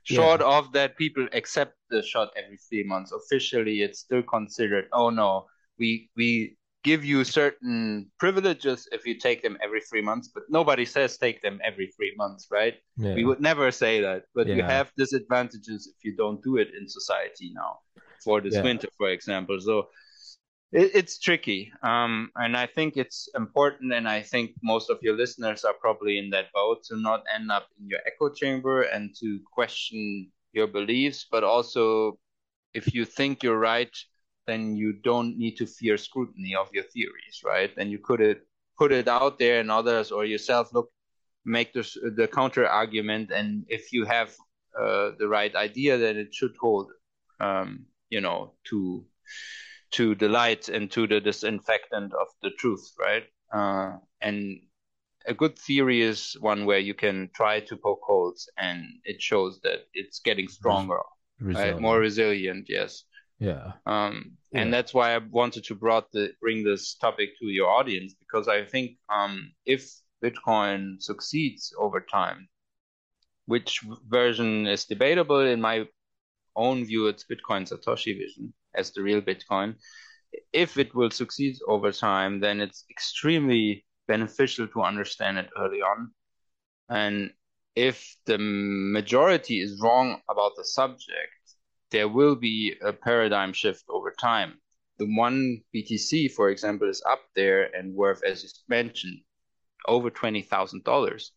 [0.04, 3.12] Short of that, people accept the shot every three months.
[3.12, 4.88] Officially, it's still considered.
[4.92, 5.46] Oh no,
[5.78, 10.86] we we give you certain privileges if you take them every three months, but nobody
[10.86, 12.76] says take them every three months, right?
[12.98, 13.16] Yeah.
[13.16, 16.88] We would never say that, but you have disadvantages if you don't do it in
[16.88, 17.80] society now.
[18.24, 18.62] For this Yeah.
[18.62, 19.90] winter, for example, so
[20.72, 25.16] it, it's tricky, um, and I think it's important, and I think most of your
[25.16, 29.14] listeners are probably in that boat to not end up in your echo chamber and
[29.20, 32.20] to question your beliefs, but also
[32.74, 33.96] if you think you're right,
[34.48, 37.76] then you don't need to fear scrutiny of your theories, right?
[37.76, 38.48] Then you could it
[38.78, 40.92] put it out there, and others or yourself look
[41.46, 44.36] make this, the counter argument, and if you have
[44.80, 46.92] uh, the right idea, then it should hold,
[47.40, 49.06] um, you know, to
[49.92, 53.26] to the light and to the disinfectant of the truth, right?
[53.54, 54.62] Uh, and
[55.28, 59.60] a good theory is one where you can try to poke holes, and it shows
[59.62, 61.00] that it's getting stronger,
[61.54, 61.80] right?
[61.80, 63.04] More resilient, yes.
[63.42, 63.72] Yeah.
[63.88, 68.14] Um, and that's why I wanted to brought the, bring this topic to your audience
[68.14, 69.92] because I think um, if
[70.24, 72.48] Bitcoin succeeds over time,
[73.48, 75.88] which version is debatable in my
[76.56, 79.74] own view, it's Bitcoin Satoshi vision as the real Bitcoin.
[80.54, 86.12] If it will succeed over time, then it's extremely beneficial to understand it early on.
[86.90, 87.32] And
[87.76, 91.41] if the majority is wrong about the subject,
[91.92, 94.60] there will be a paradigm shift over time.
[94.98, 99.20] The one BTC, for example, is up there and worth, as you mentioned,
[99.88, 101.32] over twenty thousand dollars.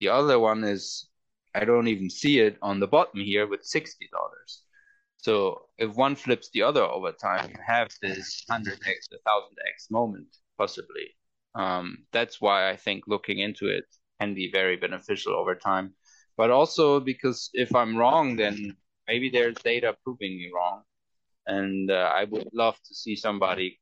[0.00, 1.08] The other one is,
[1.54, 4.62] I don't even see it on the bottom here with sixty dollars.
[5.16, 9.90] So if one flips the other over time, you have this hundred x, thousand x
[9.90, 11.16] moment possibly.
[11.54, 13.84] Um, that's why I think looking into it
[14.20, 15.94] can be very beneficial over time.
[16.36, 18.76] But also because if I'm wrong, then
[19.08, 20.82] maybe there's data proving me wrong,
[21.46, 23.80] and uh, I would love to see somebody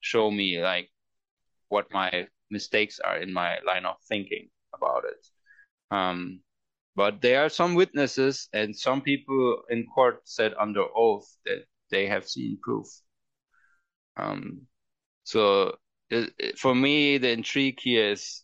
[0.00, 0.90] show me like
[1.68, 5.26] what my mistakes are in my line of thinking about it.
[5.94, 6.40] Um,
[6.94, 12.06] but there are some witnesses and some people in court said under oath that they
[12.06, 12.86] have seen proof.
[14.16, 14.62] Um,
[15.24, 15.76] so
[16.10, 18.42] it, for me, the intrigue here is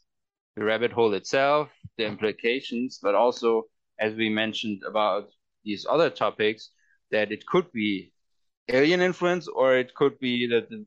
[0.56, 3.64] the rabbit hole itself, the implications, but also,
[3.98, 5.28] as we mentioned about
[5.64, 6.70] these other topics,
[7.10, 8.12] that it could be
[8.68, 10.84] alien influence or it could be that the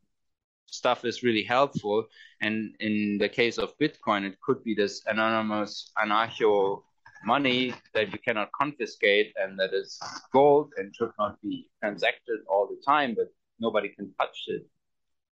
[0.67, 2.05] stuff is really helpful.
[2.41, 6.83] And in the case of Bitcoin, it could be this anonymous anarcho
[7.23, 9.99] money that you cannot confiscate and that is
[10.33, 13.27] gold and should not be transacted all the time, but
[13.59, 14.65] nobody can touch it.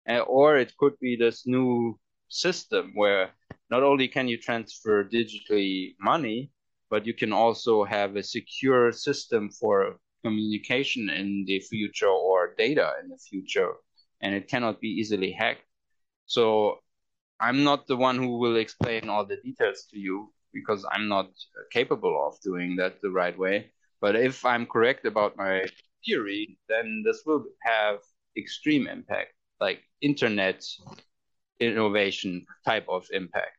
[0.07, 1.97] Uh, or it could be this new
[2.29, 3.31] system where
[3.69, 6.51] not only can you transfer digitally money,
[6.89, 12.93] but you can also have a secure system for communication in the future or data
[13.01, 13.73] in the future,
[14.21, 15.65] and it cannot be easily hacked.
[16.25, 16.79] So
[17.39, 21.29] I'm not the one who will explain all the details to you because I'm not
[21.71, 23.71] capable of doing that the right way.
[24.01, 25.65] But if I'm correct about my
[26.05, 27.99] theory, then this will have
[28.37, 30.63] extreme impact like internet
[31.59, 33.57] innovation type of impact.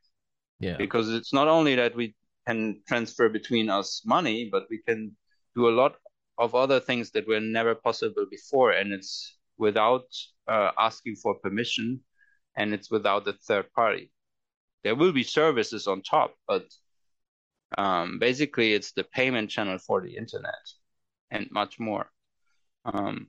[0.61, 0.77] Yeah.
[0.77, 2.15] Because it's not only that we
[2.47, 5.17] can transfer between us money, but we can
[5.55, 5.97] do a lot
[6.39, 10.07] of other things that were never possible before, and it's without
[10.49, 12.01] uh, asking for permission,
[12.57, 14.13] and it's without a third party.
[14.85, 16.67] There will be services on top, but
[17.77, 20.55] um, basically it's the payment channel for the internet
[21.31, 22.11] and much more.
[22.85, 23.29] Um,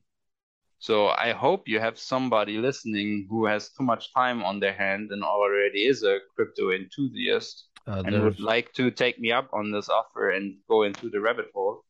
[0.79, 5.11] so I hope you have somebody listening who has too much time on their hand
[5.11, 9.71] and already is a crypto enthusiast uh, and would like to take me up on
[9.71, 11.83] this offer and go into the rabbit hole.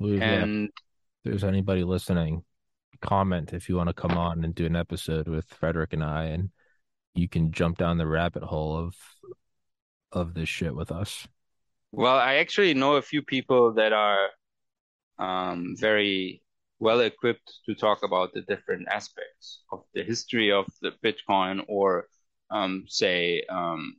[0.00, 0.72] and if
[1.24, 2.44] there's anybody listening,
[3.00, 6.24] comment if you want to come on and do an episode with Fredrik and I,
[6.24, 6.50] and
[7.14, 8.94] you can jump down the rabbit hole of
[10.10, 11.26] of this shit with us.
[11.92, 14.30] Well, I actually know a few people that are
[15.18, 16.42] um, very
[16.80, 22.08] well equipped to talk about the different aspects of the history of the Bitcoin, or
[22.50, 23.96] um, say um,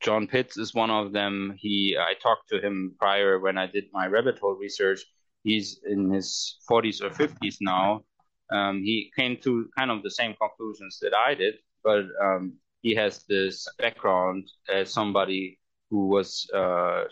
[0.00, 1.54] John Pitts is one of them.
[1.58, 5.00] He I talked to him prior when I did my rabbit hole research.
[5.42, 8.04] He's in his 40s or 50s now.
[8.52, 12.94] Um, he came to kind of the same conclusions that I did, but um, he
[12.94, 15.58] has this background as somebody
[15.90, 17.04] who was uh,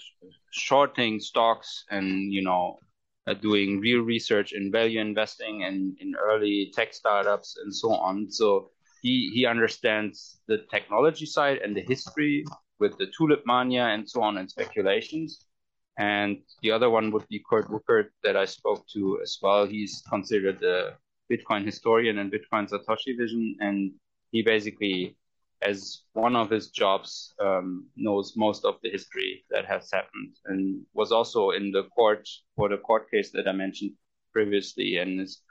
[0.52, 2.78] shorting stocks and you know
[3.26, 8.30] uh, doing real research in value investing and in early tech startups and so on.
[8.30, 8.70] So
[9.02, 12.44] he he understands the technology side and the history
[12.78, 15.46] with the tulip mania and so on and speculations.
[15.98, 19.64] And the other one would be Kurt Wuckert that I spoke to as well.
[19.64, 20.96] He's considered a
[21.30, 23.92] Bitcoin historian and Bitcoin Satoshi vision, and
[24.32, 25.16] he basically
[25.64, 30.82] as one of his jobs, um, knows most of the history that has happened and
[30.92, 33.92] was also in the court for the court case that I mentioned
[34.32, 35.42] previously and is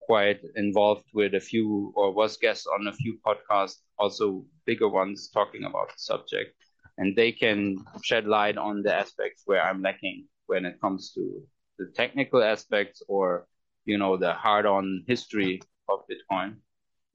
[0.00, 5.30] quite involved with a few or was guest on a few podcasts, also bigger ones
[5.30, 6.54] talking about the subject.
[7.00, 11.42] And they can shed light on the aspects where I'm lacking when it comes to
[11.78, 13.46] the technical aspects or,
[13.86, 16.56] you know, the hard on history of Bitcoin.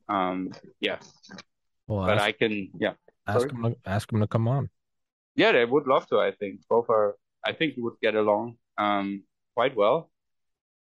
[0.09, 0.49] Um,
[0.79, 0.97] yeah.
[1.85, 2.93] Well, but ask, I can, yeah.
[3.27, 4.69] Ask them, to, ask them to come on.
[5.35, 6.19] Yeah, they would love to.
[6.19, 7.15] I think both are.
[7.45, 9.21] I think we would get along um,
[9.53, 10.09] quite well.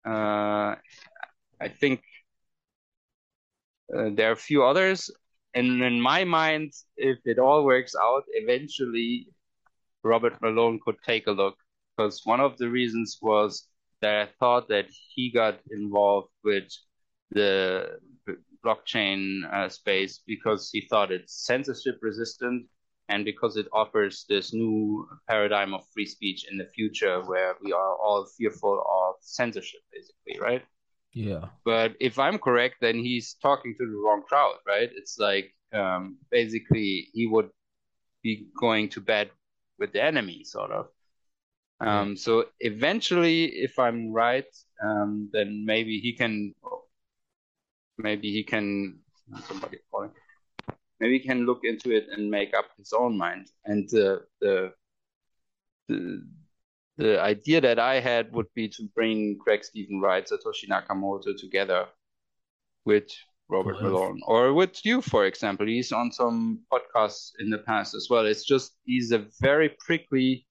[0.06, 0.76] Uh,
[1.60, 2.02] I think
[3.94, 5.10] uh, there are a few others,
[5.54, 9.28] and in my mind, if it all works out, eventually
[10.02, 11.56] Robert Malone could take a look.
[11.96, 13.68] Because one of the reasons was
[14.00, 16.68] that I thought that he got involved with
[17.30, 17.98] the
[18.64, 22.66] blockchain uh, space because he thought it's censorship resistant
[23.08, 27.72] and because it offers this new paradigm of free speech in the future where we
[27.72, 30.64] are all fearful of censorship basically right
[31.14, 31.46] yeah.
[31.64, 34.90] But if i'm correct then he's talking to the wrong crowd right?
[34.94, 37.50] It's like um, basically he would
[38.22, 39.30] be going to bed
[39.78, 40.86] with the enemy sort of.
[41.80, 44.46] Um, so eventually if i'm right
[44.82, 46.52] um, then maybe he can
[47.98, 49.00] maybe he can
[49.48, 50.10] somebody calling
[51.00, 53.48] maybe he can look into it and make up his own mind.
[53.64, 54.72] And the the
[55.88, 56.26] the,
[56.96, 61.86] the idea that I had would be to bring Craig Steven Wright, Satoshi Nakamoto together
[62.84, 63.10] with
[63.48, 63.92] Robert Cliff.
[63.92, 65.66] Malone, or with you, for example.
[65.66, 68.26] He's on some podcasts in the past as well.
[68.26, 70.46] It's just he's a very prickly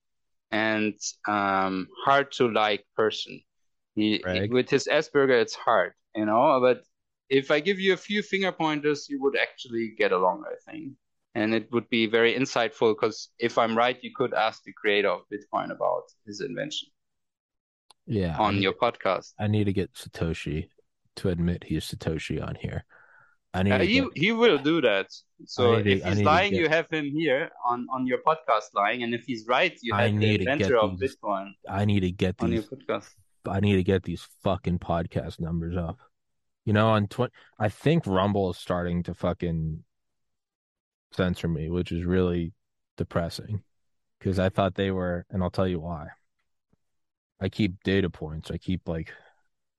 [0.50, 0.94] and
[1.26, 3.40] um, hard to like person.
[3.94, 6.60] He, he- with his Asperger, it's hard, you know.
[6.60, 6.82] But
[7.28, 10.92] if I give you a few finger pointers, you would actually get along, I think.
[11.34, 15.08] And it would be very insightful because if I'm right, you could ask the creator
[15.08, 16.88] of Bitcoin about his invention
[18.06, 19.32] Yeah, on need, your podcast.
[19.38, 20.68] I need to get Satoshi
[21.16, 22.84] to admit he's Satoshi on here.
[23.52, 25.08] I need Uh, to he get, he will do that.
[25.46, 29.02] So to- if he's lying, get- you have him here on on your podcast lying,
[29.04, 32.00] and if he's right, you have the need get inventor of these Bitcoin I need
[32.00, 33.10] to get on your these podcast.
[33.46, 35.98] I need to get these fucking podcast numbers up.
[36.64, 37.28] You know, on tw
[37.58, 39.84] I think Rumble is starting to fucking
[41.14, 42.52] censor me, which is really
[42.96, 43.62] depressing
[44.18, 46.08] because I thought they were, and I'll tell you why.
[47.40, 48.50] I keep data points.
[48.50, 49.12] I keep like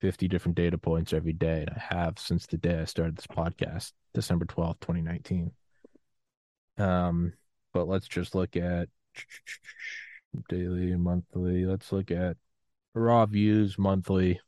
[0.00, 3.26] 50 different data points every day, and I have since the day I started this
[3.26, 5.50] podcast, December 12th, 2019.
[6.78, 7.32] Um,
[7.72, 8.88] but let's just look at
[10.48, 11.64] daily, monthly.
[11.64, 12.36] Let's look at
[12.94, 14.40] raw views monthly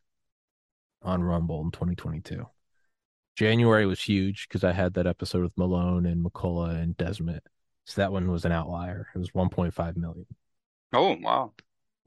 [1.03, 2.47] on Rumble in 2022.
[3.39, 7.41] January was huge because I had that episode with Malone and McCullough and Desmond.
[7.85, 9.07] So that one was an outlier.
[9.15, 10.27] It was 1.5 million.
[10.93, 11.53] Oh wow!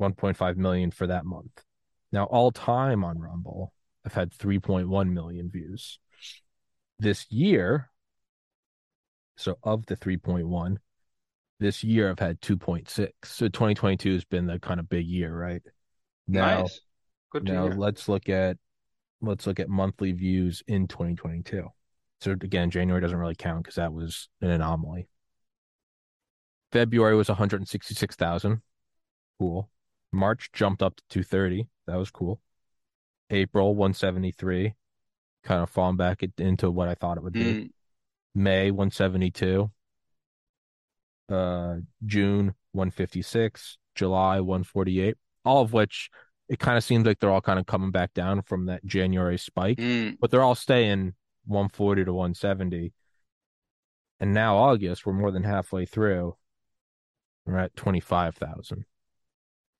[0.01, 1.63] 1.5 million for that month.
[2.11, 3.71] Now, all time on Rumble,
[4.05, 5.99] I've had 3.1 million views.
[6.99, 7.89] This year,
[9.37, 10.75] so of the 3.1,
[11.61, 12.89] this year I've had 2.6.
[13.23, 15.61] So 2022 has been the kind of big year, right?
[16.27, 16.81] Now, nice,
[17.31, 18.57] good to now let's look at
[19.21, 21.67] let's look at monthly views in 2022.
[22.19, 25.07] So again, January doesn't really count because that was an anomaly.
[26.71, 28.61] February was 166,000.
[29.39, 29.69] Cool.
[30.11, 31.67] March jumped up to 230.
[31.87, 32.39] That was cool.
[33.29, 34.75] April 173.
[35.43, 37.43] Kind of falling back into what I thought it would be.
[37.43, 37.69] Mm,
[38.35, 39.71] May 172.
[41.29, 41.75] Uh,
[42.05, 43.77] June 156.
[43.95, 45.15] July 148.
[45.43, 46.09] All of which
[46.51, 49.37] it kind of seems like they're all kind of coming back down from that January
[49.37, 51.13] spike, mm, but they're all staying
[51.45, 52.91] 140 to 170.
[54.19, 56.35] And now August, we're more than halfway through.
[57.45, 58.83] We're at 25,000.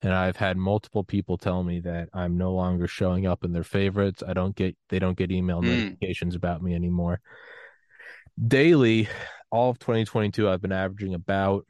[0.00, 3.62] And I've had multiple people tell me that I'm no longer showing up in their
[3.64, 4.22] favorites.
[4.26, 5.68] I don't get they don't get email Hmm.
[5.68, 7.20] notifications about me anymore.
[8.48, 9.10] Daily,
[9.50, 11.66] all of 2022, I've been averaging about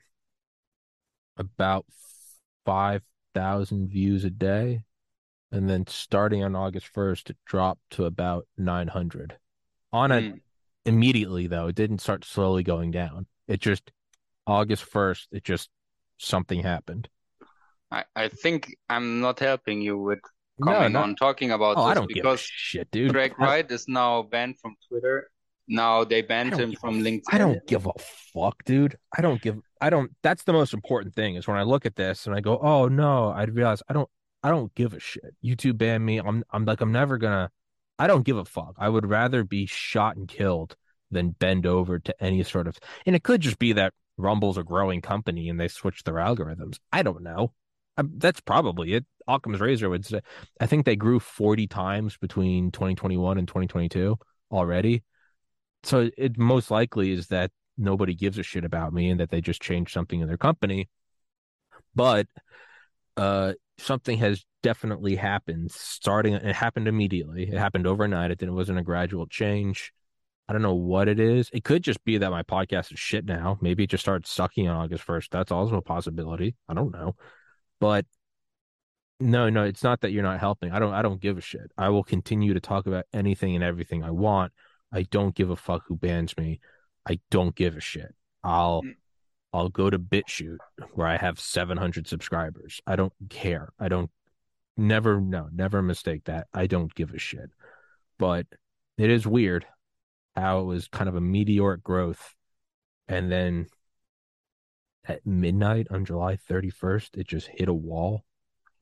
[1.37, 1.87] about
[2.65, 4.85] 5,000 views a day.
[5.53, 9.37] And then starting on August 1st, it dropped to about 900.
[9.93, 10.41] On a mm.
[10.87, 13.27] immediately though, it didn't start slowly going down.
[13.47, 13.93] It just
[14.47, 15.69] August 1st, it just
[16.19, 17.09] something happened.
[17.91, 20.21] I I think I'm not helping you with
[20.63, 21.03] coming no.
[21.03, 23.13] on talking about Oh, I this don't give a because shit, dude.
[23.13, 25.29] Craig I- Wright is now banned from Twitter.
[25.69, 27.23] Now they banned him from a- LinkedIn.
[27.31, 27.93] I don't give a
[28.33, 28.97] fuck, dude.
[29.17, 31.97] I don't give I don't that's the most important thing is when I look at
[31.97, 34.09] this and I go, "Oh no," I realize I don't
[34.43, 35.35] I don't give a shit.
[35.45, 36.19] YouTube banned me.
[36.19, 37.51] I'm I'm like I'm never gonna
[37.99, 38.75] I don't give a fuck.
[38.79, 40.77] I would rather be shot and killed
[41.11, 44.63] than bend over to any sort of and it could just be that Rumble's a
[44.63, 46.79] growing company and they switch their algorithms.
[46.93, 47.53] I don't know.
[47.97, 49.07] i that's probably it.
[49.29, 50.21] Occam's razor would say
[50.61, 54.19] I think they grew 40 times between 2021 and 2022
[54.51, 55.05] already.
[55.85, 59.41] So it most likely is that nobody gives a shit about me and that they
[59.41, 60.89] just changed something in their company.
[61.95, 62.27] But
[63.17, 67.45] uh something has definitely happened starting it happened immediately.
[67.45, 68.31] It happened overnight.
[68.31, 69.93] It didn't it wasn't a gradual change.
[70.49, 71.51] I don't know what it is.
[71.53, 73.59] It could just be that my podcast is shit now.
[73.61, 75.29] Maybe it just started sucking on August 1st.
[75.31, 76.57] That's also a possibility.
[76.69, 77.17] I don't know.
[77.81, 78.07] But
[79.21, 80.73] no, no, it's not that you're not helping.
[80.73, 81.71] I don't I don't give a shit.
[81.79, 84.53] I will continue to talk about anything and everything I want.
[84.93, 86.61] I don't give a fuck who bans me.
[87.09, 88.15] I don't give a shit.
[88.43, 88.97] I'll Mm.
[89.53, 90.59] I'll go to BitChute
[90.95, 92.81] where I have 700 subscribers.
[92.87, 93.73] I don't care.
[93.79, 94.11] I don't
[94.77, 96.47] never no, never mistake that.
[96.55, 97.51] I don't give a shit.
[98.19, 98.47] But
[98.97, 99.67] it is weird
[100.37, 102.35] how it was kind of a meteoric growth
[103.09, 103.67] and then
[105.05, 108.25] at midnight on July 31st it just hit a wall.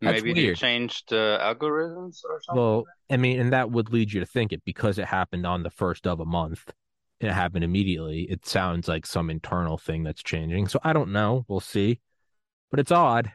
[0.00, 2.62] That's Maybe they changed the algorithms or something.
[2.62, 5.62] Well, I mean, and that would lead you to think it because it happened on
[5.62, 6.70] the first of a month.
[7.20, 8.22] It happened immediately.
[8.30, 10.68] It sounds like some internal thing that's changing.
[10.68, 11.44] So I don't know.
[11.48, 12.00] We'll see.
[12.70, 13.30] But it's odd.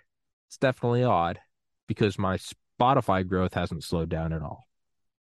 [0.47, 1.39] It's definitely odd
[1.87, 2.37] because my
[2.81, 4.67] Spotify growth hasn't slowed down at all.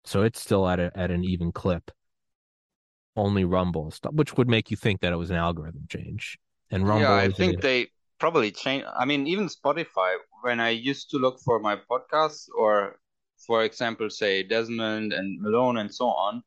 [0.03, 1.91] So it's still at a, at an even clip.
[3.15, 6.37] Only Rumble, stop- which would make you think that it was an algorithm change.
[6.69, 7.87] And Rumble, Yeah, I think a- they
[8.19, 8.85] probably change.
[8.95, 12.99] I mean, even Spotify, when I used to look for my podcasts, or
[13.45, 16.43] for example, say Desmond and Malone and so on,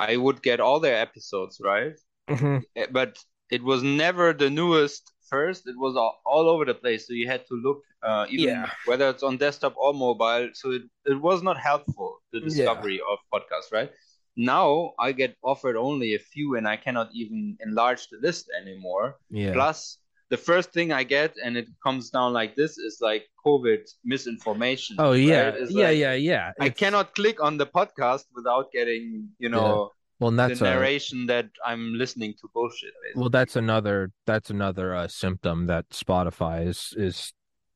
[0.00, 1.94] I would get all their episodes, right?
[2.28, 2.64] Mhm.
[2.76, 3.18] Eh, But
[3.50, 5.66] it was never the newest first.
[5.68, 7.06] It was all, all over the place.
[7.06, 8.70] So you had to look, uh, even Yeah.
[8.84, 10.50] whether it's on desktop or mobile.
[10.54, 12.50] So it, it was not helpful, the Yeah.
[12.50, 13.90] discovery of podcasts, right?
[14.36, 19.18] Now I get offered only a few and I cannot even enlarge the list anymore.
[19.30, 19.54] Yeah.
[19.54, 19.98] Plus,
[20.30, 24.96] the first thing I get, and it comes down like this, is like COVID misinformation.
[24.98, 25.50] Oh yeah.
[25.50, 25.70] right?
[25.70, 26.52] Yeah, like, yeah, yeah.
[26.60, 29.90] I It's- cannot click on the podcast without getting, you know,
[30.20, 32.92] Well, and the that's a, narration that I'm listening to bullshit.
[33.02, 33.20] Basically.
[33.20, 37.32] well, that's another that's another uh, symptom that Spotify is is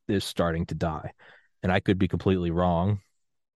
[0.07, 1.11] is starting to die,
[1.63, 3.01] and I could be completely wrong.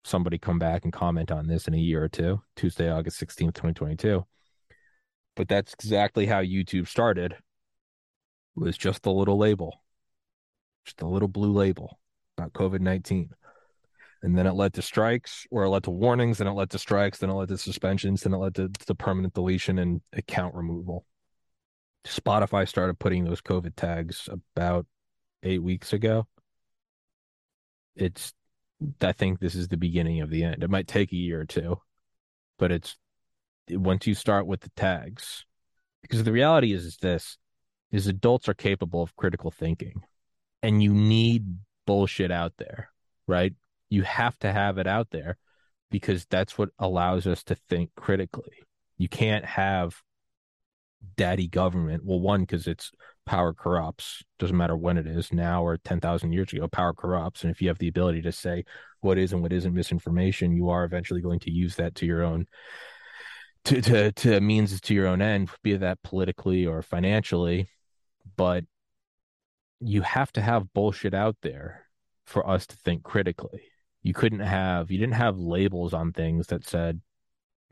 [0.04, 2.40] Somebody come back and comment on this in a year or two.
[2.56, 4.24] Tuesday, August sixteenth, twenty twenty two.
[5.36, 7.36] But that's exactly how YouTube started.
[8.58, 9.82] Was just a little label,
[10.84, 12.00] just a little blue label
[12.36, 13.30] about COVID nineteen.
[14.20, 16.78] And then it led to strikes, or it led to warnings, and it led to
[16.78, 20.56] strikes, then it led to suspensions, then it led to, to permanent deletion and account
[20.56, 21.06] removal.
[22.04, 24.86] Spotify started putting those COVID tags about
[25.44, 26.26] eight weeks ago.
[27.94, 28.32] It's,
[29.00, 30.64] I think this is the beginning of the end.
[30.64, 31.80] It might take a year or two,
[32.58, 32.96] but it's
[33.70, 35.44] once you start with the tags,
[36.02, 37.38] because the reality is, is this
[37.90, 40.02] is adults are capable of critical thinking
[40.62, 42.90] and you need bullshit out there,
[43.26, 43.54] right?
[43.88, 45.38] You have to have it out there
[45.90, 48.64] because that's what allows us to think critically.
[48.98, 50.02] You can't have
[51.16, 52.04] daddy government.
[52.04, 52.90] Well, one, because it's
[53.24, 54.22] power corrupts.
[54.38, 57.42] Doesn't matter when it is, now or 10,000 years ago, power corrupts.
[57.42, 58.64] And if you have the ability to say
[59.00, 62.22] what is and what isn't misinformation, you are eventually going to use that to your
[62.22, 62.46] own.
[63.64, 67.68] To, to to means to your own end, be that politically or financially,
[68.38, 68.64] but
[69.80, 71.84] you have to have bullshit out there
[72.24, 73.64] for us to think critically.
[74.02, 77.02] You couldn't have, you didn't have labels on things that said,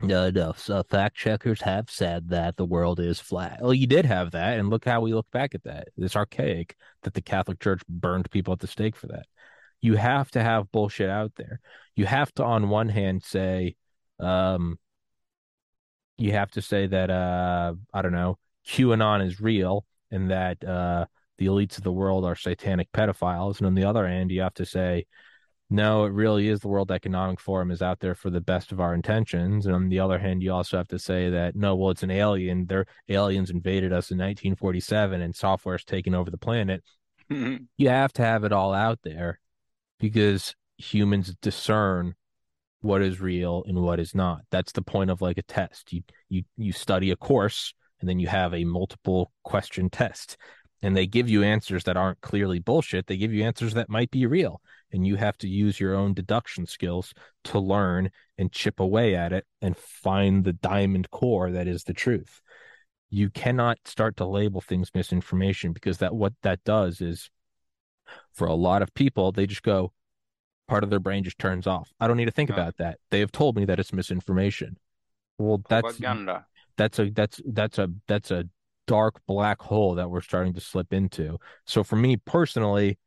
[0.01, 3.59] no, no, so fact checkers have said that the world is flat.
[3.61, 5.87] Well, you did have that, and look how we look back at that.
[5.97, 9.25] It's archaic that the Catholic Church burned people at the stake for that.
[9.81, 11.61] You have to have bullshit out there.
[11.95, 13.75] You have to, on one hand, say,
[14.19, 14.77] um,
[16.17, 18.37] you have to say that, uh, I don't know,
[18.67, 21.05] QAnon is real and that, uh,
[21.37, 23.57] the elites of the world are satanic pedophiles.
[23.57, 25.05] And on the other hand, you have to say,
[25.69, 28.79] no, it really is the World Economic Forum is out there for the best of
[28.79, 29.65] our intentions.
[29.65, 32.11] And on the other hand, you also have to say that no, well, it's an
[32.11, 32.65] alien.
[32.67, 36.83] Their aliens invaded us in 1947 and software's taken over the planet.
[37.75, 39.39] You have to have it all out there
[39.99, 42.15] because humans discern
[42.81, 44.41] what is real and what is not.
[44.49, 45.91] That's the point of like a test.
[45.91, 50.37] You you you study a course and then you have a multiple question test.
[50.83, 53.07] And they give you answers that aren't clearly bullshit.
[53.07, 54.61] They give you answers that might be real.
[54.91, 57.13] And you have to use your own deduction skills
[57.45, 61.93] to learn and chip away at it and find the diamond core that is the
[61.93, 62.41] truth.
[63.09, 67.31] You cannot start to label things misinformation because that what that does is
[68.33, 69.93] for a lot of people, they just go,
[70.67, 71.91] part of their brain just turns off.
[71.99, 72.99] I don't need to think about that.
[73.09, 74.77] They have told me that it's misinformation.
[75.39, 75.83] Well, that's.
[76.77, 78.45] That's a that's that's a that's a
[78.85, 81.37] dark black hole that we're starting to slip into.
[81.65, 82.97] So for me personally,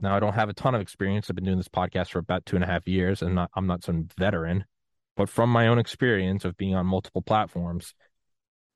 [0.00, 1.28] now I don't have a ton of experience.
[1.28, 3.66] I've been doing this podcast for about two and a half years, and not I'm
[3.66, 4.64] not some veteran,
[5.16, 7.94] but from my own experience of being on multiple platforms,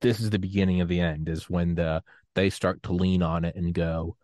[0.01, 1.29] this is the beginning of the end.
[1.29, 2.03] Is when the
[2.35, 4.16] they start to lean on it and go,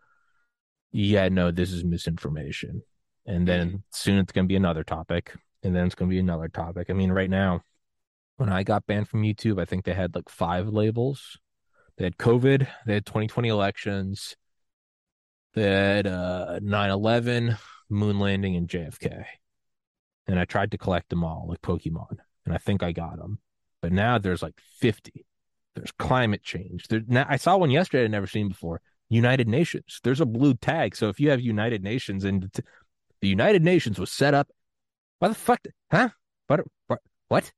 [0.91, 2.81] yeah, no, this is misinformation,
[3.25, 3.77] and then mm-hmm.
[3.91, 5.33] soon it's going to be another topic,
[5.63, 6.89] and then it's going to be another topic.
[6.89, 7.61] I mean, right now
[8.37, 11.37] when I got banned from YouTube, I think they had like five labels.
[11.97, 14.35] They had COVID, they had 2020 elections,
[15.53, 17.57] they had uh 9/11,
[17.89, 19.25] moon landing, and JFK.
[20.27, 23.39] And I tried to collect them all like Pokemon, and I think I got them.
[23.81, 25.25] But now there's like 50.
[25.75, 26.87] There's climate change.
[26.87, 28.81] There, now, I saw one yesterday I'd never seen before.
[29.09, 29.99] United Nations.
[30.03, 30.95] There's a blue tag.
[30.95, 32.49] So if you have United Nations and
[33.21, 34.49] the United Nations was set up,
[35.19, 35.59] why the fuck?
[35.91, 36.09] Huh?
[36.47, 36.61] But
[37.27, 37.51] What?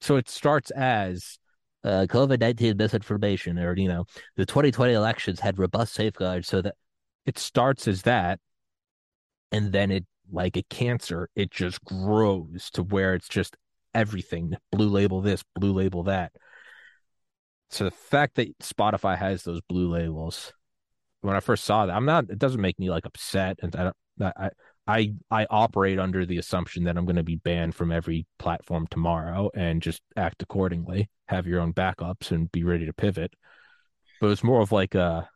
[0.00, 1.38] So it starts as
[1.84, 4.04] uh, COVID 19 misinformation, or, you know,
[4.36, 6.74] the 2020 elections had robust safeguards so that
[7.26, 8.40] it starts as that.
[9.52, 13.56] And then it, like a cancer, it just grows to where it's just
[13.94, 16.32] everything blue label this, blue label that.
[17.70, 20.52] So the fact that Spotify has those blue labels,
[21.20, 23.58] when I first saw that, I'm not, it doesn't make me like upset.
[23.62, 23.96] And I don't,
[24.36, 24.50] I,
[24.88, 28.86] I I operate under the assumption that I'm going to be banned from every platform
[28.90, 31.10] tomorrow and just act accordingly.
[31.28, 33.34] Have your own backups and be ready to pivot.
[34.20, 35.28] But it's more of like a.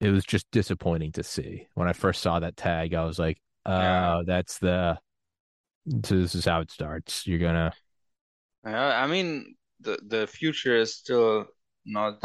[0.00, 2.92] It was just disappointing to see when I first saw that tag.
[2.92, 4.22] I was like, "Uh, Yeah.
[4.26, 4.98] that's the."
[6.04, 7.26] So this is how it starts.
[7.26, 7.72] You're gonna.
[8.64, 11.46] I mean, the the future is still
[11.84, 12.22] not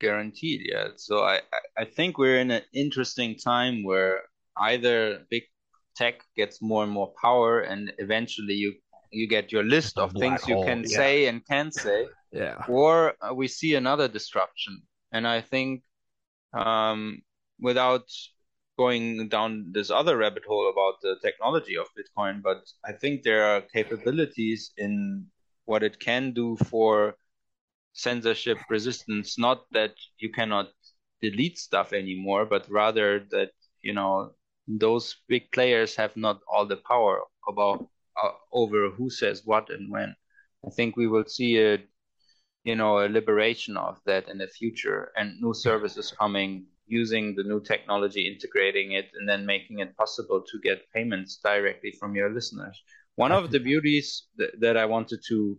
[0.00, 1.00] guaranteed yet.
[1.00, 1.40] So I,
[1.76, 4.22] I think we're in an interesting time where
[4.58, 5.44] either big
[5.96, 8.74] tech gets more and more power and eventually you
[9.14, 10.96] you get your list of things hole, you can yeah.
[10.96, 12.06] say and can say.
[12.32, 12.56] yeah.
[12.68, 14.82] Or uh, we see another disruption.
[15.12, 15.82] And I think
[16.52, 17.22] um,
[17.60, 18.08] without
[18.76, 23.44] going down this other rabbit hole about the technology of Bitcoin, but I think there
[23.44, 25.26] are capabilities in
[25.64, 27.14] what it can do for
[27.92, 29.38] censorship resistance.
[29.38, 30.70] Not that you cannot
[31.22, 33.50] delete stuff anymore, but rather that
[33.82, 34.32] you know
[34.66, 37.88] those big players have not all the power about
[38.22, 40.14] uh, over who says what and when.
[40.66, 41.78] I think we will see a
[42.64, 47.44] you know a liberation of that in the future and new services coming using the
[47.44, 52.30] new technology integrating it and then making it possible to get payments directly from your
[52.32, 52.82] listeners
[53.16, 55.58] one of the beauties th- that i wanted to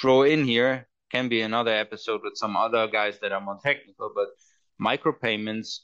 [0.00, 4.10] throw in here can be another episode with some other guys that are more technical
[4.14, 4.28] but
[4.80, 5.80] micropayments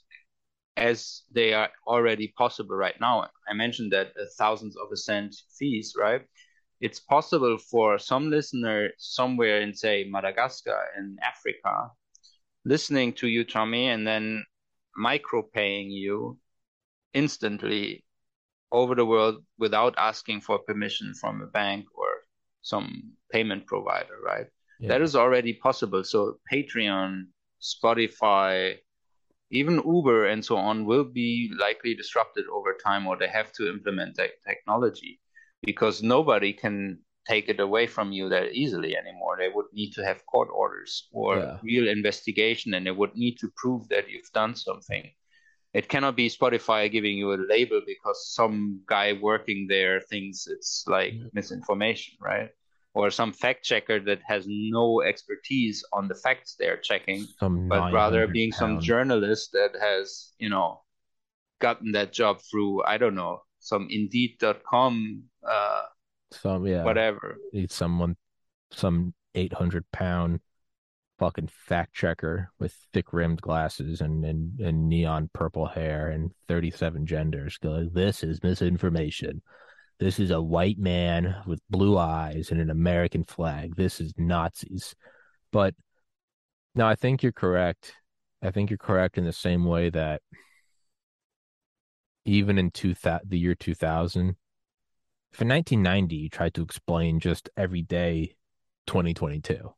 [0.81, 5.35] as they are already possible right now i mentioned that uh, thousands of a cent
[5.59, 6.23] fees right
[6.81, 11.91] it's possible for some listener somewhere in say madagascar in africa
[12.65, 14.45] listening to you tommy and then
[14.99, 16.39] micropaying you
[17.15, 18.05] instantly
[18.73, 22.09] over the world without asking for permission from a bank or
[22.63, 24.47] some payment provider, right?
[24.79, 24.89] Yeah.
[24.89, 26.05] That is already possible.
[26.05, 27.25] So Patreon,
[27.61, 28.77] Spotify,
[29.51, 33.69] even Uber and so on will be likely disrupted over time or they have to
[33.69, 35.21] implement that technology
[35.63, 39.37] because nobody can take it away from you that easily anymore.
[39.39, 41.59] They would need to have court orders or yeah.
[41.63, 45.11] real investigation, and they would need to prove that you've done something.
[45.73, 50.85] It cannot be Spotify giving you a label because some guy working there thinks it's
[50.89, 52.51] like misinformation, right?
[52.93, 57.93] Or some fact checker that has no expertise on the facts they're checking, some but
[57.93, 60.83] rather being some journalist that has, you know,
[61.61, 65.83] gotten that job through, I don't know, some Indeed.com uh,
[66.33, 67.37] some yeah, whatever.
[67.53, 68.17] Need someone,
[68.71, 70.41] some eight hundred pound
[71.19, 76.71] fucking fact checker with thick rimmed glasses and, and and neon purple hair and thirty
[76.71, 77.59] seven genders.
[77.59, 79.43] Go, this is misinformation.
[80.01, 83.77] This is a white man with blue eyes and an American flag.
[83.77, 84.97] This is Nazis.
[85.53, 85.75] But
[86.75, 87.93] no, I think you're correct.
[88.43, 90.23] I think you're correct in the same way that
[92.25, 94.37] even in two th- the year 2000
[95.33, 98.35] if in 1990 you tried to explain just everyday
[98.87, 99.73] 2022,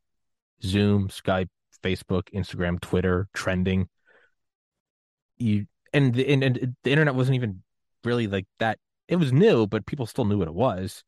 [0.63, 1.49] Zoom, Skype,
[1.83, 3.87] Facebook, Instagram, Twitter, trending,
[5.37, 7.61] you and the, and, and the internet wasn't even
[8.03, 8.79] really like that.
[9.07, 11.03] It was new, but people still knew what it was.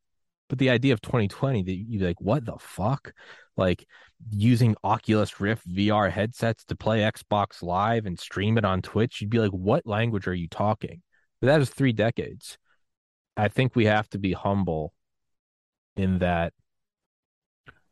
[0.47, 3.13] But the idea of 2020 that you like, what the fuck?
[3.57, 3.85] Like
[4.29, 9.29] using Oculus Rift VR headsets to play Xbox Live and stream it on Twitch, you'd
[9.29, 11.01] be like, what language are you talking?
[11.41, 12.57] But that is three decades.
[13.35, 14.93] I think we have to be humble
[15.97, 16.53] in that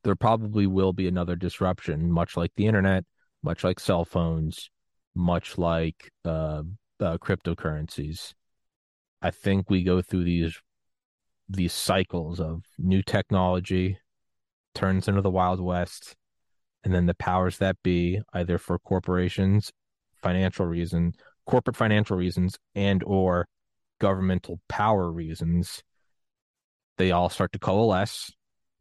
[0.04, 3.06] there probably will be another disruption, much like the internet,
[3.42, 4.70] much like cell phones,
[5.16, 6.64] much like uh,
[7.00, 8.34] uh, cryptocurrencies.
[9.24, 10.60] I think we go through these
[11.48, 13.98] these cycles of new technology
[14.76, 16.16] turns into the wild west,
[16.84, 19.72] and then the powers that be, either for corporations,
[20.22, 21.14] financial reason,
[21.46, 23.48] corporate financial reasons, and or
[24.00, 25.84] governmental power reasons,
[26.98, 28.32] they all start to coalesce.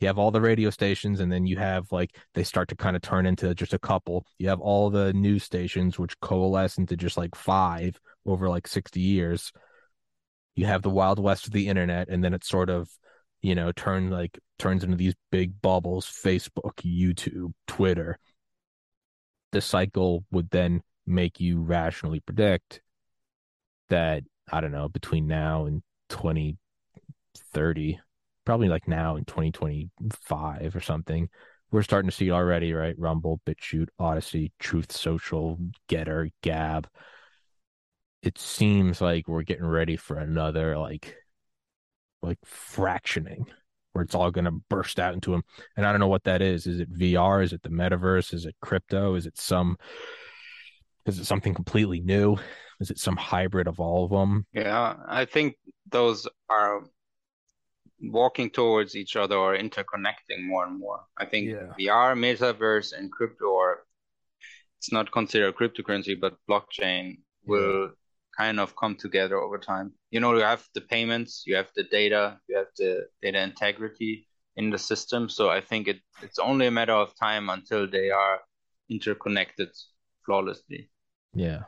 [0.01, 2.97] You have all the radio stations, and then you have like they start to kind
[2.97, 4.27] of turn into just a couple.
[4.39, 8.99] You have all the news stations, which coalesce into just like five over like 60
[8.99, 9.53] years.
[10.55, 12.89] You have the wild west of the internet, and then it sort of,
[13.41, 18.19] you know, turn like turns into these big bubbles Facebook, YouTube, Twitter.
[19.53, 22.81] The cycle would then make you rationally predict
[23.89, 28.01] that I don't know, between now and 2030,
[28.45, 31.29] probably like now in 2025 or something.
[31.71, 32.95] We're starting to see already, right?
[32.99, 35.59] Rumble, BitChute, Odysee Truth Social,
[35.89, 36.87] GETTR Gab.
[38.23, 41.17] It seems like we're getting ready for another like
[42.23, 43.47] like fractioning
[43.93, 45.43] where it's all going to burst out into them.
[45.77, 46.67] And I don't know what that is.
[46.67, 47.43] Is it VR?
[47.43, 48.33] Is it the metaverse?
[48.33, 49.15] Is it crypto?
[49.15, 49.77] Is it some
[51.05, 52.37] is it something completely new?
[52.81, 54.47] Is it some hybrid of all of them?
[54.53, 55.57] Yeah, I think
[55.91, 56.85] those are
[58.01, 61.01] walking towards each other or interconnecting more and more.
[61.17, 61.73] I think yeah.
[61.79, 63.81] VR, metaverse, and crypto are
[64.79, 67.89] it's not considered cryptocurrency, but blockchain will yeah.
[68.37, 69.93] Kind of come together over time.
[70.11, 74.27] You know, you have the payments, you have the data, you have the data integrity,
[74.57, 75.29] in the system.
[75.29, 78.41] So I think it it's only a matter of time until they are
[78.89, 79.71] interconnected
[80.25, 80.91] flawlessly.
[81.35, 81.63] Yeah.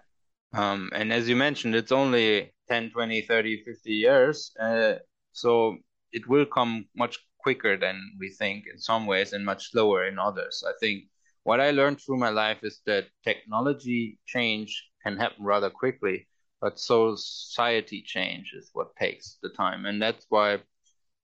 [0.53, 4.53] Um, and as you mentioned, it's only 10, 20, 30, 50 years.
[4.61, 4.95] Uh,
[5.33, 5.79] so
[6.13, 10.19] it will come much quicker than we think in some ways and much slower in
[10.19, 10.63] others.
[10.67, 11.05] I think
[11.43, 16.29] what I learned through my life is that technology change can happen rather quickly,
[16.65, 19.85] but society change is what takes the time.
[19.85, 20.61] And that's why,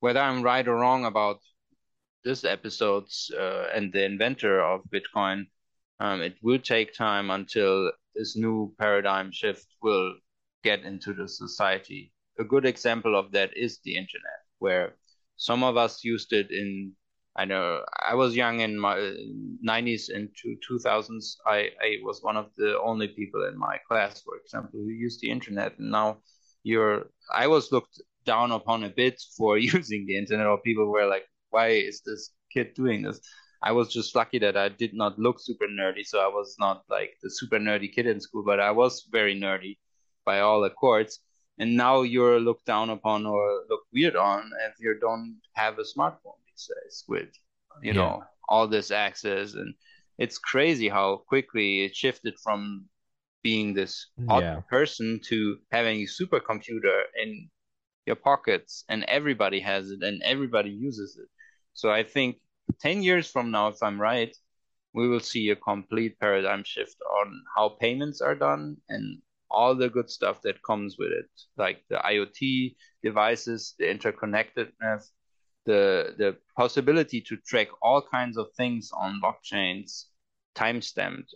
[0.01, 1.39] whether I'm right or wrong about
[2.23, 5.47] this episode's uh, and the inventor of Bitcoin,
[5.99, 10.12] um, it will take time until this new paradigm shift will
[10.62, 12.12] get into the society.
[12.39, 14.97] A good example of that is the internet, where
[15.37, 16.93] some of us used it in
[17.36, 18.97] I know I was young in my
[19.65, 20.28] 90s and
[20.69, 21.36] 2000s.
[21.47, 25.20] I, I was one of the only people in my class, for example, who used
[25.20, 25.78] the internet.
[25.78, 26.19] And now
[26.65, 31.07] you're, I was looked down upon a bit for using the internet, or people were
[31.07, 33.20] like, why is this kid doing this?
[33.62, 36.05] I was just lucky that I did not look super nerdy.
[36.05, 39.39] So I was not like the super nerdy kid in school, but I was very
[39.39, 39.78] nerdy
[40.24, 41.20] by all accords.
[41.59, 45.82] And now you're looked down upon or looked weird on if you don't have a
[45.82, 47.28] smartphone these with,
[47.82, 47.93] you yeah.
[47.93, 49.55] know, all this access.
[49.55, 49.74] And
[50.19, 52.87] it's crazy how quickly it shifted from
[53.43, 54.61] being this odd yeah.
[54.69, 57.49] person to having a supercomputer in
[58.07, 61.28] your pockets and everybody has it and everybody uses it.
[61.74, 62.37] So I think
[62.81, 64.35] 10 years from now, if I'm right,
[64.93, 69.89] we will see a complete paradigm shift on how payments are done and all the
[69.89, 75.11] good stuff that comes with it, like the IoT devices, the interconnectedness,
[75.66, 80.07] the the possibility to track all kinds of things on blockchains,
[80.55, 81.35] time stamped,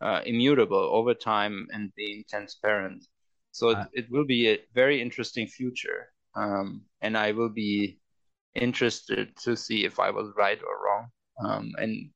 [0.00, 3.04] uh, immutable over time, and being transparent.
[3.52, 7.98] So it, uh, it will be a very interesting future, um, and I will be
[8.54, 11.08] interested to see if I was right or wrong.
[11.40, 12.10] Um, and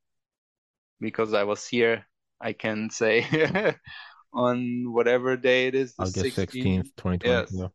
[1.01, 2.06] because I was here,
[2.40, 3.27] I can say
[4.32, 7.28] on whatever day it is, the August 16th, 2020.
[7.28, 7.70] Yes.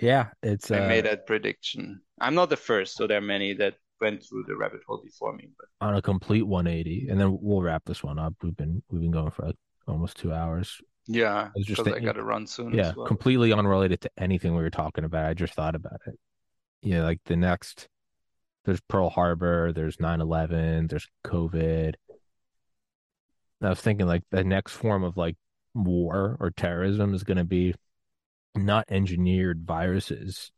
[0.00, 0.70] Yeah, it's.
[0.70, 2.00] I uh, made that prediction.
[2.20, 5.34] I'm not the first, so there are many that went through the rabbit hole before
[5.34, 5.48] me.
[5.58, 8.34] But on a complete 180, and then we'll wrap this one up.
[8.42, 9.56] We've been we've been going for like
[9.86, 10.80] almost two hours.
[11.06, 12.74] Yeah, because I got to run soon.
[12.74, 13.06] Yeah, well.
[13.06, 15.24] completely unrelated to anything we were talking about.
[15.24, 16.18] I just thought about it
[16.82, 17.88] yeah, like the next
[18.64, 21.94] there's Pearl Harbor, there's 9/11, there's COVID.
[23.60, 25.36] I was thinking like the next form of like
[25.74, 27.74] war or terrorism is going to be
[28.54, 30.50] not engineered viruses,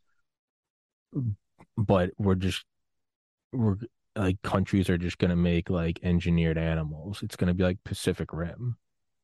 [1.77, 2.65] but we're just
[3.53, 3.77] we're
[4.17, 7.23] like countries are just going to make like engineered animals.
[7.23, 8.77] It's going to be like Pacific Rim.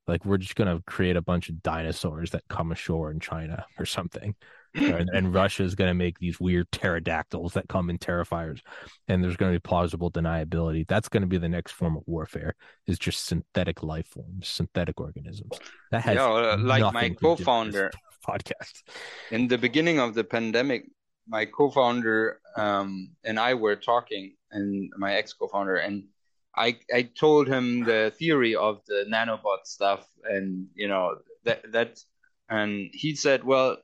[0.07, 3.67] Like we're just going to create a bunch of dinosaurs that come ashore in China
[3.79, 4.37] or something
[4.77, 8.61] and, and Russia is going to make these weird pterodactyls that come in terrifiers,
[9.09, 10.87] and there's going to be plausible deniability.
[10.87, 12.55] That's going to be the next form of warfare
[12.87, 15.59] is just synthetic life forms, synthetic organisms.
[15.91, 17.91] That has yeah, uh, like my co-founder
[18.29, 18.83] podcast
[19.31, 20.85] in the beginning of the pandemic.
[21.29, 26.05] My co-founder um, and I were talking, and my ex-co-founder, and
[26.57, 31.99] I I told him the theory of the nanobot stuff, and you know that that,
[32.49, 33.77] and he said, well,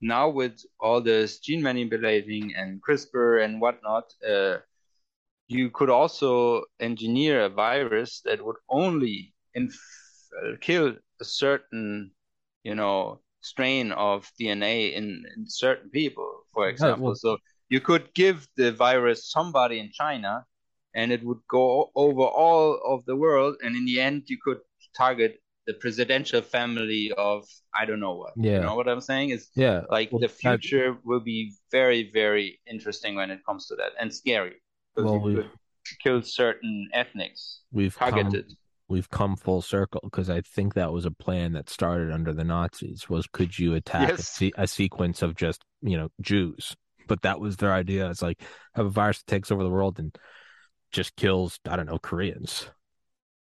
[0.00, 4.58] now with all this gene manipulating and CRISPR and whatnot, uh,
[5.48, 9.78] you could also engineer a virus that would only inf-
[10.60, 12.12] kill a certain,
[12.64, 17.06] you know, strain of DNA in, in certain people, for example.
[17.06, 17.38] well, so
[17.68, 20.44] you could give the virus somebody in China,
[20.94, 24.58] and it would go over all of the world, and in the end, you could
[24.96, 28.32] target the presidential family of I don't know what.
[28.36, 28.54] Yeah.
[28.54, 29.30] You know what I'm saying?
[29.30, 29.82] Is yeah.
[29.88, 34.12] Like well, the future will be very, very interesting when it comes to that and
[34.12, 34.56] scary.
[34.94, 35.50] Because well, you could
[36.02, 37.60] kill certain ethnics.
[37.72, 38.46] We've targeted.
[38.46, 38.56] Come,
[38.90, 42.44] we've come full circle because I think that was a plan that started under the
[42.44, 44.18] Nazis was could you attack yes.
[44.18, 46.76] a, se- a sequence of just, you know, Jews.
[47.06, 48.10] But that was their idea.
[48.10, 48.42] It's like
[48.74, 50.16] have a virus that takes over the world and
[50.92, 52.68] just kills, I don't know, Koreans.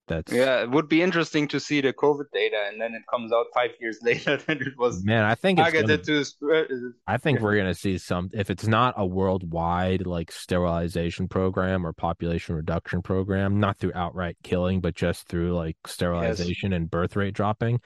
[0.08, 0.64] That's yeah.
[0.64, 3.72] It would be interesting to see the COVID data, and then it comes out five
[3.80, 5.24] years later than it was man.
[5.24, 6.54] I think targeted gonna, to.
[6.54, 8.30] Uh, I think we're gonna see some.
[8.34, 14.38] If it's not a worldwide like sterilization program or population reduction program, not through outright
[14.44, 16.78] killing, but just through like sterilization yes.
[16.78, 17.80] and birth rate dropping.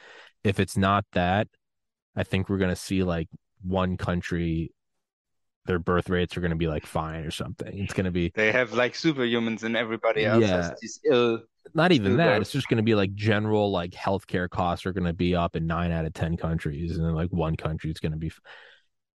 [0.43, 1.47] If it's not that,
[2.15, 3.29] I think we're gonna see like
[3.61, 4.71] one country
[5.65, 7.77] their birth rates are going to be like fine or something.
[7.77, 10.47] It's going to be they have like superhumans and everybody else yeah.
[10.47, 11.41] has these ill.
[11.73, 12.41] Not even that.
[12.41, 15.55] It's just going to be like general like healthcare costs are going to be up
[15.55, 18.31] in nine out of ten countries, and then like one country is going to be.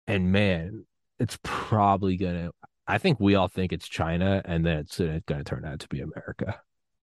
[0.06, 0.86] And man,
[1.18, 2.52] it's probably going to.
[2.86, 5.88] I think we all think it's China, and then it's, going to turn out to
[5.88, 6.60] be America.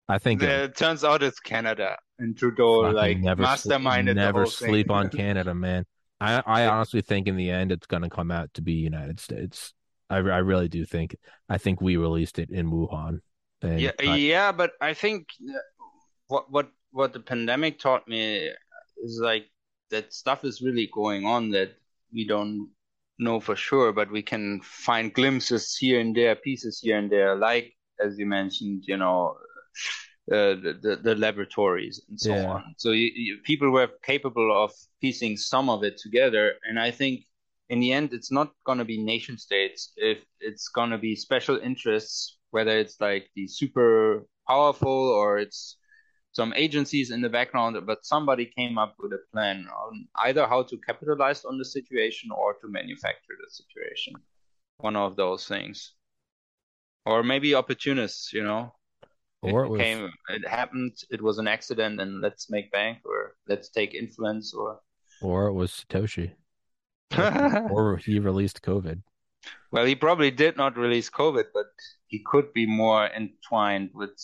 [0.09, 4.47] I think Yeah, it turns out it's Canada and Trudeau like never masterminded the never
[4.47, 5.85] sleep on Canada, man.
[6.21, 9.21] I I honestly think in the end it's going to come out to be United
[9.21, 9.73] States.
[10.11, 11.17] I I really do think.
[11.49, 13.21] I think we released it in Wuhan.
[13.63, 15.59] Yeah, I- yeah, but I think uh,
[16.29, 18.51] what what what the pandemic taught me
[19.03, 19.47] is like
[19.91, 21.71] that stuff is really going on that
[22.13, 22.71] we don't
[23.19, 27.35] know for sure, but we can find glimpses here and there, pieces here and there,
[27.37, 27.75] like
[28.05, 29.37] as you mentioned, you know,
[30.31, 32.53] Uh, the, the the laboratories and so Yeah.
[32.53, 32.75] on.
[32.77, 37.25] So you, you, people were capable of piecing some of it together, and I think
[37.71, 39.93] in the end, it's not going to be nation states.
[39.97, 45.77] If it's going to be special interests, whether it's like the super powerful or it's
[46.33, 50.63] some agencies in the background, but somebody came up with a plan on either how
[50.63, 54.15] to capitalize on the situation or to manufacture the situation.
[54.79, 55.95] One of those things.
[57.07, 58.75] Or maybe opportunists, you know.
[59.43, 63.37] Or it was- came, it happened, it was an accident, and let's make bank or
[63.47, 64.81] let's take influence or
[65.23, 66.33] or it was Satoshi,
[67.71, 69.03] or he released COVID.
[69.71, 71.67] Well, he probably did not release COVID, but
[72.07, 74.17] he could be more entwined with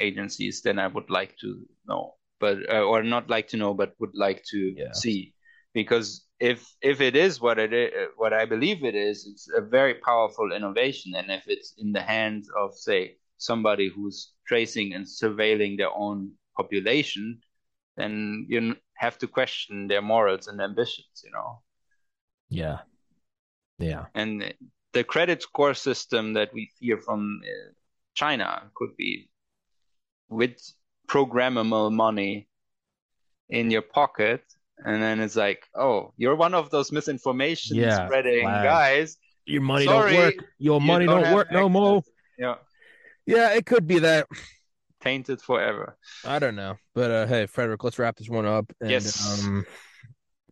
[0.00, 3.94] agencies than I would like to know, but uh, or not like to know, but
[3.98, 4.92] would like to Yeah.
[4.92, 5.34] see,
[5.74, 9.60] because if if it is what it is, what I believe it is, it's a
[9.60, 15.06] very powerful innovation, and if it's in the hands of say somebody who's tracing and
[15.06, 17.40] surveilling their own population,
[17.96, 21.62] then you have to question their morals and ambitions, you know.
[22.48, 22.78] Yeah,
[23.78, 24.54] yeah, And
[24.92, 27.72] the credit score system that we fear from uh,
[28.14, 29.30] China could be
[30.28, 30.58] with
[31.08, 32.48] programmable money
[33.48, 34.42] in your pocket.
[34.84, 38.62] And then it's like, oh, you're one of those misinformation Yeah, spreading flag.
[38.62, 39.16] guys.
[39.46, 40.34] your money Sorry, don't work.
[40.58, 42.02] Your You money don't, have work no more.
[42.38, 42.56] Yeah,
[43.26, 44.26] Yeah, it could be that.
[45.00, 45.96] tainted forever.
[46.24, 48.72] I don't know, but uh, hey, Fredrik, let's wrap this one up.
[48.80, 49.44] And, Yes.
[49.44, 49.64] Um,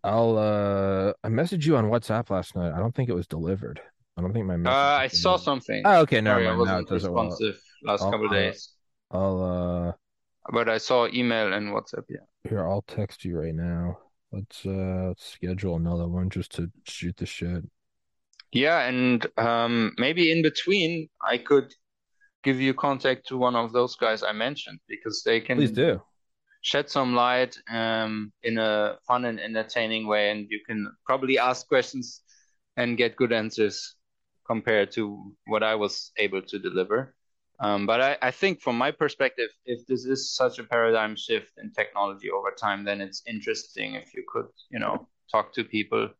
[0.03, 2.73] I'll uh, I messaged you on WhatsApp last night.
[2.73, 3.81] I don't think it was delivered.
[4.17, 4.75] I don't think my Uh, message.
[4.77, 5.45] I saw delivered.
[5.45, 5.83] something.
[5.87, 6.55] Oh, okay, No, Sorry, I.
[6.57, 6.91] Wasn't.
[6.91, 8.69] Well, responsive last I'll- couple days,
[9.11, 9.93] I'll uh,
[10.53, 12.05] but I saw email and WhatsApp.
[12.11, 12.19] Yeah.
[12.49, 12.69] here.
[12.69, 13.99] I'll text you right now.
[14.31, 17.65] Let's uh, let's schedule another one just to shoot the shit.
[18.53, 21.73] Yeah, and um, maybe in between, I could
[22.45, 26.01] give you contact to one of those guys I mentioned because they can Please do.
[26.61, 31.66] shed some light um, in a fun and entertaining way, and you can probably ask
[31.66, 32.23] questions
[32.77, 33.97] and get good answers
[34.47, 37.15] compared to what I was able to deliver.
[37.61, 41.53] Um, but I, I think from my perspective, if this is such a paradigm shift
[41.57, 46.11] in technology over time, then it's interesting if you could, you know, talk to people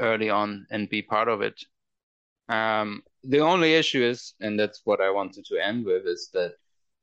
[0.00, 1.60] early on and be part of it.
[2.48, 6.54] Um, the only issue is, and that's what I wanted to end with, is that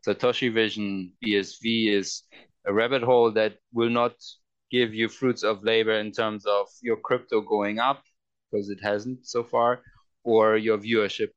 [0.06, 2.24] Satoshi Vision BSV is
[2.66, 4.14] a rabbit hole that will not
[4.72, 8.04] give you fruits of labor in terms of your crypto going up,
[8.52, 9.82] because it hasn't so far,
[10.24, 11.30] or your viewership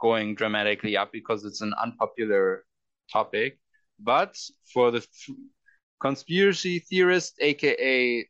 [0.00, 2.64] going dramatically up because it's an unpopular
[3.12, 3.58] topic.
[3.98, 4.36] But
[4.72, 5.36] for the f-
[6.00, 8.26] conspiracy theorist, aka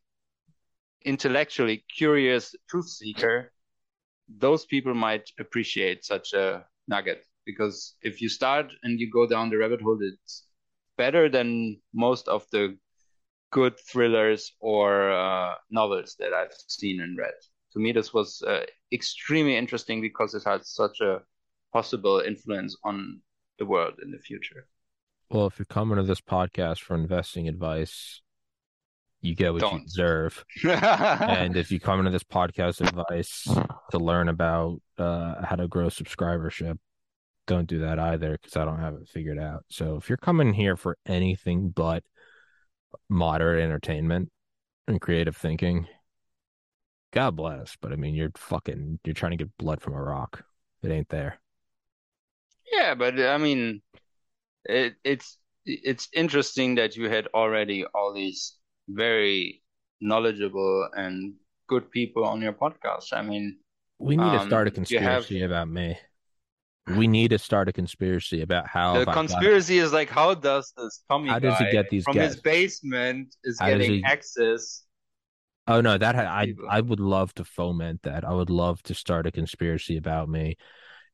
[1.04, 3.52] intellectually curious truth seeker,
[4.38, 9.50] those people might appreciate such a nugget because if you start and you go down
[9.50, 10.46] the rabbit hole, it's
[10.96, 12.76] better than most of the
[13.50, 17.34] good thrillers or uh, novels that I've seen and read.
[17.72, 21.22] To me, this was uh, extremely interesting because it had such a
[21.72, 23.20] possible influence on
[23.58, 24.66] the world in the future.
[25.30, 28.20] Well, if you're coming to this podcast for investing advice,
[29.20, 29.84] you get what you Don't.
[29.84, 30.44] deserve.
[30.64, 33.46] and if you come into this podcast advice
[33.90, 36.78] to learn about uh, how to grow subscribership,
[37.46, 39.64] don't do that either because I don't have it figured out.
[39.68, 42.02] So if you're coming here for anything but
[43.08, 44.30] moderate entertainment
[44.88, 45.86] and creative thinking,
[47.12, 47.76] God bless.
[47.80, 50.44] But I mean, you're fucking, you're trying to get blood from a rock.
[50.82, 51.40] It ain't there.
[52.72, 53.82] Yeah, but I mean,
[54.64, 55.36] it, it's
[55.66, 58.54] it's interesting that you had already all these
[58.94, 59.62] very
[60.00, 61.34] knowledgeable and
[61.68, 63.12] good people on your podcast.
[63.12, 63.58] I mean,
[64.02, 65.98] We need to Um, start a you have- conspiracy about me.
[66.96, 71.04] We need to start a conspiracy about how the conspiracy is like, how does this
[71.08, 74.84] Tommy How does he get these from his basement is How getting he- access?
[75.66, 76.64] Oh no, that I people.
[76.68, 78.24] I would love to foment that.
[78.24, 80.56] I would love to start a conspiracy about me.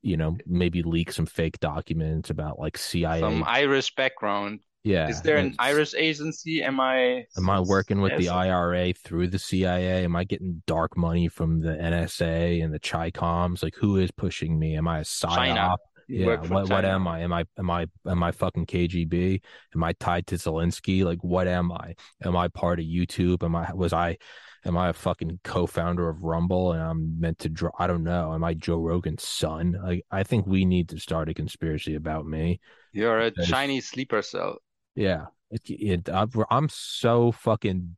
[0.03, 3.19] You know, maybe leak some fake documents about like CIA.
[3.21, 4.61] Some Irish background.
[4.87, 5.09] Yeah.
[5.09, 6.63] Is there an Irish agency?
[6.63, 7.27] Am I?
[7.37, 10.05] Am I working with the IRA through the CIA?
[10.05, 13.65] Am I getting dark money from the NSA and the Chicoms?
[13.65, 14.77] Like, who is pushing me?
[14.77, 15.35] Am I a psyop?
[15.35, 15.77] China.
[16.09, 16.37] Yeah.
[16.37, 17.23] What what am I?
[17.23, 19.41] Am I am I am I fucking KGB?
[19.75, 21.03] Am I tied to Zelensky?
[21.03, 21.97] Like, what am I?
[22.23, 23.43] Am I part of YouTube?
[23.43, 24.19] Am I was I?
[24.65, 27.71] Am I a fucking co-founder of Rumble and I'm meant to draw?
[27.79, 28.33] I don't know.
[28.35, 29.77] Am I Joe Rogan's son?
[29.83, 32.61] Like, I think we need to start a conspiracy about me.
[32.93, 34.59] You're a Chinese sleeper cell.
[34.97, 36.09] Yeah, it, it,
[36.51, 37.97] I'm so fucking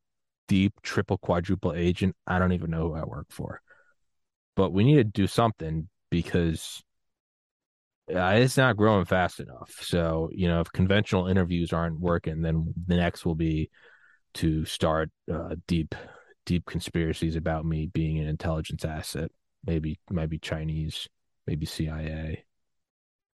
[0.49, 2.17] deep, triple, quadruple agent.
[2.27, 3.63] I don't even know who I work for.
[4.57, 6.83] But we need to do something because
[8.15, 9.71] uh, it's not growing fast enough.
[9.83, 13.71] So, you know, if conventional interviews aren't working, then the next will be
[14.35, 15.95] to start uh, deep,
[16.47, 19.31] deep conspiracies about me being an intelligence asset.
[19.67, 21.09] Maybe, maybe Chinese,
[21.47, 22.45] maybe CIA.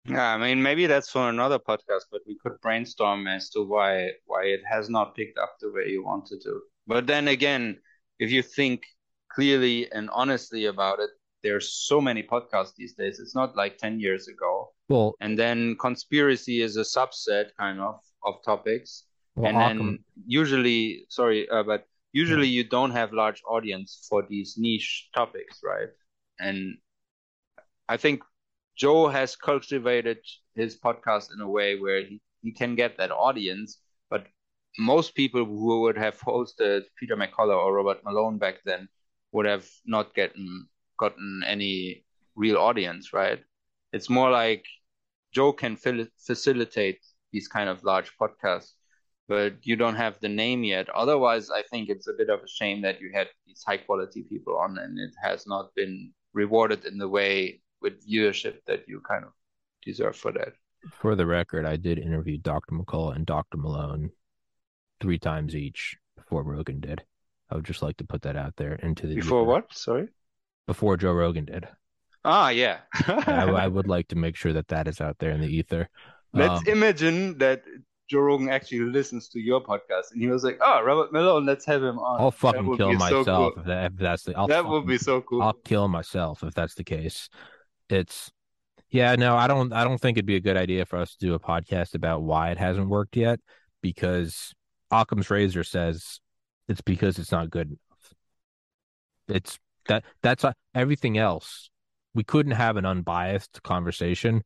[0.05, 4.11] Yeah, I mean, maybe that's for another podcast, but we could brainstorm as to why
[4.25, 6.61] why it has not picked up the way you wanted to.
[6.87, 7.79] But then again,
[8.19, 8.83] if you think
[9.31, 11.09] clearly and honestly about it,
[11.41, 13.19] there's so many podcasts these days.
[13.19, 14.73] It's not like 10 years ago.
[14.89, 19.05] Well, And then conspiracy is a subset kind of of topics.
[19.35, 24.55] well, And then usually, sorry, uh, but usually you don't have large audience for these
[24.57, 25.89] niche topics, right?
[26.39, 26.77] And
[27.87, 28.23] I think
[28.83, 30.19] Joe has cultivated
[30.55, 33.79] his podcast in a way where he, he can get that audience,
[34.09, 34.27] but
[34.77, 38.89] most people who would have hosted Peter McCullough or Robert Malone back then
[39.31, 40.67] would have not gotten
[40.99, 42.03] gotten any
[42.35, 43.41] real audience, right?
[43.93, 44.65] It's more like
[45.31, 46.99] Joe can fil- facilitate
[47.31, 48.73] these kind of large podcasts,
[49.29, 50.89] but you don't have the name yet.
[50.89, 54.23] Otherwise, I think it's a bit of a shame that you had these high quality
[54.23, 59.01] people on and it has not been rewarded in the way with viewership that you
[59.07, 59.31] kind of
[59.85, 60.53] deserve for that.
[60.99, 62.73] For the record, I did interview Dr.
[62.75, 63.57] McCullough and Dr.
[63.57, 64.11] Malone
[64.99, 67.03] three times each before Rogan did.
[67.49, 69.47] I would just like to put that out there into the Before ether.
[69.49, 69.73] what?
[69.73, 70.07] Sorry.
[70.65, 71.67] Before Joe Rogan did.
[72.25, 72.79] Ah, yeah.
[73.07, 75.89] I, I would like to make sure that that is out there in the ether.
[76.33, 77.63] Let's Um, imagine that
[78.09, 81.65] Joe Rogan actually listens to your podcast and he was like, "Oh, Robert Malone, let's
[81.65, 83.53] have him on." I'll fucking kill be so myself cool.
[83.57, 84.35] if, that, if that's the.
[84.35, 85.41] I'll That would be so cool.
[85.41, 87.29] I'll kill myself if that's the case.
[87.93, 88.31] It's
[88.89, 91.25] yeah, no, I don't I don't think it'd be a good idea for us to
[91.25, 93.39] do a podcast about why it hasn't worked yet
[93.81, 94.53] because
[94.91, 96.19] Occam's razor says
[96.67, 98.13] it's because it's not good enough.
[99.27, 101.69] It's that that's uh, everything else.
[102.13, 104.43] We couldn't have an unbiased conversation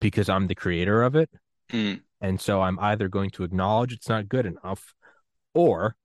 [0.00, 1.30] because I'm the creator of it.
[1.70, 2.00] Mm.
[2.20, 4.94] And so I'm either going to acknowledge it's not good enough
[5.54, 5.96] or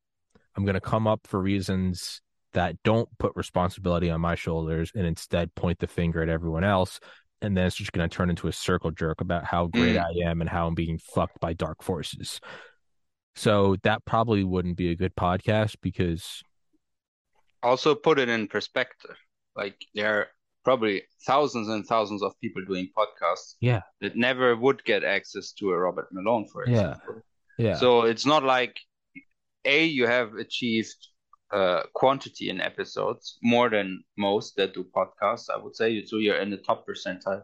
[0.56, 2.22] I'm going to come up for reasons
[2.54, 7.00] that don't put responsibility on my shoulders and instead point the finger at everyone else.
[7.42, 10.04] And then it's just going to turn into a circle jerk about how great Mm.
[10.26, 12.40] I am and how I'm being fucked by dark forces.
[13.36, 16.42] So that probably wouldn't be a good podcast because
[17.62, 19.16] Also put it in perspective.
[19.56, 20.28] Like there are
[20.64, 23.82] probably thousands and thousands of people doing podcasts Yeah.
[24.02, 26.92] that never would get access to a Robert Malone, for Yeah.
[26.92, 27.22] example.
[27.58, 28.80] yeah, So it's not like
[29.66, 30.96] A, you have achieved
[31.54, 36.04] uh, quantity in episodes more than most that do podcasts, I would say.
[36.06, 37.44] So you're in the top percentile.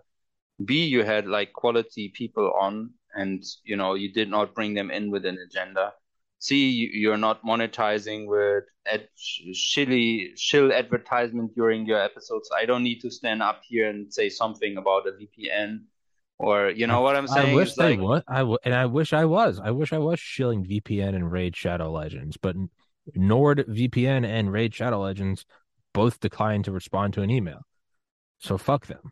[0.65, 4.91] B, you had like quality people on and you know you did not bring them
[4.91, 5.93] in with an agenda.
[6.39, 12.49] C, you- you're not monetizing with ad- shilly shill advertisement during your episodes.
[12.55, 15.85] I don't need to stand up here and say something about a VPN
[16.37, 17.53] or you know what I'm saying?
[17.53, 18.23] I wish It's they like would.
[18.27, 19.59] I w- and I wish I was.
[19.59, 22.55] I wish I was shilling VPN and Raid Shadow Legends, but
[23.15, 25.45] Nord VPN and Raid Shadow Legends
[25.93, 27.61] both declined to respond to an email.
[28.39, 29.11] So fuck them.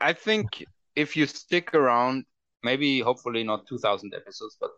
[0.00, 0.64] I think
[0.96, 2.24] if you stick around,
[2.62, 4.70] maybe hopefully not 2000 episodes, but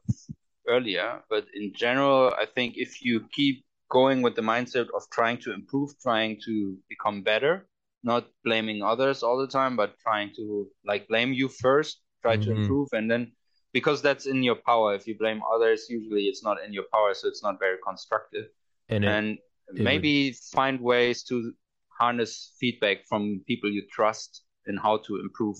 [0.68, 5.38] earlier, but in general, I think if you keep going with the mindset of trying
[5.38, 7.66] to improve, trying to become better,
[8.02, 12.50] not blaming others all the time, but trying to like blame you first, try to
[12.50, 12.56] Mhm.
[12.56, 13.32] improve, and then
[13.72, 14.94] because that's in your power.
[14.94, 18.46] If you blame others, usually it's not in your power, so it's not very constructive
[18.88, 19.38] And, it, and
[19.78, 21.52] would- maybe find ways to
[21.98, 25.58] harness feedback from people you trust in how to improve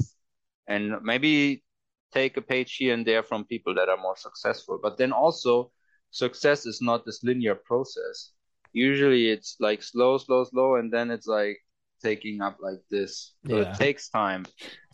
[0.67, 1.65] and maybe
[2.13, 5.71] take a page here and there from people that are more successful but then also
[6.11, 8.33] success is not this linear process
[8.73, 11.59] usually it's like slow slow slow and then it's like
[12.03, 13.63] taking up like this so Yeah.
[13.63, 14.45] it takes time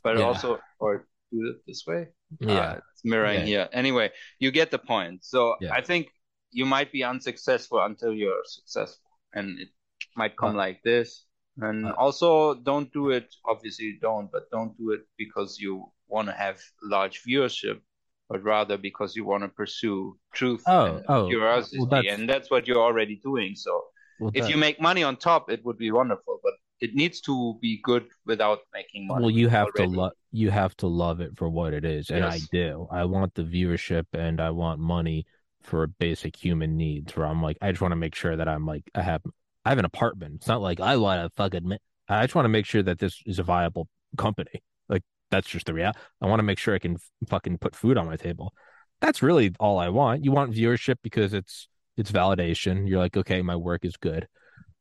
[0.03, 0.25] but Yeah.
[0.27, 2.09] also or do it this way
[2.41, 3.47] yeah, uh, it's mirroring Yeah.
[3.47, 3.69] here.
[3.73, 5.25] Anyway, you get the point.
[5.25, 5.73] So Yeah.
[5.73, 6.09] I think
[6.51, 9.69] you might be unsuccessful until you're successful, and it
[10.17, 11.25] might come Uh, like this.
[11.59, 13.27] And uh, also, don't do it.
[13.45, 15.73] Obviously, you don't, but don't do it because you
[16.09, 17.81] want to have large viewership.
[18.29, 22.51] but rather because you want to pursue truth Oh, and oh, curiosity, well, and that's
[22.51, 23.55] what you're already doing.
[23.55, 23.73] So
[24.19, 27.21] Well, if that- you make money on top, it would be wonderful, but it needs
[27.23, 29.23] to be good without making money.
[29.23, 29.93] well, you have already.
[29.93, 32.87] to love you have to love it for what it is, and I do.
[32.91, 35.25] I want the viewership and I want money
[35.63, 37.17] for basic human needs.
[37.17, 39.23] Where I'm like, I just want to make sure that I'm like, I have
[39.65, 40.37] I have an apartment.
[40.37, 41.67] It's not like I want to fucking.
[41.67, 41.77] ma-
[42.09, 44.63] I just want to make sure that this is a viable company.
[44.89, 45.99] Like that's just the reality.
[46.21, 46.99] I want to make sure I can
[47.29, 48.53] fucking put food on my table.
[49.01, 50.25] That's really all I want.
[50.25, 52.89] You want viewership because it's it's validation.
[52.89, 54.29] You're like, okay, my work is good.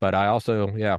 [0.02, 0.98] But I also, yeah,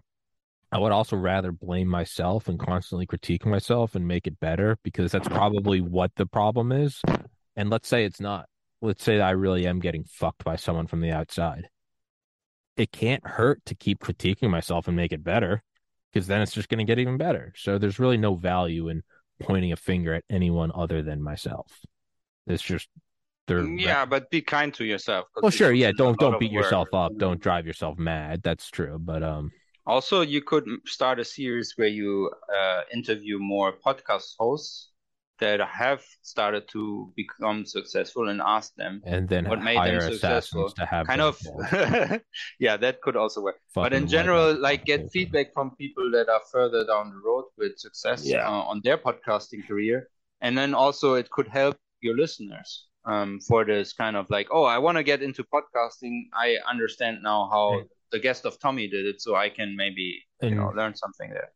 [0.73, 5.13] I would also rather blame myself and constantly critique myself and make it better because
[5.13, 7.01] that's probably what the problem is.
[7.55, 8.47] And let's say it's not.
[8.83, 11.69] Let's say I really am getting fucked by someone from the outside.
[12.77, 15.63] It can't hurt to keep critiquing myself and make it better
[16.13, 17.53] because then it's just going to get even better.
[17.57, 19.03] So there's really no value in
[19.41, 21.67] pointing a finger at anyone other than myself.
[22.47, 22.89] It's just
[23.47, 25.93] they're Yeah, but be kind to yourself well, sure, yeah.
[25.97, 26.65] Don't don't beat work.
[26.65, 27.13] yourself up.
[27.17, 28.43] Don't drive yourself mad.
[28.43, 28.99] That's true.
[29.01, 29.51] But um,
[29.87, 34.91] Also, you could start a series where you uh, interview more podcast hosts
[35.39, 40.71] that have started to become successful and ask them and then what made them successful.
[40.71, 41.39] to have Kind of,
[42.59, 43.57] yeah, that could also work.
[43.75, 47.79] But in general, like get feedback from people that are further down the road with
[47.79, 48.49] success Yeah.
[48.49, 50.09] uh, on their podcasting career,
[50.41, 54.65] and then also it could help your listeners um, for this kind of like, oh,
[54.65, 56.29] I want to get into podcasting.
[56.33, 57.83] I understand now how.
[58.13, 61.51] The guest of Tommy did it, so I can maybe you know learn something there.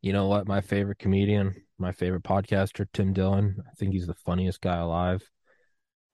[0.00, 0.48] You know what?
[0.48, 3.56] My favorite comedian, my favorite podcaster, Tim Dillon.
[3.70, 5.22] I think he's the funniest guy alive.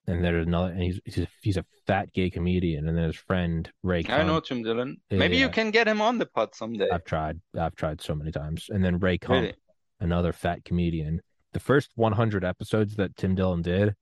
[0.07, 2.87] And there's another, and he's he's a, he's a fat gay comedian.
[2.87, 4.05] And then his friend Ray.
[4.09, 4.97] I know Tim Dillon.
[5.09, 6.89] Yeah, Maybe you can get him on the pod someday.
[6.91, 7.39] I've tried.
[7.57, 8.67] I've tried so many times.
[8.69, 9.53] And then Ray Kump, Really?
[9.99, 11.21] another fat comedian.
[11.53, 13.95] The first 100 episodes that Tim Dillon did,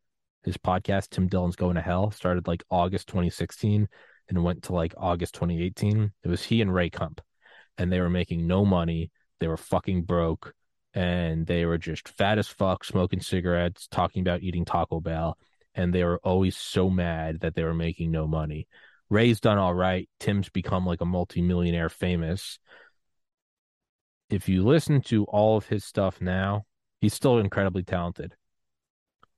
[0.44, 3.88] his podcast, Tim Dillon's Going to Hell, started like August 2016
[4.30, 6.12] and went to like August 2018.
[6.24, 7.22] It was he and Ray Kump,
[7.78, 9.12] and they were making no money.
[9.40, 10.54] They were fucking broke,
[10.94, 15.38] and they were just fat as fuck, smoking cigarettes, talking about eating Taco Bell,
[15.76, 18.68] and they were always so mad that they were making no money.
[19.10, 20.10] Ray's done all right.
[20.20, 22.60] Tim's become like a multimillionaire famous.
[24.30, 26.66] If you listen to all of his stuff now,
[27.00, 28.36] he's still incredibly talented.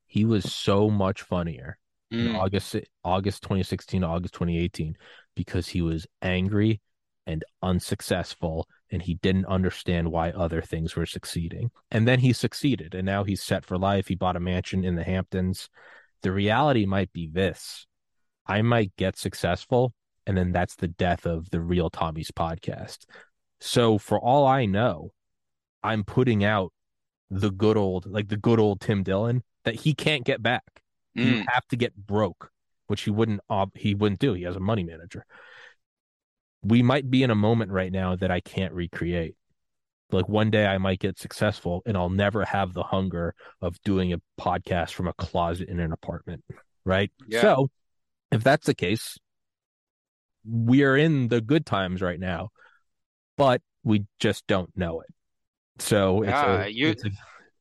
[0.07, 1.77] He was so much funnier
[2.13, 2.35] Mm.
[2.35, 4.95] August August 2016 to August 2018
[5.35, 6.81] because he was angry
[7.27, 11.69] and unsuccessful and he didn't understand why other things were succeeding.
[11.91, 14.07] And then he succeeded and now he's set for life.
[14.07, 15.69] He bought a mansion in the Hamptons.
[16.23, 17.85] The reality might be this.
[18.47, 19.93] I might get successful
[20.25, 23.05] and then that's the death of the real Tommy's podcast.
[23.59, 25.11] So for all I know,
[25.83, 26.73] I'm putting out
[27.29, 30.81] the good old like the good old Tim Dillon that he can't get back
[31.15, 31.45] you Mm.
[31.49, 32.51] have to get broke,
[32.87, 33.41] which he wouldn't
[33.75, 34.33] he wouldn't do.
[34.33, 35.25] He has a money manager.
[36.61, 39.35] We might be in a moment right now that I can't recreate.
[40.11, 44.11] Like one day I might get successful and I'll never have the hunger of doing
[44.13, 46.43] a podcast from a closet in an apartment,
[46.83, 47.11] right?
[47.27, 47.41] Yeah.
[47.41, 47.69] So,
[48.31, 49.17] if that's the case,
[50.49, 52.49] we are in the good times right now,
[53.37, 55.07] but we just don't know it.
[55.79, 56.31] So it's
[56.65, 57.09] a, you- it's a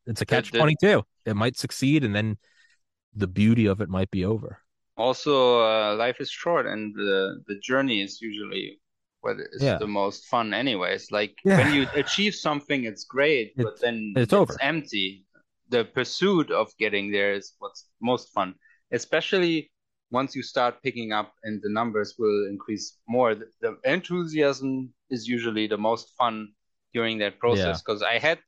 [0.07, 1.03] it's a catch twenty two.
[1.27, 2.39] It might succeed, and then
[3.15, 4.59] the beauty of it might be over.
[4.97, 8.81] Also, uh, life is short, and the the journey is usually
[9.21, 9.79] what is Yeah.
[9.79, 11.11] the most fun, anyways.
[11.11, 11.59] Like Yeah.
[11.59, 14.55] when you achieve something, it's great, but then it's over.
[14.61, 15.25] empty.
[15.69, 18.55] The pursuit of getting there is what's most fun,
[18.91, 19.71] especially
[20.11, 23.35] once you start picking up and the numbers will increase more.
[23.35, 26.55] The, the enthusiasm is usually the most fun
[26.95, 28.39] during that process because I had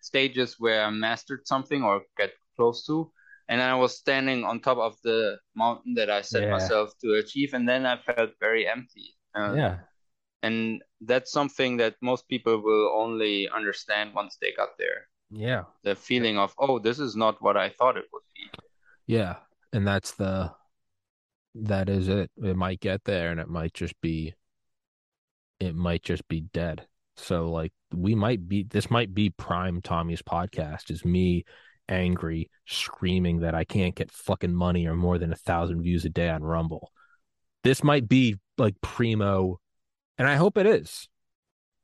[0.00, 3.10] stages where I mastered something or get close to,
[3.50, 6.50] and I was standing on top of the mountain that I set Yeah.
[6.50, 9.16] myself to achieve, and then I felt very empty.
[9.34, 9.78] Uh, yeah,
[10.42, 15.08] and that's something that most people will only understand once they got there.
[15.30, 18.54] yeah, The feeling of, oh, this is not what I thought it would be.
[19.06, 19.36] yeah,
[19.72, 20.52] and that's the
[21.54, 22.30] that is it.
[22.42, 24.34] It might get there, and it might just be
[25.58, 26.86] it might just be dead.
[27.16, 31.44] So like we might be this might be prime Tommy's podcast is me
[31.90, 36.08] angry screaming that I can't get fucking money or more than a thousand views a
[36.08, 36.92] day on Rumble.
[37.64, 39.60] This might be like primo
[40.16, 41.08] and I hope it is.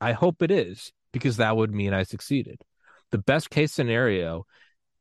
[0.01, 2.60] I hope it is because that would mean I succeeded.
[3.10, 4.47] The best case scenario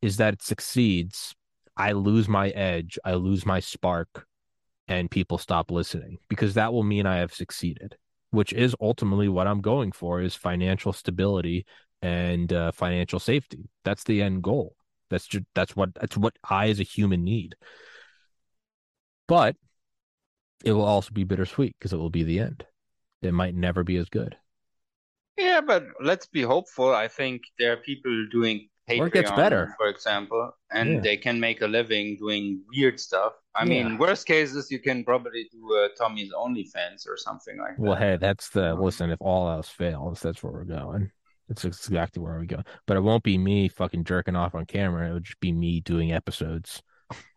[0.01, 1.35] is that it succeeds.
[1.77, 4.25] I lose my edge, I lose my spark,
[4.87, 7.97] and people stop listening because that will mean I have succeeded
[8.35, 11.65] which is ultimately what I'm going for is financial stability
[12.01, 13.69] and uh, financial safety.
[13.83, 14.75] That's the end goal.
[15.09, 17.55] That's just that's what that's what I as a human need.
[19.27, 19.55] But
[20.63, 22.65] it will also be bittersweet because it will be the end.
[23.21, 24.35] It might never be as good.
[25.37, 26.93] Yeah, but let's be hopeful.
[26.93, 29.73] I think there are people doing Patreon, Or it gets better.
[29.77, 30.99] for example, and Yeah.
[31.01, 33.33] they can make a living doing weird stuff.
[33.55, 33.69] I Yeah.
[33.83, 37.81] mean, worst cases, you can probably do uh, Tommy's OnlyFans or something like that.
[37.81, 39.09] Well, hey, that's the listen.
[39.09, 41.11] If all else fails, that's where we're going.
[41.47, 42.63] That's exactly where we go.
[42.87, 45.09] But it won't be me fucking jerking off on camera.
[45.09, 46.81] It would just be me doing episodes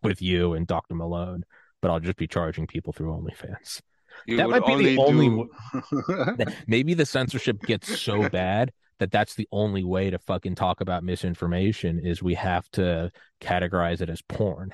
[0.02, 0.94] with you and Dr.
[0.94, 1.44] Malone.
[1.82, 3.80] But I'll just be charging people through OnlyFans.
[4.26, 9.34] You that might be the only do- Maybe the censorship gets so bad that that's
[9.34, 14.22] the only way to fucking talk about misinformation is we have to categorize it as
[14.22, 14.72] porn.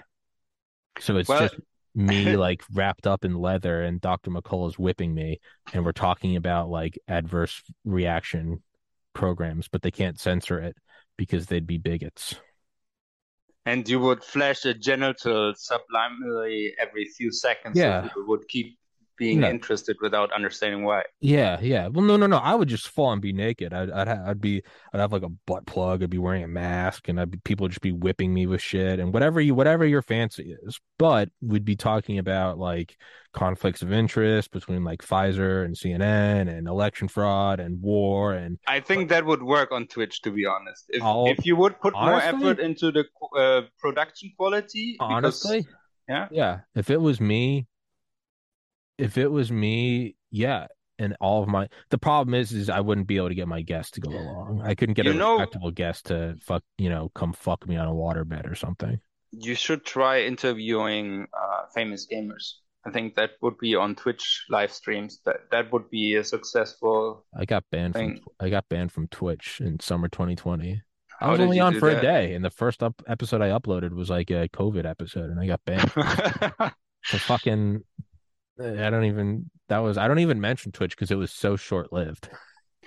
[1.00, 1.56] So it's Well- just
[1.94, 4.30] me like wrapped up in leather and Dr.
[4.30, 5.40] McCullough is whipping me
[5.72, 8.62] and we're talking about like adverse reaction
[9.14, 10.76] programs, but they can't censor it
[11.16, 12.36] because they'd be bigots.
[13.66, 17.78] and you would flash a genital subliminally uh, every few seconds.
[17.78, 18.08] Yeah.
[18.16, 18.78] would keep
[19.16, 19.48] being No.
[19.50, 21.02] interested without understanding why.
[21.20, 21.88] Yeah, yeah.
[21.88, 22.36] Well, no, no, no.
[22.38, 23.72] I would just fall and be naked.
[23.72, 24.62] I'd, I'd, ha- I'd be,
[24.92, 26.02] I'd have like a butt plug.
[26.02, 28.60] I'd be wearing a mask, and I'd be, people would just be whipping me with
[28.60, 30.80] shit and whatever you, whatever your fancy is.
[30.98, 32.96] But we'd be talking about like
[33.32, 38.78] conflicts of interest between like Pfizer and CNN and election fraud and war and I
[38.78, 40.84] think that would work on Twitch, to be honest.
[40.88, 43.04] If I'll- if you would put more effort into the
[43.36, 45.66] uh, production quality, because- honestly,
[46.08, 46.60] yeah, yeah.
[46.76, 47.66] If it was me,
[48.98, 50.66] if it was me, yeah.
[50.98, 53.62] And all of my the problem is is I wouldn't be able to get my
[53.62, 54.62] guest to go along.
[54.64, 57.76] I couldn't get You a know- respectable guest to fuck you know come fuck me
[57.76, 59.00] on a waterbed or something.
[59.32, 62.52] you should try interviewing uh, famous gamers.
[62.86, 65.18] I think that would be on Twitch live streams.
[65.24, 67.24] That that would be a successful.
[67.36, 70.80] I got banned from I got banned from Twitch in summer 2020.
[71.20, 74.10] I was only on for a day, and the first up episode I uploaded was
[74.10, 75.90] like a COVID episode, and I got banned.
[77.02, 77.82] for fucking,
[78.60, 79.50] I don't even.
[79.68, 82.28] That was I don't even mention Twitch because it was so short lived.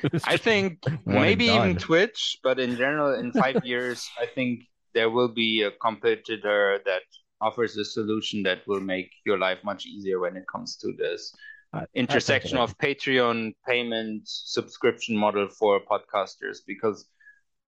[0.26, 1.78] I think maybe even.
[1.78, 4.62] Twitch, but in general, in five years, I think
[4.94, 7.02] there will be a competitor that
[7.42, 11.34] offers a solution that will make your life much easier when it comes to this
[11.74, 17.06] I- I intersection it- of Patreon payment subscription model for podcasters because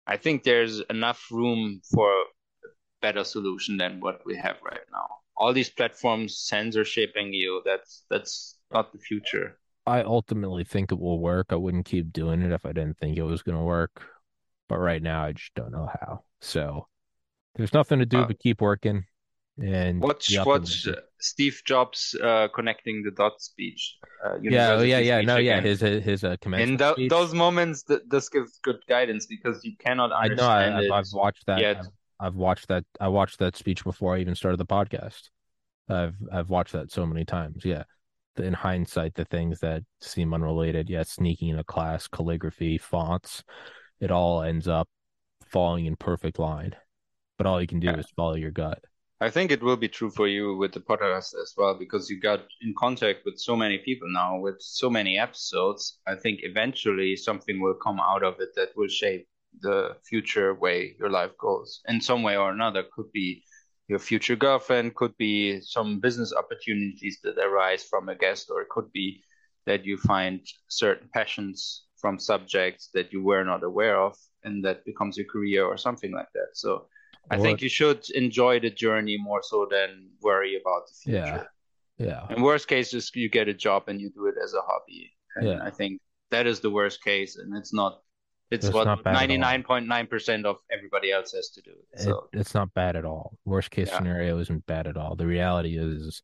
[0.07, 2.25] I think there's enough room for a
[3.03, 5.09] better solution than what we have right now.
[5.39, 9.59] All these platforms censorshipping you, that's that's not the future.
[9.87, 11.47] I ultimately think it will work.
[11.51, 14.03] I wouldn't keep doing it if I didn't think it was going to work.
[14.69, 16.25] But right now, I just don't know how.
[16.43, 16.89] So
[17.57, 19.07] there's nothing to do Uh, but keep working
[19.61, 23.97] and Watch watch uh, Steve Jobs uh, connecting the dots speech.
[24.25, 25.59] Uh, yeah, oh, yeah, yeah, no, yeah.
[25.59, 25.65] again.
[25.65, 27.11] His his, his uh, In speech.
[27.11, 30.47] those moments, th- this gives good guidance because you cannot I know.
[30.47, 31.61] I, understand I've watched that.
[31.61, 31.79] yet.
[31.79, 31.87] I've,
[32.21, 32.85] I've watched that.
[33.01, 35.31] I watched that speech before I even started the podcast.
[35.89, 37.65] I've I've watched that so many times.
[37.65, 37.85] Yeah,
[38.37, 43.43] The- in hindsight, the things that seem unrelated, yeah, sneaking in a class, calligraphy, fonts,
[44.01, 44.89] it all ends up
[45.47, 46.75] falling in perfect line.
[47.37, 47.99] But all you can do Yeah.
[47.99, 48.83] is follow your gut.
[49.21, 52.21] I think it will be true for you with the podcast as well because you
[52.21, 55.99] got in contact with so many people now with so many episodes.
[56.07, 59.27] I think eventually something will come out of it that will shape
[59.61, 62.85] the future way your life goes in some way or another.
[62.95, 63.45] Could be
[63.89, 68.69] your future girlfriend, could be some business opportunities that arise from a guest, or it
[68.69, 69.23] could be
[69.67, 74.85] that you find certain passions from subjects that you were not aware of and that
[74.85, 76.51] becomes your career or something like that.
[76.55, 76.89] So
[77.31, 81.49] I Or- think you should enjoy the journey more so than worry about the future.
[81.99, 82.27] Yeah.
[82.29, 82.35] Yeah.
[82.37, 85.13] In worst case, you get a job and you do it as a hobby.
[85.37, 85.61] And Yeah.
[85.65, 88.03] I think that is the worst case, and it's not.
[88.51, 89.21] It's It's what not bad at all.
[89.21, 91.73] ninety nine point nine percent of everybody else has to do.
[91.97, 93.37] So it, it's not bad at all.
[93.45, 93.99] Worst case Yeah.
[93.99, 95.17] scenario isn't bad at all.
[95.17, 96.23] The reality is,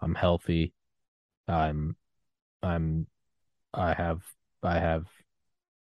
[0.00, 0.72] I'm healthy.
[1.48, 1.96] I'm,
[2.62, 3.06] I'm,
[3.74, 4.22] I have,
[4.62, 5.06] I have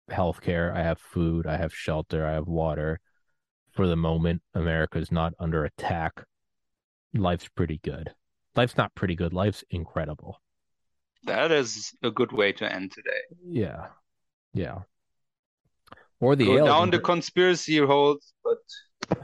[0.08, 0.72] health care.
[0.74, 1.46] I have food.
[1.46, 2.24] I have shelter.
[2.26, 3.00] I have water.
[3.72, 6.24] For the moment, America is not under attack.
[7.14, 8.14] Life's pretty good.
[8.54, 9.34] Life's not pretty good.
[9.34, 10.40] Life's incredible.
[11.24, 13.20] that is a good way to end today.
[13.44, 13.88] Yeah,
[14.54, 14.78] yeah.
[16.20, 18.58] Or the Go aliens down the conspiracy holes, but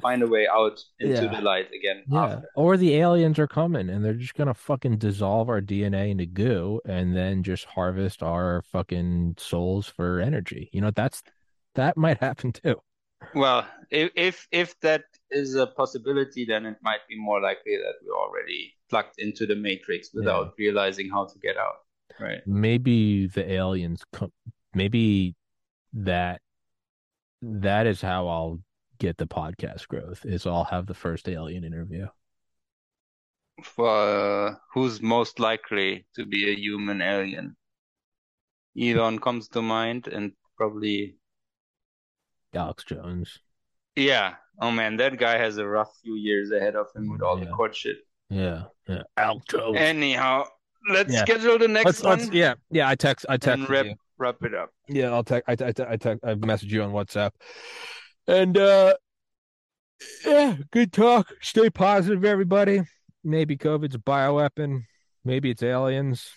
[0.01, 1.35] find a way out into Yeah.
[1.35, 2.05] the light again.
[2.09, 2.49] Yeah, after.
[2.55, 6.81] or the aliens are coming and they're just gonna fucking dissolve our DNA into goo
[6.85, 10.69] and then just harvest our fucking souls for energy.
[10.73, 11.23] You know, that's
[11.75, 12.77] that might happen too.
[13.35, 17.95] Well, if if if that is a possibility, then it might be more likely that
[18.05, 21.77] we're already plugged into the matrix without realizing how to get out.
[22.21, 22.43] Right.
[22.47, 24.33] Maybe the aliens come.
[24.75, 25.35] Maybe
[25.95, 26.42] that
[27.43, 28.61] that is how I'll
[28.99, 32.07] get the podcast growth is I'll have the first alien interview.
[33.79, 37.57] Uh, who's most likely to be a human alien?
[38.81, 41.17] Elon comes to mind, and probably
[42.55, 43.39] Alex Jones.
[43.97, 44.35] yeah.
[44.61, 47.47] Oh man, that guy has a rough few years ahead of him with all the
[47.47, 47.97] court shit.
[48.29, 49.03] Yeah, yeah.
[49.17, 49.77] Alex Jones.
[49.79, 50.45] Anyhow,
[50.89, 51.23] let's Yeah.
[51.23, 52.89] schedule the next let's, one let's, yeah, yeah.
[52.89, 54.71] I text, I text and wrap it up.
[54.89, 55.49] Yeah, I'll text.
[55.49, 57.33] I, I, I, text, I message you on WhatsApp,
[58.27, 58.95] and uh,
[60.25, 61.33] yeah, good talk.
[61.41, 62.83] Stay positive, everybody.
[63.25, 64.83] Maybe COVID's a bioweapon.
[65.25, 66.31] Maybe it's aliens.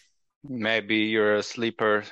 [0.44, 2.04] Maybe you're a sleeper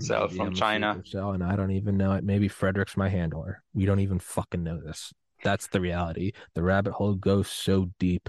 [0.00, 1.02] cell Maybe from I'm China.
[1.04, 2.24] cell and I don't even know it.
[2.24, 3.62] Maybe Fredrik's my handler.
[3.72, 5.12] We don't even fucking know this.
[5.42, 6.32] That's the reality.
[6.54, 8.28] The rabbit hole goes so deep.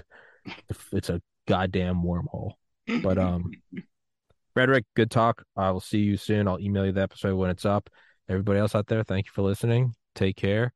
[0.92, 2.52] It's a goddamn wormhole.
[3.02, 3.50] But um,
[4.54, 5.44] Fredrik, good talk.
[5.56, 6.46] I will see you soon.
[6.46, 7.88] I'll email you the episode when it's up.
[8.28, 9.94] Everybody else out there, thank you for listening.
[10.14, 10.72] Take care.